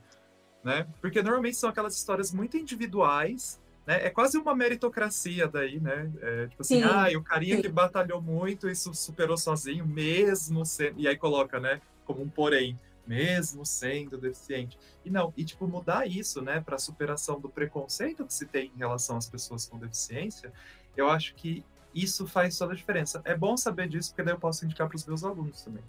Né? 0.64 0.86
Porque 1.02 1.24
normalmente 1.24 1.58
são 1.58 1.68
aquelas 1.68 1.98
histórias 1.98 2.32
muito 2.32 2.56
individuais 2.58 3.60
né? 3.88 4.06
É 4.06 4.12
quase 4.12 4.38
uma 4.38 4.54
meritocracia 4.54 5.48
daí, 5.48 5.80
né? 5.80 6.12
É, 6.22 6.46
tipo 6.46 6.62
assim, 6.62 6.84
ah, 6.84 7.08
o 7.18 7.24
carinha 7.24 7.56
sim. 7.56 7.64
que 7.64 7.70
batalhou 7.70 8.22
muito 8.22 8.70
e 8.70 8.76
superou 8.76 9.36
sozinho, 9.36 9.84
mesmo 9.88 10.64
sendo. 10.64 11.00
E 11.00 11.08
aí 11.08 11.18
coloca, 11.18 11.60
né? 11.60 11.82
Como 12.06 12.22
um 12.22 12.30
porém, 12.30 12.80
mesmo 13.06 13.66
sendo 13.66 14.18
deficiente. 14.18 14.78
E 15.04 15.10
não, 15.10 15.34
e 15.36 15.44
tipo, 15.44 15.68
mudar 15.68 16.08
isso, 16.08 16.42
né, 16.42 16.62
para 16.62 16.78
superação 16.78 17.40
do 17.40 17.50
preconceito 17.50 18.26
que 18.26 18.34
se 18.34 18.46
tem 18.46 18.72
em 18.76 18.78
relação 18.78 19.18
às 19.18 19.30
pessoas 19.30 19.66
com 19.66 19.78
deficiência, 19.78 20.52
eu 20.96 21.10
acho 21.10 21.34
que 21.36 21.64
isso 21.94 22.28
faz 22.28 22.58
toda 22.58 22.74
a 22.74 22.76
diferença. 22.76 23.22
É 23.26 23.36
bom 23.36 23.58
saber 23.58 23.88
disso, 23.88 24.12
porque 24.12 24.24
daí 24.24 24.34
eu 24.34 24.40
posso 24.40 24.66
indicar 24.66 24.88
para 24.88 24.96
os 24.96 25.06
meus 25.06 25.24
alunos 25.24 25.62
também. 25.62 25.84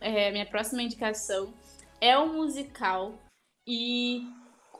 É, 0.00 0.30
minha 0.32 0.46
próxima 0.46 0.82
indicação 0.82 1.52
é 2.00 2.18
um 2.18 2.34
musical 2.34 3.14
e 3.66 4.26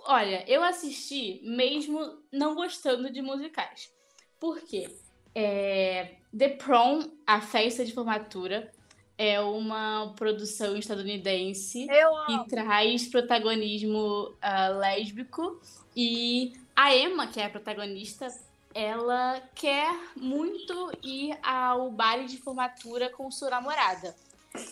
Olha, 0.06 0.44
eu 0.48 0.62
assisti 0.62 1.40
mesmo 1.44 2.18
não 2.32 2.54
gostando 2.54 3.12
de 3.12 3.20
musicais. 3.20 3.92
Por 4.38 4.60
quê? 4.60 4.88
É, 5.34 6.16
The 6.36 6.48
Prom, 6.50 7.00
a 7.26 7.40
festa 7.40 7.84
de 7.84 7.92
formatura, 7.92 8.72
é 9.20 9.38
uma 9.38 10.14
produção 10.16 10.78
estadunidense 10.78 11.86
que 12.26 12.48
traz 12.48 13.06
protagonismo 13.06 14.30
uh, 14.30 14.78
lésbico 14.78 15.60
e 15.94 16.54
a 16.74 16.96
Emma, 16.96 17.26
que 17.26 17.38
é 17.38 17.44
a 17.44 17.50
protagonista, 17.50 18.28
ela 18.74 19.42
quer 19.54 19.94
muito 20.16 20.90
ir 21.02 21.38
ao 21.42 21.90
baile 21.90 22.28
de 22.28 22.38
formatura 22.38 23.10
com 23.10 23.30
sua 23.30 23.50
namorada. 23.50 24.16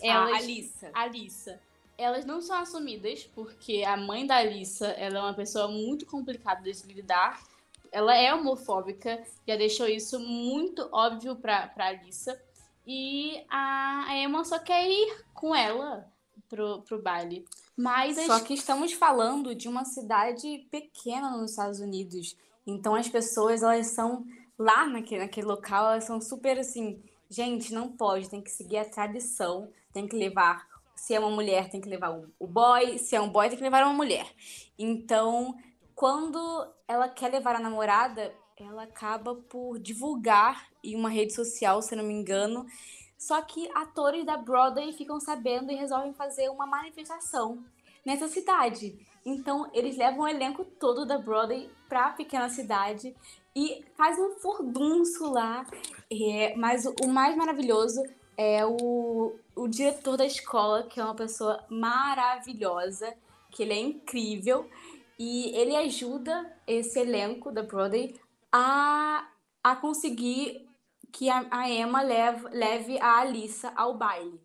Ela, 0.01 0.31
a 0.31 0.37
Alissa. 0.37 0.89
Alissa 0.95 1.59
elas 1.95 2.25
não 2.25 2.41
são 2.41 2.57
assumidas, 2.57 3.29
porque 3.35 3.83
a 3.85 3.97
mãe 3.97 4.25
da 4.25 4.37
Alissa 4.37 4.87
ela 4.87 5.19
é 5.19 5.21
uma 5.21 5.33
pessoa 5.33 5.67
muito 5.67 6.07
complicada 6.07 6.63
de 6.63 6.93
lidar. 6.93 7.39
Ela 7.91 8.15
é 8.15 8.33
homofóbica, 8.33 9.21
já 9.47 9.55
deixou 9.55 9.85
isso 9.85 10.19
muito 10.19 10.89
óbvio 10.91 11.35
pra 11.35 11.71
Alissa. 11.77 12.41
E 12.91 13.45
a 13.47 14.17
Emma 14.17 14.43
só 14.43 14.57
quer 14.57 14.89
ir 14.89 15.23
com 15.31 15.53
ela 15.55 16.11
pro, 16.49 16.81
pro 16.81 16.99
baile. 16.99 17.45
Mas 17.77 18.17
Só 18.25 18.39
que 18.39 18.55
estamos 18.55 18.93
falando 18.93 19.53
de 19.53 19.69
uma 19.69 19.85
cidade 19.85 20.67
pequena 20.71 21.37
nos 21.37 21.51
Estados 21.51 21.79
Unidos. 21.79 22.35
Então 22.65 22.95
as 22.95 23.07
pessoas, 23.07 23.61
elas 23.61 23.87
são 23.91 24.25
lá 24.57 24.87
naquele, 24.87 25.21
naquele 25.21 25.45
local, 25.45 25.91
elas 25.91 26.05
são 26.05 26.19
super 26.19 26.57
assim, 26.57 26.99
gente, 27.29 27.71
não 27.71 27.89
pode, 27.89 28.27
tem 28.27 28.41
que 28.41 28.49
seguir 28.49 28.77
a 28.77 28.89
tradição, 28.89 29.69
tem 29.93 30.07
que 30.07 30.15
levar 30.15 30.67
se 30.95 31.13
é 31.13 31.19
uma 31.19 31.29
mulher, 31.29 31.69
tem 31.69 31.79
que 31.79 31.87
levar 31.87 32.19
o 32.39 32.47
boy. 32.47 32.97
Se 32.97 33.15
é 33.15 33.21
um 33.21 33.29
boy, 33.29 33.49
tem 33.49 33.57
que 33.57 33.63
levar 33.63 33.83
uma 33.83 33.93
mulher. 33.93 34.27
Então, 34.79 35.55
quando 35.93 36.67
ela 36.87 37.07
quer 37.07 37.29
levar 37.29 37.55
a 37.55 37.59
namorada, 37.59 38.33
ela 38.63 38.83
acaba 38.83 39.35
por 39.35 39.79
divulgar 39.79 40.67
em 40.83 40.95
uma 40.95 41.09
rede 41.09 41.33
social, 41.33 41.81
se 41.81 41.95
não 41.95 42.03
me 42.03 42.13
engano. 42.13 42.65
Só 43.17 43.41
que 43.41 43.69
atores 43.73 44.25
da 44.25 44.37
Broadway 44.37 44.91
ficam 44.93 45.19
sabendo 45.19 45.71
e 45.71 45.75
resolvem 45.75 46.13
fazer 46.13 46.49
uma 46.49 46.65
manifestação 46.65 47.63
nessa 48.05 48.27
cidade. 48.27 48.99
Então, 49.25 49.69
eles 49.73 49.97
levam 49.97 50.21
o 50.21 50.27
elenco 50.27 50.65
todo 50.65 51.05
da 51.05 51.17
Broadway 51.17 51.69
para 51.87 52.07
a 52.07 52.11
pequena 52.11 52.49
cidade 52.49 53.15
e 53.55 53.83
faz 53.95 54.17
um 54.19 54.31
furdunço 54.39 55.31
lá. 55.31 55.65
É, 56.11 56.55
mas 56.55 56.85
o 56.85 57.07
mais 57.07 57.35
maravilhoso 57.35 58.03
é 58.37 58.65
o, 58.65 59.35
o 59.55 59.67
diretor 59.67 60.17
da 60.17 60.25
escola, 60.25 60.83
que 60.83 60.99
é 60.99 61.03
uma 61.03 61.15
pessoa 61.15 61.63
maravilhosa, 61.69 63.13
que 63.51 63.63
ele 63.63 63.73
é 63.73 63.79
incrível, 63.79 64.69
e 65.17 65.53
ele 65.57 65.75
ajuda 65.75 66.49
esse 66.65 66.97
elenco 66.99 67.51
da 67.51 67.61
Broadway 67.61 68.15
a, 68.51 69.27
a 69.63 69.75
conseguir 69.75 70.67
que 71.11 71.29
a, 71.29 71.45
a 71.49 71.69
Emma 71.69 72.01
leve, 72.01 72.47
leve 72.49 72.99
a 72.99 73.19
Alissa 73.19 73.71
ao 73.75 73.97
baile. 73.97 74.39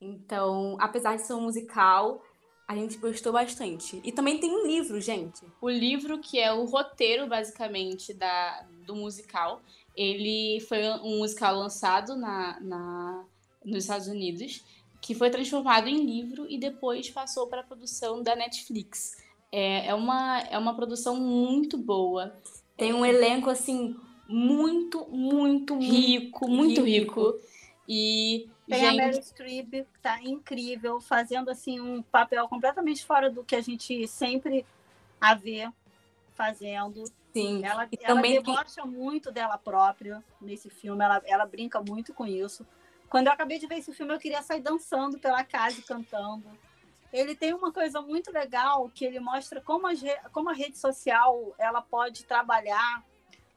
Então, 0.00 0.76
apesar 0.80 1.16
de 1.16 1.22
ser 1.22 1.34
um 1.34 1.42
musical, 1.42 2.22
a 2.66 2.74
gente 2.74 2.98
gostou 2.98 3.32
bastante. 3.32 4.00
E 4.04 4.10
também 4.12 4.38
tem 4.38 4.50
um 4.50 4.66
livro, 4.66 5.00
gente. 5.00 5.42
O 5.60 5.70
livro 5.70 6.18
que 6.18 6.38
é 6.38 6.52
o 6.52 6.64
roteiro, 6.64 7.26
basicamente, 7.28 8.12
da, 8.12 8.64
do 8.86 8.96
musical. 8.96 9.60
Ele 9.94 10.60
foi 10.60 10.88
um 11.02 11.18
musical 11.18 11.54
lançado 11.54 12.16
na, 12.16 12.58
na 12.60 13.24
nos 13.64 13.84
Estados 13.84 14.08
Unidos, 14.08 14.64
que 15.00 15.14
foi 15.14 15.30
transformado 15.30 15.88
em 15.88 16.04
livro 16.04 16.46
e 16.48 16.58
depois 16.58 17.10
passou 17.10 17.46
para 17.46 17.60
a 17.60 17.64
produção 17.64 18.22
da 18.22 18.34
Netflix. 18.34 19.16
É, 19.50 19.88
é, 19.88 19.94
uma, 19.94 20.40
é 20.40 20.58
uma 20.58 20.74
produção 20.74 21.16
muito 21.16 21.76
boa. 21.76 22.34
Tem 22.76 22.92
um 22.92 23.04
elenco, 23.04 23.50
assim, 23.50 23.96
muito, 24.28 25.06
muito, 25.08 25.78
rico, 25.78 26.48
muito 26.48 26.82
rico. 26.82 27.32
rico. 27.32 27.40
E, 27.88 28.48
Tem 28.68 28.80
gente... 28.80 29.00
a 29.00 29.04
Meryl 29.04 29.22
Streep, 29.22 29.70
que 29.70 29.98
tá 30.00 30.22
incrível, 30.22 31.00
fazendo, 31.00 31.50
assim, 31.50 31.80
um 31.80 32.02
papel 32.02 32.48
completamente 32.48 33.04
fora 33.04 33.30
do 33.30 33.44
que 33.44 33.54
a 33.54 33.60
gente 33.60 34.06
sempre 34.08 34.64
a 35.20 35.34
vê 35.34 35.70
fazendo. 36.34 37.04
Sim. 37.32 37.64
Ela, 37.64 37.88
e 37.90 37.98
ela 38.02 38.14
também 38.14 38.32
debocha 38.34 38.84
muito 38.84 39.30
dela 39.30 39.56
própria 39.56 40.22
nesse 40.40 40.68
filme, 40.68 41.02
ela, 41.02 41.22
ela 41.24 41.46
brinca 41.46 41.80
muito 41.80 42.12
com 42.12 42.26
isso. 42.26 42.66
Quando 43.08 43.26
eu 43.26 43.32
acabei 43.32 43.58
de 43.58 43.66
ver 43.66 43.78
esse 43.78 43.92
filme, 43.92 44.14
eu 44.14 44.18
queria 44.18 44.42
sair 44.42 44.60
dançando 44.60 45.18
pela 45.18 45.44
casa 45.44 45.78
e 45.78 45.82
cantando. 45.82 46.44
Ele 47.12 47.34
tem 47.34 47.52
uma 47.52 47.72
coisa 47.72 48.00
muito 48.00 48.32
legal 48.32 48.90
que 48.94 49.04
ele 49.04 49.20
mostra 49.20 49.60
como 49.60 49.86
a, 49.86 49.92
como 50.32 50.48
a 50.48 50.54
rede 50.54 50.78
social 50.78 51.54
ela 51.58 51.82
pode 51.82 52.24
trabalhar 52.24 53.04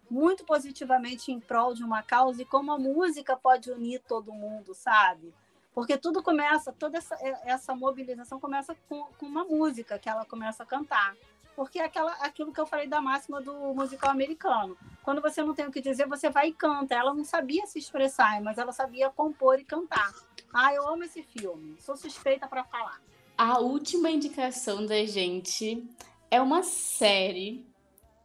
muito 0.10 0.44
positivamente 0.44 1.32
em 1.32 1.40
prol 1.40 1.74
de 1.74 1.84
uma 1.84 2.04
causa 2.04 2.42
e 2.42 2.46
como 2.46 2.72
a 2.72 2.78
música 2.78 3.36
pode 3.36 3.72
unir 3.72 4.02
todo 4.08 4.34
mundo, 4.34 4.74
sabe? 4.74 5.34
Porque 5.74 5.98
tudo 5.98 6.22
começa, 6.22 6.72
toda 6.72 6.98
essa, 6.98 7.18
essa 7.44 7.76
mobilização 7.76 8.40
começa 8.40 8.76
com, 8.88 9.06
com 9.18 9.26
uma 9.26 9.44
música 9.44 9.98
que 9.98 10.08
ela 10.08 10.26
começa 10.26 10.64
a 10.64 10.66
cantar 10.66 11.16
porque 11.56 11.80
é 11.80 11.86
aquela, 11.86 12.12
aquilo 12.16 12.52
que 12.52 12.60
eu 12.60 12.66
falei 12.66 12.88
da 12.88 13.00
máxima 13.00 13.42
do 13.42 13.74
musical 13.74 14.12
americano. 14.12 14.78
Quando 15.02 15.22
você 15.22 15.42
não 15.42 15.54
tem 15.54 15.66
o 15.66 15.72
que 15.72 15.82
dizer, 15.82 16.06
você 16.06 16.30
vai 16.30 16.50
e 16.50 16.54
canta. 16.54 16.94
Ela 16.94 17.14
não 17.14 17.24
sabia 17.24 17.66
se 17.66 17.80
expressar, 17.80 18.42
mas 18.42 18.58
ela 18.58 18.74
sabia 18.74 19.10
compor 19.10 19.60
e 19.60 19.64
cantar. 19.64 20.12
Ah, 20.54 20.74
eu 20.74 20.88
amo 20.88 21.04
esse 21.04 21.24
filme. 21.24 21.78
Sou 21.80 21.96
suspeita 21.96 22.48
para 22.48 22.66
falar. 22.66 23.00
A 23.38 23.60
última 23.60 24.10
indicação 24.10 24.86
da 24.86 25.06
gente 25.06 25.84
é 26.32 26.42
uma 26.42 26.64
série. 26.64 27.66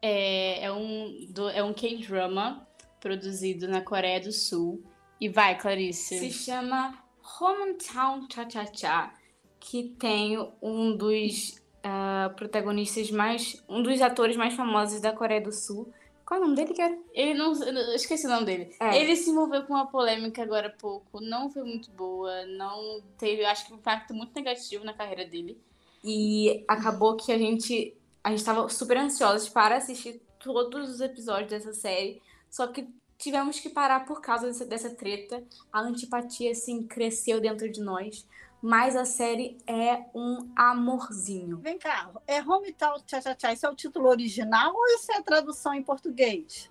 É, 0.03 0.65
é 0.65 0.73
um, 0.73 1.27
do, 1.31 1.49
é 1.51 1.63
um 1.63 1.75
K-drama 1.75 2.67
produzido 3.01 3.69
na 3.69 3.81
Coreia 3.81 4.21
do 4.21 4.33
Sul. 4.33 4.83
E 5.21 5.29
vai, 5.29 5.59
Clarice. 5.59 6.19
Se 6.19 6.31
chama 6.31 6.99
Hometown 7.41 8.27
Cha-Cha-Cha, 8.33 9.13
que 9.59 9.95
tem 9.99 10.39
um 10.63 10.97
dos 10.97 11.61
uh, 11.85 12.35
protagonistas 12.37 13.11
mais. 13.11 13.63
um 13.69 13.83
dos 13.83 14.01
atores 14.01 14.37
mais 14.37 14.55
famosos 14.55 15.01
da 15.01 15.13
Coreia 15.13 15.41
do 15.41 15.53
Sul. 15.53 15.93
Qual 16.31 16.39
é 16.39 16.45
o 16.45 16.47
nome 16.47 16.55
dele, 16.55 16.75
cara? 16.75 16.97
Ele 17.13 17.35
não. 17.35 17.53
Eu 17.61 17.97
esqueci 17.97 18.25
o 18.25 18.31
nome 18.31 18.47
dele. 18.47 18.73
É. 18.79 18.97
Ele 18.97 19.17
se 19.17 19.31
envolveu 19.31 19.65
com 19.65 19.75
uma 19.75 19.89
polêmica 19.89 20.41
agora 20.41 20.69
há 20.69 20.71
pouco. 20.71 21.21
Não 21.21 21.51
foi 21.51 21.65
muito 21.65 21.91
boa. 21.91 22.47
Não 22.47 23.03
teve, 23.19 23.45
acho 23.45 23.67
que, 23.67 23.73
um 23.73 23.77
impacto 23.79 24.15
muito 24.15 24.33
negativo 24.33 24.85
na 24.85 24.95
carreira 24.95 25.27
dele. 25.27 25.61
E 26.05 26.65
acabou 26.69 27.17
que 27.17 27.33
a 27.33 27.37
gente. 27.37 27.97
A 28.23 28.31
gente 28.31 28.45
tava 28.45 28.69
super 28.69 28.99
ansiosos 28.99 29.49
para 29.49 29.79
assistir 29.79 30.23
todos 30.39 30.89
os 30.89 31.01
episódios 31.01 31.51
dessa 31.51 31.73
série. 31.73 32.23
Só 32.49 32.69
que 32.69 32.87
tivemos 33.19 33.59
que 33.59 33.69
parar 33.69 34.07
por 34.07 34.21
causa 34.21 34.47
dessa, 34.47 34.65
dessa 34.65 34.91
treta. 34.91 35.43
A 35.73 35.81
antipatia, 35.81 36.53
assim, 36.53 36.87
cresceu 36.87 37.41
dentro 37.41 37.69
de 37.69 37.81
nós 37.81 38.25
mas 38.63 38.95
a 38.95 39.05
série 39.05 39.59
é 39.67 40.05
um 40.15 40.51
amorzinho. 40.55 41.59
Vem 41.59 41.79
cá, 41.79 42.11
é 42.27 42.43
Hometown 42.43 43.01
Tchá 43.07 43.21
Tchá 43.21 43.35
Tchá, 43.35 43.53
esse 43.53 43.65
é 43.65 43.69
o 43.69 43.75
título 43.75 44.09
original 44.09 44.75
ou 44.75 44.87
isso 44.89 45.11
é 45.13 45.17
a 45.17 45.23
tradução 45.23 45.73
em 45.75 45.83
português? 45.83 46.71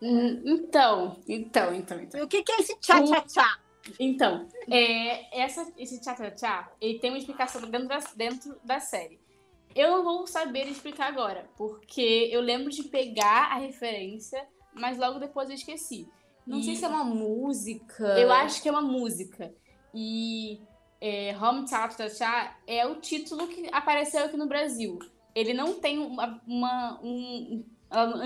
Hum, 0.00 0.42
então, 0.44 1.16
então, 1.26 1.74
então, 1.74 2.00
então. 2.00 2.20
E 2.20 2.22
o 2.22 2.28
que, 2.28 2.42
que 2.42 2.52
é 2.52 2.60
esse 2.60 2.78
Tchá 2.78 3.02
Tchá 3.02 3.20
Tchá? 3.22 3.58
Então, 3.98 4.46
é, 4.70 5.42
essa, 5.42 5.72
esse 5.78 6.00
Tchá 6.00 6.14
Tchá 6.14 6.30
Tchá, 6.30 6.72
ele 6.80 6.98
tem 6.98 7.10
uma 7.10 7.18
explicação 7.18 7.62
dentro 7.62 7.88
da, 7.88 7.98
dentro 8.14 8.56
da 8.62 8.78
série. 8.78 9.18
Eu 9.74 9.90
não 9.90 10.04
vou 10.04 10.26
saber 10.26 10.66
explicar 10.68 11.06
agora, 11.06 11.48
porque 11.56 12.28
eu 12.32 12.40
lembro 12.40 12.70
de 12.70 12.82
pegar 12.84 13.52
a 13.52 13.58
referência, 13.58 14.46
mas 14.74 14.98
logo 14.98 15.18
depois 15.18 15.48
eu 15.48 15.54
esqueci. 15.54 16.08
Não 16.46 16.58
e... 16.58 16.64
sei 16.64 16.76
se 16.76 16.84
é 16.84 16.88
uma 16.88 17.04
música. 17.04 18.04
Eu 18.18 18.32
acho 18.32 18.60
que 18.60 18.68
é 18.68 18.72
uma 18.72 18.82
música. 18.82 19.54
E 19.94 20.60
é, 21.00 21.34
Home 21.36 21.66
Cha 21.66 21.88
Cha 22.10 22.56
é 22.66 22.86
o 22.86 22.96
título 22.96 23.48
que 23.48 23.68
apareceu 23.72 24.24
aqui 24.24 24.36
no 24.36 24.46
Brasil. 24.46 24.98
Ele 25.34 25.54
não 25.54 25.74
tem 25.80 25.98
uma. 25.98 26.40
uma 26.46 27.00
um, 27.02 27.64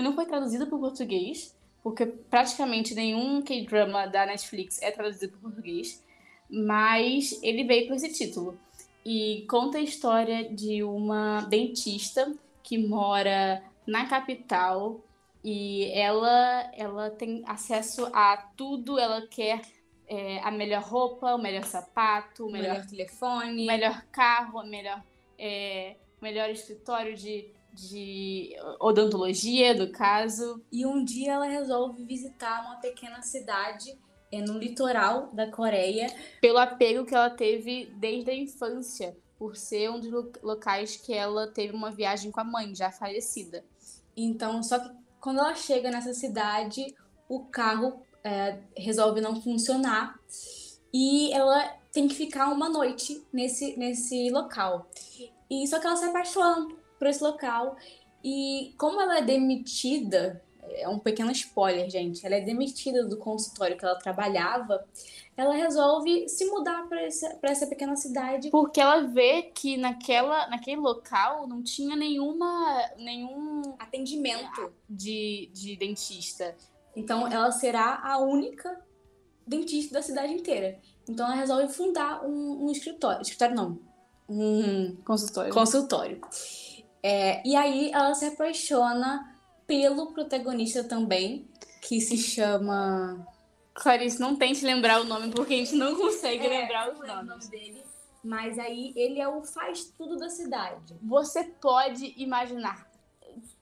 não 0.01 0.13
foi 0.13 0.25
traduzido 0.25 0.67
para 0.67 0.75
o 0.75 0.79
português, 0.79 1.55
porque 1.81 2.05
praticamente 2.05 2.93
nenhum 2.93 3.41
K-drama 3.41 4.07
da 4.07 4.25
Netflix 4.25 4.81
é 4.81 4.91
traduzido 4.91 5.31
para 5.31 5.37
o 5.37 5.41
português, 5.51 6.03
mas 6.49 7.41
ele 7.41 7.63
veio 7.63 7.87
com 7.87 7.95
esse 7.95 8.11
título. 8.11 8.59
E 9.05 9.45
conta 9.47 9.77
a 9.77 9.81
história 9.81 10.49
de 10.49 10.83
uma 10.83 11.41
dentista 11.41 12.35
que 12.61 12.77
mora 12.77 13.63
na 13.85 14.07
capital 14.07 14.99
e 15.43 15.91
ela, 15.91 16.71
ela 16.73 17.11
tem 17.11 17.43
acesso 17.45 18.07
a 18.11 18.35
tudo, 18.57 18.97
ela 18.97 19.27
quer 19.27 19.61
é, 20.07 20.39
a 20.39 20.51
melhor 20.51 20.83
roupa, 20.83 21.35
o 21.35 21.37
melhor 21.37 21.63
sapato, 21.63 22.45
o 22.45 22.51
melhor, 22.51 22.73
melhor 22.73 22.87
telefone, 22.87 23.63
o 23.63 23.67
melhor 23.67 24.05
carro, 24.11 24.59
o 24.59 24.65
melhor, 24.65 25.03
é, 25.37 25.95
melhor 26.21 26.49
escritório 26.49 27.15
de, 27.15 27.49
de 27.73 28.55
odontologia, 28.79 29.73
do 29.73 29.91
caso. 29.91 30.63
E 30.71 30.85
um 30.85 31.03
dia 31.03 31.33
ela 31.33 31.45
resolve 31.45 32.03
visitar 32.03 32.65
uma 32.65 32.77
pequena 32.77 33.21
cidade 33.21 33.97
é, 34.31 34.41
no 34.41 34.57
litoral 34.57 35.27
da 35.33 35.49
Coreia. 35.49 36.07
Pelo 36.41 36.57
apego 36.57 37.05
que 37.05 37.15
ela 37.15 37.29
teve 37.29 37.91
desde 37.95 38.31
a 38.31 38.35
infância, 38.35 39.17
por 39.37 39.55
ser 39.55 39.89
um 39.89 39.99
dos 39.99 40.41
locais 40.41 40.95
que 40.97 41.13
ela 41.13 41.47
teve 41.47 41.75
uma 41.75 41.91
viagem 41.91 42.31
com 42.31 42.39
a 42.39 42.43
mãe, 42.43 42.73
já 42.73 42.91
falecida. 42.91 43.65
Então, 44.15 44.63
só 44.63 44.79
que 44.79 44.89
quando 45.19 45.39
ela 45.39 45.55
chega 45.55 45.89
nessa 45.89 46.13
cidade, 46.13 46.95
o 47.27 47.45
carro 47.45 48.01
é, 48.25 48.57
resolve 48.75 49.21
não 49.21 49.39
funcionar 49.39 50.19
e 50.91 51.31
ela 51.31 51.63
tem 51.91 52.07
que 52.07 52.15
ficar 52.15 52.51
uma 52.51 52.67
noite 52.67 53.23
nesse, 53.31 53.77
nesse 53.77 54.29
local. 54.31 54.89
E 55.49 55.67
só 55.67 55.79
que 55.79 55.85
ela 55.85 55.95
se 55.95 56.05
apaixona 56.05 56.67
por 56.97 57.07
esse 57.07 57.23
local 57.23 57.77
e 58.23 58.73
como 58.79 58.99
ela 58.99 59.19
é 59.19 59.21
demitida, 59.21 60.43
é 60.63 60.89
um 60.89 60.97
pequeno 60.97 61.31
spoiler, 61.31 61.87
gente, 61.87 62.25
ela 62.25 62.35
é 62.35 62.41
demitida 62.41 63.05
do 63.05 63.17
consultório 63.17 63.77
que 63.77 63.85
ela 63.85 63.99
trabalhava, 63.99 64.83
ela 65.37 65.53
resolve 65.53 66.27
se 66.27 66.45
mudar 66.45 66.87
para 66.87 67.03
essa, 67.03 67.37
essa 67.43 67.67
pequena 67.67 67.95
cidade. 67.95 68.49
Porque 68.49 68.81
ela 68.81 69.01
vê 69.01 69.43
que 69.43 69.77
naquela, 69.77 70.47
naquele 70.47 70.77
local 70.77 71.47
não 71.47 71.61
tinha 71.61 71.95
nenhuma, 71.95 72.89
nenhum 72.97 73.75
atendimento 73.77 74.73
de, 74.89 75.51
de 75.53 75.75
dentista. 75.75 76.55
Então, 76.95 77.27
ela 77.27 77.51
será 77.51 78.01
a 78.03 78.17
única 78.19 78.81
dentista 79.45 79.95
da 79.95 80.01
cidade 80.01 80.33
inteira. 80.33 80.79
Então, 81.07 81.25
ela 81.25 81.35
resolve 81.35 81.71
fundar 81.73 82.25
um, 82.25 82.65
um 82.65 82.71
escritório. 82.71 83.21
Escritório 83.21 83.55
não. 83.55 83.79
Um 84.27 84.95
consultório. 85.05 85.53
Consultório. 85.53 86.21
É, 87.03 87.47
e 87.47 87.55
aí, 87.55 87.91
ela 87.91 88.13
se 88.15 88.25
apaixona 88.25 89.35
pelo 89.67 90.13
protagonista 90.13 90.83
também, 90.83 91.47
que 91.81 91.99
se 92.01 92.17
chama. 92.17 93.27
Clarice, 93.73 94.19
não 94.19 94.35
tente 94.35 94.65
lembrar 94.65 95.01
o 95.01 95.03
nome, 95.03 95.31
porque 95.31 95.53
a 95.53 95.57
gente 95.57 95.75
não 95.75 95.95
consegue 95.95 96.45
é, 96.45 96.61
lembrar 96.61 96.93
os 96.93 96.99
nomes. 96.99 97.25
nome 97.25 97.47
dele. 97.47 97.83
Mas 98.23 98.57
aí 98.57 98.93
ele 98.95 99.19
é 99.19 99.27
o 99.27 99.43
faz 99.43 99.85
tudo 99.85 100.17
da 100.17 100.29
cidade. 100.29 100.95
Você 101.03 101.43
pode 101.43 102.13
imaginar. 102.17 102.89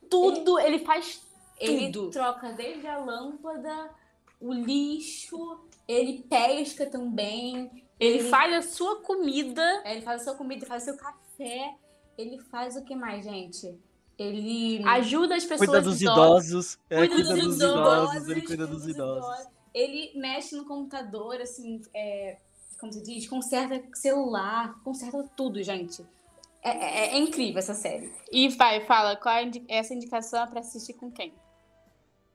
Tudo, 0.10 0.60
ele, 0.60 0.76
ele 0.76 0.86
faz 0.86 1.22
ele 1.60 1.92
troca 2.12 2.52
desde 2.54 2.88
a 2.88 2.98
lâmpada, 2.98 3.90
o 4.40 4.54
lixo, 4.54 5.60
ele 5.88 6.24
pesca 6.30 6.86
também. 6.86 7.72
Ele, 8.00 8.18
ele 8.18 8.30
faz 8.30 8.54
a 8.54 8.62
sua 8.62 9.02
comida. 9.02 9.64
É, 9.86 9.94
ele 9.94 10.02
faz 10.02 10.22
a 10.22 10.24
sua 10.26 10.36
comida, 10.36 10.66
faz 10.66 10.84
o 10.84 10.86
seu 10.86 10.98
café. 10.98 11.76
Ele 12.18 12.38
faz 12.38 12.76
o 12.76 12.84
que 12.84 12.96
mais, 12.96 13.24
gente? 13.24 13.74
Ele 14.18 14.84
ajuda 14.86 15.36
as 15.36 15.44
pessoas 15.44 15.70
cuida 15.70 15.82
dos 15.82 16.02
idosos, 16.02 16.78
é, 16.90 17.08
cuida, 17.08 17.16
cuida 17.16 17.34
dos, 17.34 17.44
dos 17.44 17.56
idosos, 17.56 18.14
idosos, 18.14 18.30
ele 18.30 18.42
cuida 18.42 18.68
dos 18.68 18.88
idosos. 18.88 19.48
Ele 19.74 20.12
mexe 20.16 20.56
no 20.56 20.66
computador, 20.66 21.42
assim, 21.42 21.82
é, 21.94 22.38
como 22.80 22.94
se 22.94 23.02
diz, 23.02 23.28
conserta 23.28 23.82
celular, 23.96 24.80
conserta 24.84 25.24
tudo, 25.36 25.64
gente. 25.64 26.06
É, 26.62 26.70
é, 26.70 27.16
é, 27.16 27.18
incrível 27.18 27.58
essa 27.58 27.74
série. 27.74 28.14
E 28.32 28.50
vai, 28.50 28.86
fala, 28.86 29.16
qual 29.16 29.36
é 29.36 29.52
essa 29.68 29.94
indicação 29.94 30.48
para 30.48 30.60
assistir 30.60 30.94
com 30.94 31.12
quem? 31.12 31.34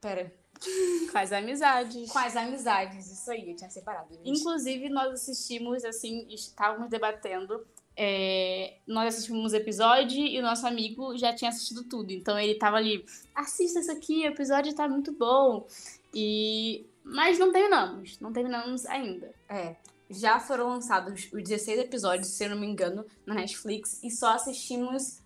Pera. 0.00 0.32
Quais 1.12 1.32
amizades? 1.32 2.10
Quais 2.10 2.36
amizades, 2.36 3.10
isso 3.10 3.30
aí, 3.30 3.50
eu 3.50 3.56
tinha 3.56 3.70
separado. 3.70 4.14
Gente. 4.14 4.28
Inclusive, 4.28 4.88
nós 4.88 5.12
assistimos, 5.12 5.84
assim, 5.84 6.26
estávamos 6.30 6.88
debatendo. 6.88 7.64
É, 8.00 8.76
nós 8.86 9.14
assistimos 9.14 9.52
um 9.52 9.56
episódio 9.56 10.24
e 10.24 10.38
o 10.38 10.42
nosso 10.42 10.64
amigo 10.66 11.16
já 11.16 11.34
tinha 11.34 11.48
assistido 11.48 11.82
tudo. 11.84 12.12
Então 12.12 12.38
ele 12.38 12.54
tava 12.54 12.76
ali, 12.76 13.04
assista 13.34 13.80
isso 13.80 13.90
aqui, 13.90 14.20
o 14.20 14.26
episódio 14.26 14.72
tá 14.74 14.88
muito 14.88 15.12
bom. 15.12 15.66
E. 16.14 16.86
Mas 17.02 17.38
não 17.38 17.50
terminamos, 17.50 18.20
não 18.20 18.32
terminamos 18.32 18.86
ainda. 18.86 19.34
É. 19.48 19.74
Já 20.10 20.38
foram 20.38 20.68
lançados 20.68 21.28
os 21.32 21.42
16 21.42 21.80
episódios, 21.80 22.28
se 22.28 22.44
eu 22.44 22.50
não 22.50 22.58
me 22.58 22.66
engano, 22.66 23.04
na 23.26 23.34
Netflix, 23.34 24.00
e 24.02 24.10
só 24.10 24.34
assistimos 24.34 25.20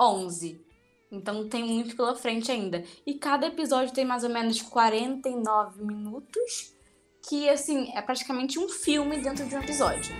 11. 0.00 0.60
Então 1.12 1.46
tem 1.46 1.62
muito 1.62 1.94
pela 1.94 2.16
frente 2.16 2.50
ainda. 2.50 2.82
E 3.06 3.14
cada 3.18 3.46
episódio 3.46 3.92
tem 3.92 4.02
mais 4.02 4.24
ou 4.24 4.30
menos 4.30 4.62
49 4.62 5.84
minutos, 5.84 6.74
que 7.28 7.50
assim, 7.50 7.92
é 7.94 8.00
praticamente 8.00 8.58
um 8.58 8.66
filme 8.66 9.20
dentro 9.20 9.46
de 9.46 9.54
um 9.54 9.60
episódio. 9.60 10.10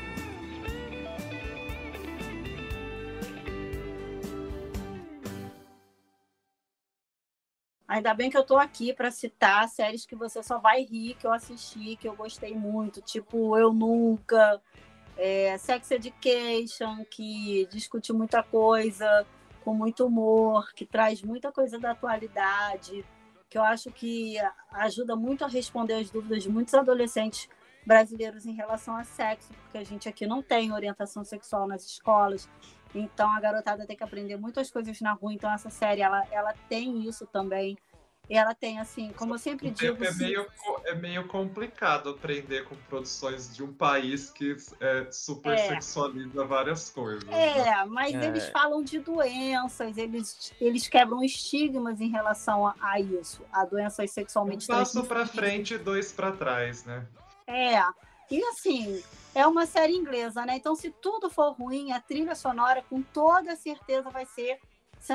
Ainda 7.88 8.14
bem 8.14 8.30
que 8.30 8.36
eu 8.36 8.44
tô 8.44 8.56
aqui 8.56 8.92
para 8.92 9.10
citar 9.10 9.68
séries 9.68 10.06
que 10.06 10.14
você 10.14 10.42
só 10.42 10.58
vai 10.58 10.82
rir, 10.82 11.14
que 11.14 11.26
eu 11.26 11.32
assisti, 11.32 11.96
que 11.96 12.08
eu 12.08 12.14
gostei 12.14 12.54
muito, 12.54 13.02
tipo 13.02 13.56
Eu 13.58 13.72
Nunca, 13.72 14.60
é, 15.16 15.56
Sex 15.58 15.90
Education, 15.90 17.04
que 17.10 17.66
discute 17.70 18.12
muita 18.12 18.42
coisa, 18.42 19.26
com 19.64 19.74
muito 19.74 20.06
humor, 20.06 20.72
que 20.74 20.84
traz 20.84 21.22
muita 21.22 21.50
coisa 21.50 21.78
da 21.78 21.92
atualidade, 21.92 23.04
que 23.48 23.58
eu 23.58 23.62
acho 23.62 23.90
que 23.90 24.36
ajuda 24.72 25.14
muito 25.14 25.44
a 25.44 25.48
responder 25.48 25.94
as 25.94 26.10
dúvidas 26.10 26.42
de 26.42 26.48
muitos 26.48 26.74
adolescentes 26.74 27.48
brasileiros 27.84 28.46
em 28.46 28.54
relação 28.54 28.96
a 28.96 29.04
sexo, 29.04 29.52
porque 29.62 29.78
a 29.78 29.84
gente 29.84 30.08
aqui 30.08 30.26
não 30.26 30.42
tem 30.42 30.72
orientação 30.72 31.24
sexual 31.24 31.66
nas 31.66 31.84
escolas, 31.84 32.48
então 32.94 33.30
a 33.30 33.40
garotada 33.40 33.86
tem 33.86 33.96
que 33.96 34.04
aprender 34.04 34.36
muitas 34.36 34.70
coisas 34.70 35.00
na 35.00 35.12
rua, 35.12 35.32
então 35.32 35.52
essa 35.52 35.70
série 35.70 36.00
ela, 36.00 36.24
ela 36.30 36.54
tem 36.68 37.06
isso 37.06 37.26
também 37.26 37.76
ela 38.30 38.54
tem, 38.54 38.78
assim, 38.78 39.12
como 39.12 39.34
eu 39.34 39.38
sempre 39.38 39.70
digo. 39.70 40.02
É 40.02 40.12
meio, 40.14 40.46
é 40.84 40.94
meio 40.94 41.26
complicado 41.26 42.10
aprender 42.10 42.64
com 42.64 42.76
produções 42.88 43.54
de 43.54 43.62
um 43.62 43.72
país 43.72 44.30
que 44.30 44.56
é, 44.80 45.06
super 45.10 45.52
é. 45.52 45.68
sexualiza 45.68 46.44
várias 46.44 46.88
coisas. 46.88 47.28
É, 47.28 47.62
né? 47.62 47.84
mas 47.86 48.14
é. 48.14 48.26
eles 48.26 48.48
falam 48.50 48.82
de 48.82 49.00
doenças, 49.00 49.98
eles, 49.98 50.52
eles 50.60 50.88
quebram 50.88 51.22
estigmas 51.22 52.00
em 52.00 52.08
relação 52.08 52.66
a, 52.66 52.74
a 52.80 53.00
isso, 53.00 53.42
a 53.52 53.64
doenças 53.64 54.10
sexualmente 54.10 54.70
um 54.70 54.74
passo 54.74 55.04
para 55.04 55.26
frente 55.26 55.74
e 55.74 55.78
dois 55.78 56.12
para 56.12 56.32
trás, 56.32 56.84
né? 56.84 57.06
É, 57.46 57.82
e 58.30 58.42
assim, 58.44 59.02
é 59.34 59.46
uma 59.46 59.66
série 59.66 59.94
inglesa, 59.94 60.46
né? 60.46 60.56
Então, 60.56 60.76
se 60.76 60.90
tudo 60.90 61.28
for 61.28 61.52
ruim, 61.52 61.92
a 61.92 62.00
trilha 62.00 62.34
sonora, 62.34 62.82
com 62.88 63.02
toda 63.02 63.56
certeza, 63.56 64.08
vai 64.10 64.24
ser 64.24 64.58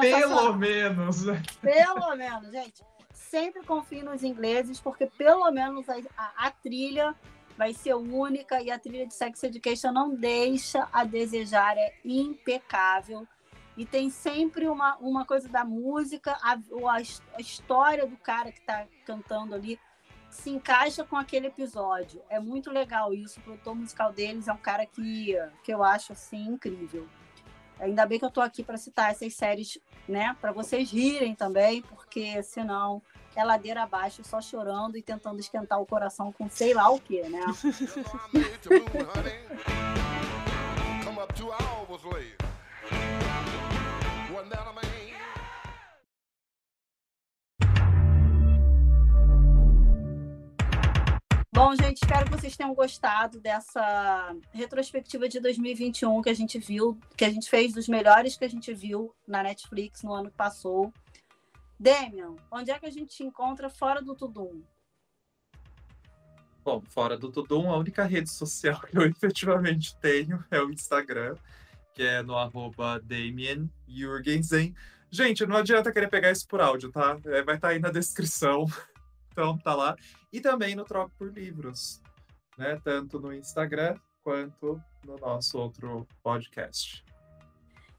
Pelo 0.01 0.53
menos. 0.53 1.23
Pelo 1.61 2.15
menos, 2.17 2.51
gente 2.51 2.83
sempre 3.29 3.63
confie 3.63 4.03
nos 4.03 4.23
ingleses, 4.23 4.79
porque 4.79 5.05
pelo 5.05 5.49
menos 5.51 5.87
a, 5.89 5.95
a, 6.17 6.47
a, 6.47 6.51
trilha 6.51 7.15
vai 7.57 7.73
ser 7.73 7.93
única 7.95 8.61
e 8.61 8.71
a 8.71 8.79
trilha 8.79 9.05
de 9.05 9.13
Sex 9.13 9.43
Education 9.43 9.91
não 9.91 10.13
deixa 10.13 10.87
a 10.91 11.03
desejar, 11.03 11.77
é 11.77 11.93
impecável. 12.03 13.27
E 13.75 13.85
tem 13.85 14.09
sempre 14.09 14.67
uma, 14.67 14.97
uma 14.97 15.25
coisa 15.25 15.47
da 15.47 15.63
música, 15.63 16.35
a, 16.41 16.57
a, 16.91 17.41
história 17.41 18.07
do 18.07 18.17
cara 18.17 18.51
que 18.51 18.59
está 18.59 18.87
cantando 19.05 19.53
ali 19.53 19.79
se 20.29 20.49
encaixa 20.49 21.03
com 21.03 21.15
aquele 21.15 21.47
episódio. 21.47 22.21
É 22.29 22.39
muito 22.39 22.71
legal 22.71 23.13
isso. 23.13 23.39
O 23.39 23.43
produtor 23.43 23.75
musical 23.75 24.11
deles 24.11 24.47
é 24.47 24.53
um 24.53 24.57
cara 24.57 24.85
que, 24.85 25.35
que 25.63 25.71
eu 25.71 25.83
acho 25.83 26.13
assim 26.13 26.47
incrível. 26.47 27.07
Ainda 27.79 28.05
bem 28.05 28.17
que 28.17 28.25
eu 28.25 28.31
tô 28.31 28.41
aqui 28.41 28.63
para 28.63 28.77
citar 28.77 29.11
essas 29.11 29.35
séries, 29.35 29.77
né, 30.07 30.35
para 30.41 30.51
vocês 30.51 30.91
rirem 30.91 31.35
também, 31.35 31.83
porque 31.83 32.41
senão 32.41 33.01
é 33.37 33.43
ladeira 33.43 33.83
abaixo, 33.83 34.23
só 34.23 34.41
chorando 34.41 34.97
e 34.97 35.01
tentando 35.03 35.39
esquentar 35.39 35.79
o 35.79 35.85
coração 35.85 36.31
com 36.33 36.49
sei 36.49 36.73
lá 36.73 36.89
o 36.89 36.99
que, 36.99 37.21
né? 37.29 37.39
Bom, 51.53 51.75
gente, 51.75 51.97
espero 52.03 52.25
que 52.25 52.31
vocês 52.31 52.55
tenham 52.55 52.73
gostado 52.73 53.39
dessa 53.39 54.35
retrospectiva 54.51 55.27
de 55.27 55.39
2021 55.39 56.21
que 56.21 56.29
a 56.29 56.33
gente 56.33 56.59
viu, 56.59 56.99
que 57.15 57.25
a 57.25 57.29
gente 57.29 57.49
fez 57.49 57.73
dos 57.73 57.87
melhores 57.87 58.35
que 58.35 58.45
a 58.45 58.49
gente 58.49 58.73
viu 58.73 59.13
na 59.27 59.41
Netflix 59.41 60.03
no 60.03 60.13
ano 60.13 60.29
que 60.29 60.37
passou. 60.37 60.93
Demian, 61.79 62.35
onde 62.51 62.71
é 62.71 62.79
que 62.79 62.85
a 62.85 62.91
gente 62.91 63.15
te 63.15 63.23
encontra 63.23 63.69
fora 63.69 64.01
do 64.01 64.15
Tudum? 64.15 64.63
Bom, 66.63 66.81
fora 66.89 67.17
do 67.17 67.31
Tudum, 67.31 67.71
a 67.71 67.77
única 67.77 68.03
rede 68.03 68.29
social 68.29 68.81
que 68.81 68.97
eu 68.97 69.03
efetivamente 69.07 69.95
tenho 69.97 70.43
é 70.49 70.59
o 70.59 70.71
Instagram, 70.71 71.35
que 71.93 72.03
é 72.03 72.23
no 72.23 72.35
arroba 72.35 72.99
Damien 72.99 73.71
Jurgensen. 73.87 74.75
Gente, 75.09 75.45
não 75.45 75.57
adianta 75.57 75.91
querer 75.91 76.09
pegar 76.09 76.31
isso 76.31 76.47
por 76.47 76.59
áudio, 76.59 76.91
tá? 76.91 77.17
É, 77.25 77.41
vai 77.43 77.55
estar 77.55 77.59
tá 77.59 77.67
aí 77.69 77.79
na 77.79 77.89
descrição. 77.89 78.65
Então 79.31 79.55
tá 79.55 79.75
lá. 79.75 79.95
E 80.33 80.41
também 80.41 80.73
no 80.73 80.83
Troco 80.83 81.11
por 81.15 81.31
Livros, 81.31 82.01
né? 82.57 82.81
Tanto 82.83 83.19
no 83.19 83.31
Instagram 83.31 83.95
quanto 84.23 84.81
no 85.05 85.15
nosso 85.17 85.59
outro 85.59 86.07
podcast. 86.23 87.05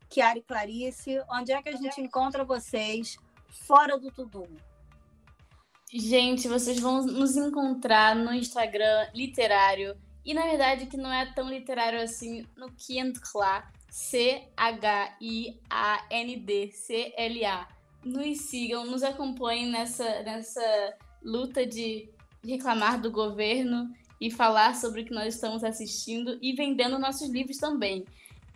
Kiara 0.09 0.37
e 0.37 0.43
Clarice, 0.43 1.23
onde 1.31 1.53
é 1.53 1.63
que 1.63 1.69
a 1.69 1.77
gente 1.77 2.01
encontra 2.01 2.45
vocês 2.45 3.17
fora 3.49 3.99
do 3.99 4.11
Tudum? 4.11 4.49
Gente, 5.93 6.49
vocês 6.49 6.79
vão 6.79 7.05
nos 7.07 7.37
encontrar 7.37 8.15
no 8.15 8.35
Instagram 8.35 9.09
literário. 9.15 9.97
E 10.25 10.35
na 10.35 10.43
verdade 10.43 10.87
que 10.87 10.99
não 10.99 11.11
é 11.11 11.33
tão 11.33 11.49
literário 11.49 12.03
assim 12.03 12.47
no 12.57 12.71
Kiantcla, 12.73 13.65
C-H-I-A-N-D, 13.89 14.53
C-L-A. 16.73 17.69
Nos 18.05 18.39
sigam, 18.43 18.85
nos 18.85 19.03
acompanhem 19.03 19.71
nessa, 19.71 20.23
nessa 20.23 20.95
luta 21.23 21.65
de 21.67 22.11
reclamar 22.45 23.01
do 23.01 23.11
governo 23.11 23.91
e 24.21 24.31
falar 24.31 24.75
sobre 24.75 25.01
o 25.01 25.05
que 25.05 25.15
nós 25.15 25.35
estamos 25.35 25.65
assistindo 25.65 26.39
e 26.43 26.53
vendendo 26.53 26.99
nossos 26.99 27.31
livros 27.31 27.57
também. 27.57 28.05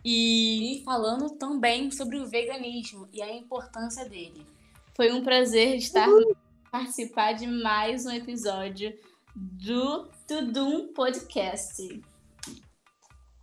E 0.05 0.81
falando 0.85 1.31
também 1.31 1.89
sobre 1.89 2.17
o 2.17 2.27
veganismo 2.27 3.07
e 3.11 3.21
a 3.21 3.35
importância 3.35 4.07
dele. 4.07 4.45
Foi 4.95 5.11
um 5.11 5.23
prazer 5.23 5.75
estar 5.75 6.07
uhum. 6.07 6.35
participar 6.71 7.33
de 7.33 7.47
mais 7.47 8.05
um 8.05 8.11
episódio 8.11 8.95
do 9.35 10.07
Tudum 10.27 10.93
Podcast. 10.93 11.99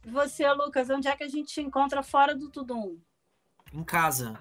Você, 0.07 0.49
Lucas, 0.53 0.89
onde 0.91 1.09
é 1.09 1.17
que 1.17 1.25
a 1.25 1.29
gente 1.29 1.53
te 1.53 1.61
encontra 1.61 2.05
fora 2.05 2.37
do 2.37 2.49
Tudum? 2.49 2.97
Em 3.73 3.83
casa. 3.83 4.41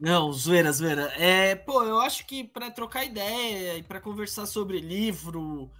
Não, 0.00 0.32
zoeira, 0.32 0.72
zoeira. 0.72 1.12
É, 1.16 1.54
pô, 1.54 1.84
eu 1.84 2.00
acho 2.00 2.26
que 2.26 2.42
para 2.42 2.68
trocar 2.68 3.04
ideia 3.04 3.76
e 3.76 3.84
para 3.84 4.00
conversar 4.00 4.46
sobre 4.46 4.80
livro, 4.80 5.70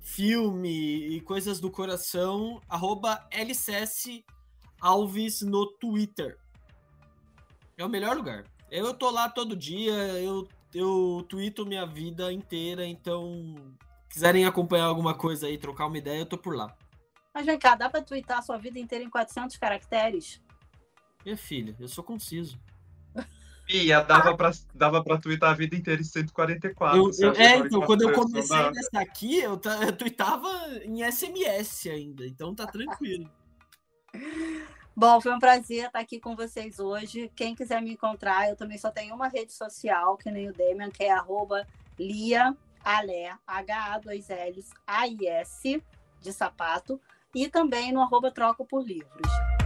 filme 0.00 1.08
e 1.08 1.20
coisas 1.22 1.58
do 1.58 1.72
coração, 1.72 2.60
arroba 2.68 3.26
LCS 3.32 4.22
Alves 4.80 5.42
no 5.42 5.66
Twitter. 5.72 6.38
É 7.76 7.84
o 7.84 7.88
melhor 7.88 8.16
lugar. 8.16 8.44
Eu 8.70 8.94
tô 8.94 9.10
lá 9.10 9.28
todo 9.28 9.56
dia, 9.56 9.92
eu, 9.92 10.46
eu 10.72 11.26
tweeto 11.28 11.66
minha 11.66 11.84
vida 11.84 12.32
inteira, 12.32 12.86
então 12.86 13.74
quiserem 14.08 14.44
acompanhar 14.44 14.84
alguma 14.84 15.12
coisa 15.12 15.48
aí, 15.48 15.58
trocar 15.58 15.86
uma 15.86 15.98
ideia, 15.98 16.20
eu 16.20 16.26
tô 16.26 16.38
por 16.38 16.54
lá. 16.54 16.76
Mas 17.34 17.46
vem 17.46 17.58
cá, 17.58 17.74
dá 17.74 17.90
pra 17.90 18.02
twittar 18.02 18.38
a 18.38 18.42
sua 18.42 18.56
vida 18.58 18.78
inteira 18.78 19.04
em 19.04 19.10
400 19.10 19.56
caracteres? 19.56 20.40
Minha 21.24 21.36
filha, 21.36 21.74
eu 21.80 21.88
sou 21.88 22.04
conciso. 22.04 22.58
Ia, 23.68 24.02
dava 24.02 24.36
pra, 24.36 24.50
dava 24.74 25.02
pra 25.02 25.18
twittar 25.18 25.50
a 25.50 25.54
vida 25.54 25.74
inteira 25.76 26.00
em 26.00 26.04
144. 26.04 26.98
Eu, 26.98 27.10
eu, 27.18 27.32
é, 27.34 27.58
então, 27.58 27.80
quando 27.82 28.02
eu 28.02 28.12
comecei 28.12 28.70
nessa 28.70 29.00
aqui, 29.00 29.38
eu, 29.38 29.60
eu 29.82 29.96
tweetava 29.96 30.48
em 30.84 31.02
SMS 31.02 31.88
ainda, 31.88 32.26
então 32.26 32.54
tá 32.54 32.66
tranquilo. 32.66 33.30
Bom, 34.94 35.20
foi 35.20 35.32
um 35.32 35.38
prazer 35.38 35.86
estar 35.86 36.00
aqui 36.00 36.20
com 36.20 36.34
vocês 36.34 36.78
hoje. 36.78 37.30
Quem 37.34 37.54
quiser 37.54 37.80
me 37.80 37.92
encontrar, 37.92 38.48
eu 38.48 38.56
também 38.56 38.76
só 38.76 38.90
tenho 38.90 39.14
uma 39.14 39.28
rede 39.28 39.52
social, 39.52 40.16
que 40.16 40.30
nem 40.30 40.48
o 40.48 40.52
Damian, 40.52 40.90
que 40.90 41.04
é 41.04 41.12
arroba 41.12 41.66
Lia 41.98 42.56
Alé, 42.84 43.32
H-A-2-Ls, 43.46 44.70
A-I-S, 44.86 45.82
de 46.20 46.32
sapato, 46.32 47.00
e 47.34 47.48
também 47.48 47.92
no 47.92 48.00
arroba 48.00 48.30
Troco 48.30 48.64
por 48.66 48.82
Livros. 48.82 49.59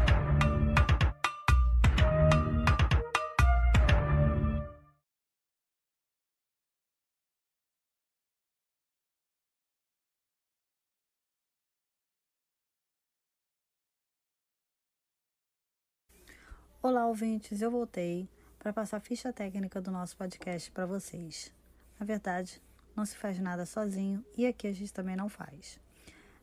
Olá, 16.86 17.06
ouvintes, 17.06 17.62
eu 17.62 17.70
voltei 17.70 18.28
para 18.58 18.70
passar 18.70 18.98
a 18.98 19.00
ficha 19.00 19.32
técnica 19.32 19.80
do 19.80 19.90
nosso 19.90 20.14
podcast 20.18 20.70
para 20.70 20.84
vocês. 20.84 21.50
Na 21.98 22.04
verdade, 22.04 22.60
não 22.94 23.06
se 23.06 23.16
faz 23.16 23.40
nada 23.40 23.64
sozinho 23.64 24.22
e 24.36 24.46
aqui 24.46 24.66
a 24.66 24.72
gente 24.72 24.92
também 24.92 25.16
não 25.16 25.30
faz. 25.30 25.80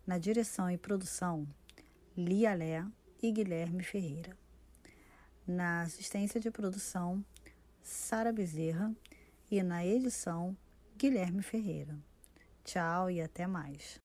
Na 0.04 0.18
direção 0.18 0.68
e 0.72 0.80
produção, 0.80 1.48
Lia 2.18 2.56
Lé 2.56 2.84
e 3.22 3.32
Guilherme 3.32 3.84
Ferreira. 3.84 4.36
Na 5.46 5.84
assistência 5.84 6.42
de 6.42 6.50
produção, 6.50 7.24
Sara 7.84 8.34
Bezerra 8.34 8.92
e 9.52 9.62
na 9.62 9.86
edição, 9.86 10.58
Guilherme 10.98 11.44
Ferreira. 11.44 11.96
Tchau 12.64 13.12
e 13.12 13.22
até 13.22 13.46
mais. 13.46 14.00